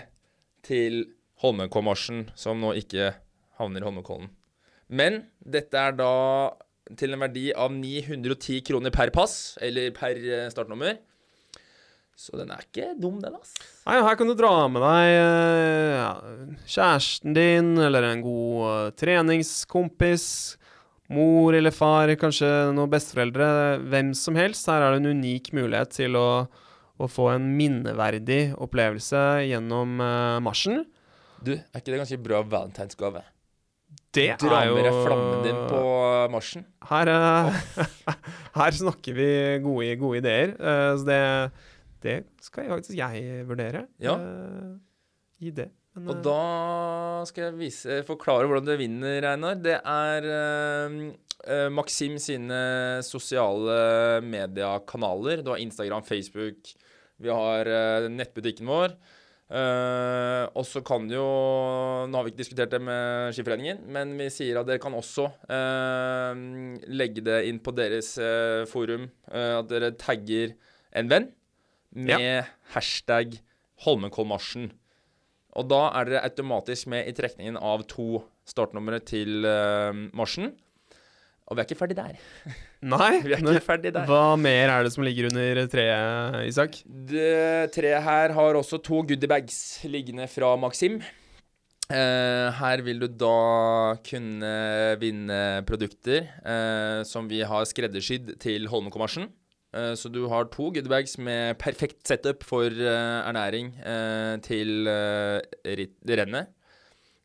til 0.68 1.06
Holmenkollmarsjen, 1.40 2.26
som 2.36 2.60
nå 2.60 2.74
ikke 2.82 3.14
havner 3.62 3.80
i 3.80 3.88
Holmenkollen. 3.88 4.28
Men 4.92 5.22
dette 5.40 5.80
er 5.80 5.96
da 5.96 6.12
til 7.00 7.16
en 7.16 7.24
verdi 7.24 7.46
av 7.56 7.72
910 7.72 8.60
kroner 8.68 8.92
per 8.92 9.14
pass, 9.16 9.56
eller 9.64 9.96
per 9.96 10.20
eh, 10.20 10.50
startnummer. 10.52 11.00
Så 12.18 12.34
den 12.34 12.50
er 12.50 12.64
ikke 12.64 12.96
dum, 12.98 13.20
den, 13.22 13.36
ass. 13.38 13.54
Nei, 13.86 14.00
Her 14.02 14.16
kan 14.18 14.30
du 14.30 14.34
dra 14.34 14.54
med 14.74 14.82
deg 14.82 15.10
eh, 15.14 15.98
ja, 16.00 16.14
kjæresten 16.66 17.36
din, 17.38 17.76
eller 17.78 18.08
en 18.10 18.24
god 18.26 18.64
uh, 18.66 18.88
treningskompis. 18.98 20.26
Mor 21.14 21.56
eller 21.56 21.72
far, 21.72 22.10
kanskje 22.20 22.50
noen 22.74 22.90
besteforeldre. 22.92 23.52
Hvem 23.94 24.10
som 24.18 24.40
helst. 24.40 24.66
Her 24.66 24.88
er 24.88 24.98
det 24.98 25.04
en 25.04 25.22
unik 25.22 25.54
mulighet 25.56 25.94
til 26.00 26.18
å, 26.18 26.26
å 26.98 27.12
få 27.12 27.30
en 27.36 27.48
minneverdig 27.60 28.58
opplevelse 28.66 29.24
gjennom 29.52 30.02
uh, 30.02 30.42
marsjen. 30.44 30.88
Du, 31.38 31.54
er 31.54 31.80
ikke 31.80 31.94
det 31.94 32.02
ganske 32.02 32.22
bra 32.26 32.42
valentinsgave? 32.42 33.28
Det 34.18 34.32
Dra 34.42 34.64
er 34.64 34.72
jo 34.72 34.76
med 34.80 34.88
deg 34.90 35.02
flammen 35.06 35.46
din 35.46 35.64
på 35.70 35.86
marsjen. 36.34 36.66
Her, 36.90 37.14
uh, 37.14 37.88
her 38.64 38.82
snakker 38.82 39.22
vi 39.22 39.32
gode, 39.62 39.96
gode 40.02 40.26
ideer. 40.26 40.58
så 40.98 41.06
det, 41.06 41.24
det 42.04 42.18
skal 42.44 42.66
jeg 42.66 42.74
faktisk 42.76 42.98
jeg 42.98 43.44
vurdere. 43.50 43.88
Ja. 44.04 44.16
Uh, 44.18 44.78
I 45.44 45.52
det. 45.52 45.70
Men, 45.98 46.12
Og 46.12 46.18
eh, 46.20 46.24
da 46.28 47.26
skal 47.26 47.48
jeg 47.48 47.58
vise, 47.58 48.02
forklare 48.06 48.46
hvordan 48.46 48.68
du 48.68 48.76
vinner, 48.78 49.26
Einar. 49.32 49.58
Det 49.58 49.80
er 49.82 50.28
uh, 50.30 51.70
Maxim 51.74 52.20
sine 52.22 52.60
sosiale 53.06 54.22
mediekanaler. 54.26 55.42
Du 55.42 55.54
har 55.54 55.62
Instagram, 55.64 56.06
Facebook. 56.06 56.76
Vi 57.18 57.34
har 57.34 57.70
uh, 57.70 58.10
nettbutikken 58.14 58.70
vår. 58.70 58.94
Uh, 59.48 60.44
og 60.60 60.66
så 60.68 60.82
kan 60.84 61.06
jo 61.08 61.24
Nå 62.12 62.18
har 62.18 62.26
vi 62.26 62.34
ikke 62.34 62.42
diskutert 62.42 62.74
det 62.74 62.82
med 62.84 63.32
Skiforeningen, 63.32 63.80
men 63.96 64.12
vi 64.20 64.28
sier 64.34 64.60
at 64.60 64.68
dere 64.68 64.82
kan 64.84 64.96
også 64.98 65.30
uh, 65.48 66.36
legge 66.92 67.24
det 67.24 67.46
inn 67.48 67.62
på 67.64 67.72
deres 67.72 68.18
uh, 68.20 68.68
forum. 68.68 69.08
at 69.32 69.70
dere 69.72 69.94
tagger 69.96 70.52
en 71.00 71.08
venn 71.12 71.30
med 71.98 72.50
hashtag 72.74 73.40
Holmenkollmarsjen. 73.86 74.72
Og 75.58 75.68
da 75.72 75.88
er 75.98 76.10
dere 76.10 76.24
automatisk 76.30 76.90
med 76.94 77.10
i 77.10 77.16
trekningen 77.18 77.58
av 77.58 77.86
to 77.90 78.24
startnumre 78.48 79.02
til 79.06 79.46
uh, 79.46 79.92
marsjen. 80.18 80.54
Og 81.48 81.56
vi 81.56 81.64
er 81.64 81.68
ikke 81.70 81.80
ferdig 81.80 81.98
der. 81.98 82.18
Nei, 82.94 83.22
Vi 83.24 83.34
er 83.34 83.42
ikke 83.42 83.64
ferdig 83.66 83.94
der. 83.96 84.10
Hva 84.10 84.36
mer 84.40 84.74
er 84.74 84.84
det 84.86 84.92
som 84.94 85.06
ligger 85.06 85.30
under 85.30 85.64
treet, 85.72 86.42
Isak? 86.50 86.82
Det 86.86 87.72
treet 87.74 88.04
her 88.06 88.36
har 88.36 88.60
også 88.60 88.82
to 88.84 89.02
goodiebags 89.08 89.80
liggende 89.88 90.28
fra 90.30 90.54
Maxim. 90.60 91.00
Uh, 91.88 92.52
her 92.52 92.84
vil 92.84 93.00
du 93.00 93.08
da 93.08 93.96
kunne 94.04 94.54
vinne 95.00 95.40
produkter 95.68 96.28
uh, 96.44 97.02
som 97.08 97.30
vi 97.32 97.40
har 97.48 97.64
skreddersydd 97.70 98.36
til 98.44 98.68
Holmenkollmarsjen. 98.68 99.30
Eh, 99.76 99.94
så 100.00 100.10
du 100.10 100.24
har 100.32 100.48
to 100.52 100.70
goodiebags 100.72 101.18
med 101.20 101.58
perfekt 101.60 102.08
setup 102.08 102.46
for 102.48 102.72
eh, 102.72 103.18
ernæring 103.28 103.74
eh, 103.84 104.36
til 104.46 104.88
rennet. 104.88 106.54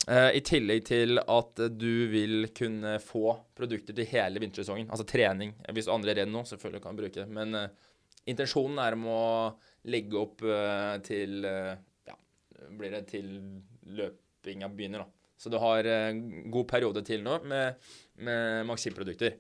I 0.03 0.41
tillegg 0.43 0.81
til 0.89 1.21
at 1.21 1.61
du 1.79 2.09
vil 2.11 2.49
kunne 2.59 2.97
få 2.99 3.37
produkter 3.55 3.95
til 3.95 4.09
hele 4.11 4.41
vintersesongen. 4.43 4.89
Altså 4.91 5.05
trening. 5.07 5.53
Hvis 5.71 5.87
andre 5.87 6.17
renner 6.19 6.35
nå, 6.35 6.43
selvfølgelig 6.49 6.81
kan 6.83 6.97
du 6.99 7.03
bruke 7.05 7.21
det. 7.21 7.27
Men 7.31 7.55
intensjonen 8.27 8.81
er 8.83 8.97
om 8.97 9.05
å 9.07 9.21
legge 9.87 10.19
opp 10.19 10.43
til 11.07 11.47
Ja, 11.47 12.17
blir 12.75 12.97
det 12.97 13.05
til 13.13 13.31
løpinga 13.95 14.73
begynner, 14.75 15.05
da. 15.05 15.31
Så 15.39 15.55
du 15.55 15.61
har 15.63 15.87
en 15.87 16.51
god 16.51 16.67
periode 16.75 17.07
til 17.07 17.23
nå 17.23 17.39
med, 17.47 17.79
med 18.27 18.67
Maxim-produkter. 18.67 19.39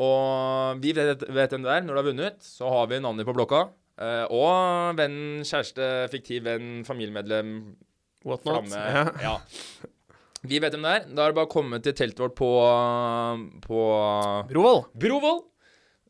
Og 0.00 0.80
vi 0.82 0.94
vet, 0.96 1.24
vet 1.28 1.52
hvem 1.52 1.64
du 1.64 1.70
er 1.72 1.84
når 1.84 1.92
du 1.94 2.00
har 2.00 2.08
vunnet. 2.08 2.44
Så 2.44 2.68
har 2.70 2.88
vi 2.90 3.00
navnet 3.02 3.28
på 3.28 3.34
blokka. 3.36 3.66
Uh, 4.00 4.24
og 4.32 4.96
venn, 4.98 5.16
kjæreste, 5.44 5.88
fiktiv 6.10 6.46
venn, 6.48 6.80
familiemedlem, 6.88 7.50
What 8.24 8.46
not? 8.46 8.62
flamme. 8.64 8.80
Ja. 8.96 9.04
Ja. 9.20 9.90
Vi 10.42 10.58
vet 10.62 10.74
hvem 10.74 10.86
det 10.86 10.94
er. 10.96 11.04
Da 11.12 11.26
er 11.26 11.32
det 11.32 11.38
bare 11.38 11.50
å 11.50 11.52
komme 11.52 11.78
til 11.84 11.94
teltet 11.94 12.22
vårt 12.22 12.34
på, 12.38 12.48
på 13.62 13.82
Brovoll. 14.48 14.84
Brovoll. 14.98 15.44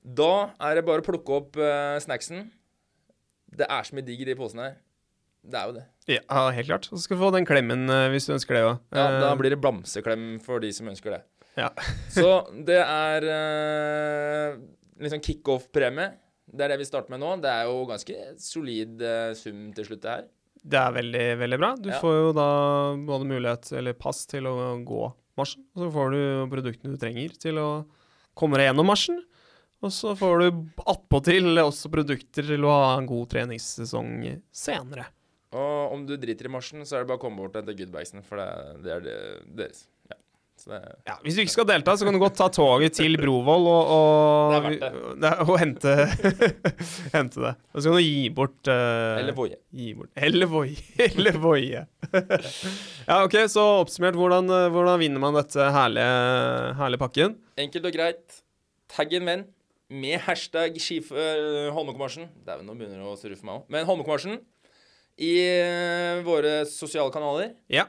Da 0.02 0.32
er 0.62 0.78
det 0.78 0.86
bare 0.86 1.02
å 1.02 1.06
plukke 1.06 1.36
opp 1.36 1.58
uh, 1.60 1.98
snacksen. 2.02 2.46
Det 3.52 3.68
er 3.68 3.84
så 3.84 3.98
mye 3.98 4.06
digg 4.06 4.22
i 4.24 4.30
de 4.30 4.38
posene 4.38 4.70
her. 4.70 4.78
Det 5.42 5.58
er 5.58 5.68
jo 5.68 5.74
det. 5.74 5.84
Ja, 6.06 6.42
helt 6.54 6.68
klart. 6.70 6.86
Så 6.88 7.02
skal 7.02 7.18
du 7.18 7.24
få 7.24 7.32
den 7.34 7.46
klemmen 7.46 7.90
eh, 7.90 8.08
hvis 8.14 8.28
du 8.28 8.32
ønsker 8.36 8.54
det 8.54 8.62
òg. 8.62 8.76
Ja, 8.94 9.06
Da 9.24 9.32
blir 9.38 9.50
det 9.50 9.58
bamseklem 9.62 10.36
for 10.42 10.62
de 10.62 10.70
som 10.74 10.86
ønsker 10.90 11.16
det. 11.16 11.20
Ja. 11.58 11.70
Så 12.16 12.28
det 12.66 12.78
er 12.82 13.26
uh, 13.28 14.60
liksom 15.02 15.22
kickoff-premie. 15.24 16.12
Det 16.52 16.66
er 16.66 16.74
det 16.74 16.82
vi 16.82 16.86
starter 16.88 17.12
med 17.14 17.22
nå. 17.22 17.32
Det 17.42 17.50
er 17.52 17.68
jo 17.70 17.82
ganske 17.88 18.16
solid 18.42 19.02
uh, 19.04 19.32
sum 19.38 19.66
til 19.76 19.88
slutt, 19.88 20.02
det 20.04 20.14
her. 20.16 20.28
Det 20.62 20.78
er 20.78 20.94
veldig, 20.94 21.24
veldig 21.40 21.58
bra. 21.58 21.72
Du 21.80 21.88
Ja. 21.90 21.98
får 21.98 22.14
jo 22.18 22.30
da 22.36 22.48
både 23.08 23.26
mulighet, 23.26 23.72
eller 23.78 23.96
pass, 23.98 24.24
til 24.30 24.46
å 24.46 24.54
gå 24.86 25.02
marsjen. 25.38 25.64
Og 25.74 25.86
så 25.86 25.90
får 25.96 26.12
du 26.14 26.20
produktene 26.52 26.94
du 26.94 27.00
trenger 27.02 27.34
til 27.40 27.58
å 27.58 27.68
komme 28.38 28.60
deg 28.60 28.68
gjennom 28.70 28.86
marsjen. 28.92 29.18
Og 29.82 29.90
så 29.90 30.12
får 30.14 30.44
du 30.44 30.60
attpåtil 30.86 31.58
også 31.58 31.90
produkter 31.90 32.46
til 32.52 32.62
å 32.68 32.70
ha 32.70 32.92
en 33.00 33.08
god 33.10 33.32
treningssesong 33.32 34.12
senere. 34.54 35.08
Og 35.52 35.96
om 35.96 36.04
du 36.06 36.14
driter 36.16 36.46
i 36.46 36.52
marsjen, 36.52 36.84
så 36.86 36.96
er 36.96 37.02
det 37.02 37.10
bare 37.10 37.18
å 37.18 37.24
komme 37.26 37.42
bort 37.42 37.56
og 37.56 37.64
hente 37.64 37.74
goodbagsen, 37.76 38.22
for 38.24 38.38
det, 38.40 38.46
det 38.86 38.92
er 38.94 39.02
det, 39.04 39.16
deres. 39.58 39.82
Det, 40.68 40.80
Ja, 41.08 41.16
Hvis 41.24 41.36
du 41.36 41.42
ikke 41.42 41.54
skal 41.54 41.68
delta, 41.68 41.94
så 41.98 42.06
kan 42.06 42.16
du 42.16 42.20
godt 42.22 42.36
ta 42.38 42.48
toget 42.52 42.94
til 42.96 43.16
Brovoll 43.20 43.66
og, 43.70 43.92
og, 43.96 44.68
Det 44.70 44.90
det 45.22 45.32
og 45.46 45.56
hente, 45.60 45.94
hente 47.16 47.42
det. 47.42 47.54
Og 47.72 47.82
så 47.82 47.90
kan 47.90 47.98
du 47.98 48.04
gi 48.04 48.28
bort 48.34 48.70
uh, 48.70 49.18
eller 49.20 49.34
Voie. 49.36 49.58
Eller 50.14 51.38
Voie. 51.42 51.86
Ja, 53.08 53.22
ok, 53.24 53.34
så 53.50 53.64
oppsummert, 53.80 54.16
hvordan, 54.18 54.46
eh, 54.52 54.68
hvordan 54.72 55.00
vinner 55.00 55.22
man 55.22 55.34
dette 55.36 55.66
herlige, 55.74 56.12
herlige 56.78 57.02
pakken? 57.02 57.34
Enkelt 57.60 57.88
og 57.88 57.96
greit. 57.96 58.38
Tagg 58.92 59.12
en 59.16 59.28
venn 59.28 59.44
med 59.92 60.20
hashtag 60.24 60.78
skif, 60.80 61.10
uh, 61.12 61.68
Holmenkollmarsjen. 61.74 62.30
Dæven, 62.46 62.68
nå 62.68 62.76
begynner 62.78 63.02
det 63.02 63.10
å 63.10 63.18
surre 63.20 63.36
for 63.38 63.48
meg 63.48 63.58
òg. 63.60 63.66
Men 63.72 63.88
Holmenkollmarsjen 63.88 64.38
i 65.22 65.32
uh, 65.42 66.22
våre 66.26 66.62
sosiale 66.70 67.12
kanaler. 67.12 67.52
Ja. 67.72 67.88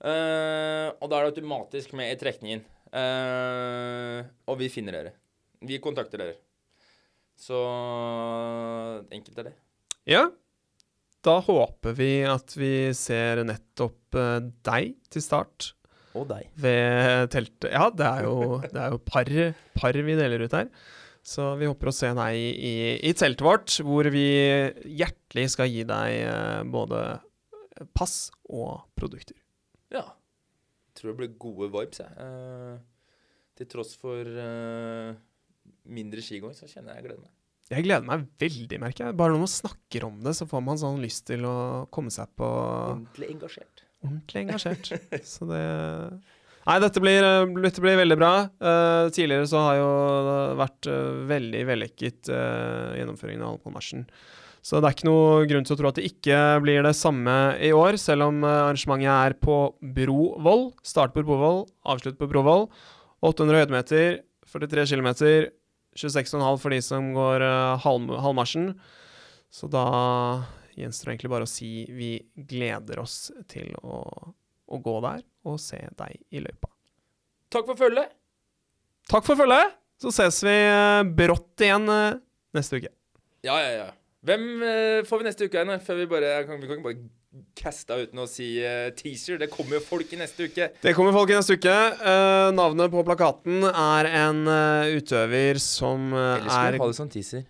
Eh, 0.00 0.88
og 0.96 1.10
da 1.10 1.18
er 1.18 1.26
det 1.26 1.34
automatisk 1.34 1.92
med 1.98 2.14
i 2.14 2.20
trekningen. 2.20 2.62
Uh, 2.90 4.26
og 4.50 4.56
vi 4.58 4.66
finner 4.72 4.96
dere. 4.96 5.12
Vi 5.62 5.78
kontakter 5.82 6.18
dere. 6.18 6.38
Så 7.38 7.58
enkelt 9.14 9.36
er 9.38 9.50
det. 9.50 9.58
ja. 10.10 10.28
Da 11.20 11.34
håper 11.44 11.92
vi 11.92 12.22
at 12.24 12.54
vi 12.56 12.88
ser 12.96 13.42
nettopp 13.44 14.16
uh, 14.16 14.38
deg 14.64 14.94
til 15.12 15.20
start 15.20 15.66
Og 16.16 16.24
deg. 16.30 16.46
ved 16.56 17.28
teltet. 17.34 17.66
Ja, 17.74 17.90
det 17.92 18.06
er 18.08 18.24
jo, 18.24 18.56
det 18.64 18.80
er 18.80 18.94
jo 18.94 19.02
par, 19.04 19.28
par 19.76 19.98
vi 20.08 20.16
deler 20.16 20.46
ut 20.46 20.56
her. 20.56 20.70
Så 21.20 21.50
vi 21.60 21.68
håper 21.68 21.90
å 21.92 21.94
se 21.94 22.14
deg 22.16 22.40
i, 22.40 22.74
i 23.04 23.12
teltet 23.12 23.44
vårt, 23.44 23.76
hvor 23.84 24.08
vi 24.08 24.24
hjertelig 24.88 25.50
skal 25.52 25.68
gi 25.68 25.84
deg 25.84 26.64
både 26.72 27.04
pass 27.92 28.30
og 28.48 28.88
produkter. 28.96 29.36
Tror 31.00 31.14
det 31.14 31.18
blir 31.22 31.36
gode 31.40 31.70
vibes, 31.72 32.02
jeg. 32.02 32.12
Eh, 32.20 32.80
til 33.56 33.68
tross 33.72 33.94
for 34.00 34.24
eh, 34.44 35.12
mindre 35.88 36.24
skigåing, 36.24 36.56
så 36.56 36.68
kjenner 36.68 36.94
jeg 36.94 37.02
jeg 37.02 37.08
gleder 37.08 37.22
meg. 37.24 37.36
Jeg 37.70 37.86
gleder 37.86 38.06
meg 38.08 38.26
veldig, 38.42 38.80
merker 38.82 39.06
jeg. 39.06 39.16
Bare 39.20 39.32
når 39.32 39.44
man 39.44 39.52
snakker 39.52 40.04
om 40.08 40.18
det, 40.24 40.34
så 40.36 40.46
får 40.50 40.62
man 40.66 40.80
sånn 40.80 41.00
lyst 41.04 41.28
til 41.30 41.46
å 41.46 41.56
komme 41.94 42.10
seg 42.12 42.32
på 42.36 42.48
Ordentlig 42.50 43.30
engasjert. 43.36 43.84
ordentlig 44.02 44.42
engasjert. 44.44 44.92
Så 45.34 45.46
det 45.48 45.64
Nei, 46.66 46.76
dette 46.82 47.00
blir, 47.02 47.24
eh, 47.24 47.54
dette 47.64 47.82
blir 47.82 47.96
veldig 47.96 48.16
bra. 48.20 48.32
Uh, 48.60 49.08
tidligere 49.16 49.48
så 49.48 49.62
har 49.64 49.78
jo 49.78 49.86
vært 50.60 50.88
uh, 50.92 51.22
veldig 51.30 51.62
vellykket 51.70 52.28
uh, 52.30 52.92
gjennomføringen 52.98 53.42
av 53.46 53.54
Holmenkollmarsjen. 53.54 54.04
Så 54.60 54.80
det 54.80 54.88
er 54.90 54.96
ikke 54.96 55.08
noe 55.08 55.44
grunn 55.48 55.64
til 55.64 55.74
å 55.74 55.78
tro 55.80 55.88
at 55.88 55.96
det 55.96 56.08
ikke 56.10 56.38
blir 56.60 56.84
det 56.84 56.92
samme 56.98 57.36
i 57.64 57.70
år, 57.72 57.96
selv 58.00 58.28
om 58.28 58.42
eh, 58.44 58.56
arrangementet 58.66 59.08
er 59.12 59.36
på 59.40 59.56
Brovoll. 59.80 60.66
Start 60.84 61.14
på 61.16 61.24
Brovoll, 61.24 61.64
avslutt 61.88 62.18
på 62.20 62.28
Brovoll. 62.28 62.68
800 63.24 63.62
høydemeter, 63.62 64.20
43 64.50 64.86
km, 64.92 65.10
26,5 65.96 66.60
for 66.62 66.72
de 66.72 66.80
som 66.84 67.10
går 67.12 67.44
uh, 67.44 67.80
halv, 67.82 68.12
halvmarsjen. 68.24 68.70
Så 69.52 69.68
da 69.68 69.84
gjenstår 70.78 71.10
det 71.10 71.14
egentlig 71.14 71.32
bare 71.34 71.48
å 71.48 71.50
si 71.50 71.84
vi 71.92 72.12
gleder 72.48 73.02
oss 73.02 73.30
til 73.50 73.74
å, 73.82 74.00
å 74.70 74.80
gå 74.80 74.96
der 75.04 75.24
og 75.48 75.60
se 75.60 75.82
deg 75.98 76.16
i 76.32 76.42
løypa. 76.44 76.70
Takk 77.50 77.68
for 77.72 77.80
følget. 77.80 78.12
Takk 79.10 79.26
for 79.26 79.40
følget! 79.40 79.76
Så 80.00 80.12
ses 80.14 80.38
vi 80.46 80.54
eh, 80.54 81.02
brått 81.04 81.60
igjen 81.60 81.88
eh, 81.92 82.20
neste 82.56 82.78
uke. 82.80 82.92
Ja, 83.44 83.58
ja, 83.60 83.72
ja. 83.74 83.88
Hvem 84.26 84.42
eh, 84.60 85.00
får 85.08 85.20
vi 85.20 85.26
neste 85.30 85.46
uke 85.48 85.56
igjen? 85.56 85.80
Før 85.80 85.96
vi 86.02 86.06
bare 86.10 86.32
kan, 86.44 86.60
Vi 86.60 86.68
kan 86.68 86.80
ikke 86.80 86.88
bare 86.90 87.08
kaste 87.54 87.94
uten 87.94 88.18
å 88.18 88.26
si 88.26 88.48
uh, 88.58 88.90
teaser. 88.96 89.38
Det 89.38 89.46
kommer 89.52 89.78
jo 89.78 89.84
folk 89.86 90.10
i 90.12 90.18
neste 90.18 90.48
uke. 90.50 90.66
Det 90.82 90.92
kommer 90.96 91.14
folk 91.14 91.30
i 91.30 91.36
neste 91.38 91.54
uke. 91.56 91.76
Uh, 92.02 92.50
navnet 92.56 92.90
på 92.90 93.04
plakaten 93.06 93.62
er 93.70 94.08
en 94.24 94.42
uh, 94.50 94.90
utøver 94.98 95.60
som 95.62 96.10
er... 96.10 96.40
Eller 96.40 96.50
skal 96.50 96.66
er 96.66 96.74
vi 96.74 96.82
ha 96.82 96.88
det 96.90 96.98
som 96.98 97.12
teaser? 97.12 97.44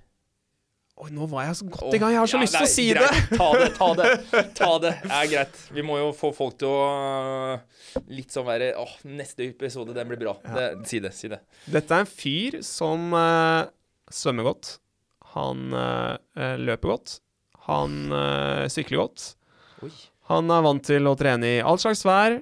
Oi, 1.01 1.09
nå 1.17 1.25
var 1.33 1.47
jeg 1.49 1.57
så 1.63 1.69
godt 1.73 1.97
i 1.97 2.01
gang. 2.03 2.13
Jeg 2.13 2.21
har 2.21 2.29
så 2.29 2.37
Ja, 2.37 2.43
lyst 2.45 2.59
til 2.59 2.67
å 2.67 2.71
si 2.75 2.85
greit. 2.91 3.09
det! 3.09 3.39
Ta 3.41 3.49
det, 3.57 3.71
ta 3.79 3.89
det. 3.97 4.11
Ta 4.61 4.71
det. 4.85 4.93
Det 5.01 5.15
er 5.17 5.31
greit. 5.33 5.63
Vi 5.73 5.87
må 5.89 5.97
jo 5.97 6.11
få 6.19 6.31
folk 6.37 6.59
til 6.61 6.69
å 6.69 8.05
litt 8.13 8.37
sånn 8.37 8.45
være 8.47 8.75
Åh, 8.79 8.93
neste 9.09 9.49
episode, 9.49 9.97
den 9.97 10.13
blir 10.13 10.21
bra. 10.21 10.37
Det, 10.45 10.69
si 10.93 11.01
det. 11.01 11.15
Si 11.17 11.33
det. 11.33 11.41
Dette 11.73 11.97
er 11.97 12.05
en 12.05 12.13
fyr 12.21 12.61
som 12.67 13.09
svømmer 14.13 14.53
godt. 14.53 14.75
Han 15.35 15.75
eh, 15.77 16.57
løper 16.61 16.95
godt. 16.95 17.19
Han 17.69 17.99
eh, 18.15 18.69
sykler 18.73 19.05
godt. 19.05 19.27
Oi. 19.85 19.93
Han 20.31 20.51
er 20.53 20.63
vant 20.63 20.85
til 20.87 21.11
å 21.11 21.17
trene 21.19 21.57
i 21.59 21.61
all 21.67 21.81
slags 21.83 22.05
vær. 22.07 22.39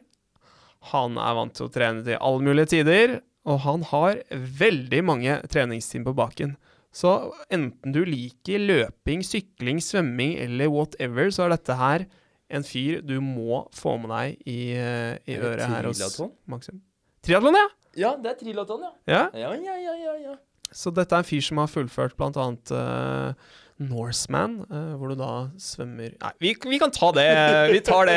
Han 0.93 1.19
er 1.21 1.37
vant 1.37 1.55
til 1.57 1.69
å 1.69 1.73
trene 1.73 2.05
til 2.07 2.21
alle 2.21 2.45
mulige 2.45 2.73
tider. 2.77 3.19
Og 3.49 3.63
han 3.65 3.85
har 3.91 4.21
veldig 4.33 5.03
mange 5.09 5.39
treningstimer 5.49 6.11
på 6.11 6.19
baken. 6.19 6.57
Så 6.93 7.13
enten 7.53 7.93
du 7.95 8.03
liker 8.09 8.61
løping, 8.61 9.23
sykling, 9.25 9.81
svømming 9.85 10.37
eller 10.45 10.71
whatever, 10.73 11.31
så 11.33 11.47
er 11.47 11.55
dette 11.57 11.77
her 11.79 12.07
en 12.49 12.65
fyr 12.65 13.03
du 13.05 13.19
må 13.21 13.63
få 13.77 13.99
med 14.01 14.13
deg 14.13 14.49
i, 14.49 14.61
eh, 14.73 15.17
i 15.29 15.37
øret 15.37 15.69
her 15.69 15.89
hos? 15.89 16.21
Maxim. 16.49 16.81
Triatlon, 17.25 17.57
ja! 17.59 17.69
Ja, 17.99 18.11
det 18.21 18.31
er 18.31 18.37
trilaton, 18.41 18.85
ja. 18.85 18.93
ja! 19.11 19.23
Ja, 19.35 19.53
ja, 19.59 19.77
ja, 19.83 19.95
ja, 19.99 20.15
ja. 20.23 20.35
Så 20.75 20.93
dette 20.95 21.17
er 21.17 21.25
en 21.25 21.27
fyr 21.27 21.43
som 21.45 21.61
har 21.63 21.71
fullført 21.73 22.19
annet 22.21 22.73
uh, 22.75 23.33
Norseman, 23.79 24.57
uh, 24.73 24.95
hvor 24.99 25.13
du 25.13 25.19
da 25.21 25.33
svømmer 25.63 26.15
Nei, 26.19 26.31
vi, 26.43 26.53
vi 26.67 26.79
kan 26.83 26.91
ta 26.95 27.13
det. 27.15 27.27
Vi 27.73 27.81
tar 27.87 28.09
det. 28.11 28.17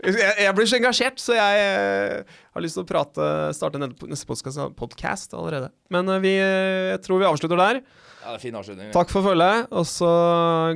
Jeg, 0.00 0.30
jeg 0.46 0.54
blir 0.56 0.68
så 0.70 0.78
engasjert, 0.78 1.20
så 1.22 1.36
jeg 1.36 1.66
uh, 1.66 2.38
har 2.56 2.64
lyst 2.64 2.78
til 2.78 2.86
å 2.86 2.88
prate 2.88 3.26
starte 3.56 3.80
neste 3.82 4.38
podkast 4.78 5.36
allerede. 5.36 5.68
Men 5.92 6.08
uh, 6.08 6.18
vi, 6.24 6.34
jeg 6.38 7.02
tror 7.04 7.20
vi 7.22 7.28
avslutter 7.28 7.60
der. 7.60 7.82
ja 7.82 8.30
det 8.32 8.38
er 8.38 8.44
fin 8.46 8.56
avslutning. 8.58 8.94
Takk 8.96 9.12
for 9.12 9.26
følget, 9.26 9.68
og 9.70 9.84
så 9.90 10.12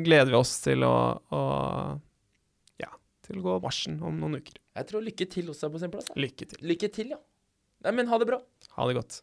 gleder 0.04 0.34
vi 0.34 0.40
oss 0.42 0.58
til 0.64 0.84
å, 0.86 0.96
å 1.32 1.42
Ja, 2.82 2.92
til 3.26 3.40
å 3.40 3.46
gå 3.48 3.56
marsjen 3.64 3.96
om 4.04 4.20
noen 4.20 4.42
uker. 4.42 4.60
Jeg 4.76 4.90
tror 4.90 5.06
lykke 5.08 5.30
til 5.32 5.48
også 5.54 5.70
er 5.70 5.72
på 5.72 5.80
sin 5.80 5.94
plass. 5.94 6.10
da. 6.12 6.18
Lykke 6.20 6.50
til. 6.52 6.60
Lykke 6.68 6.92
til, 6.92 7.16
ja. 7.16 7.22
Nei, 7.86 7.96
men 7.96 8.12
ha 8.12 8.20
det 8.20 8.28
bra. 8.28 8.42
Ha 8.76 8.90
det 8.90 8.98
godt. 8.98 9.22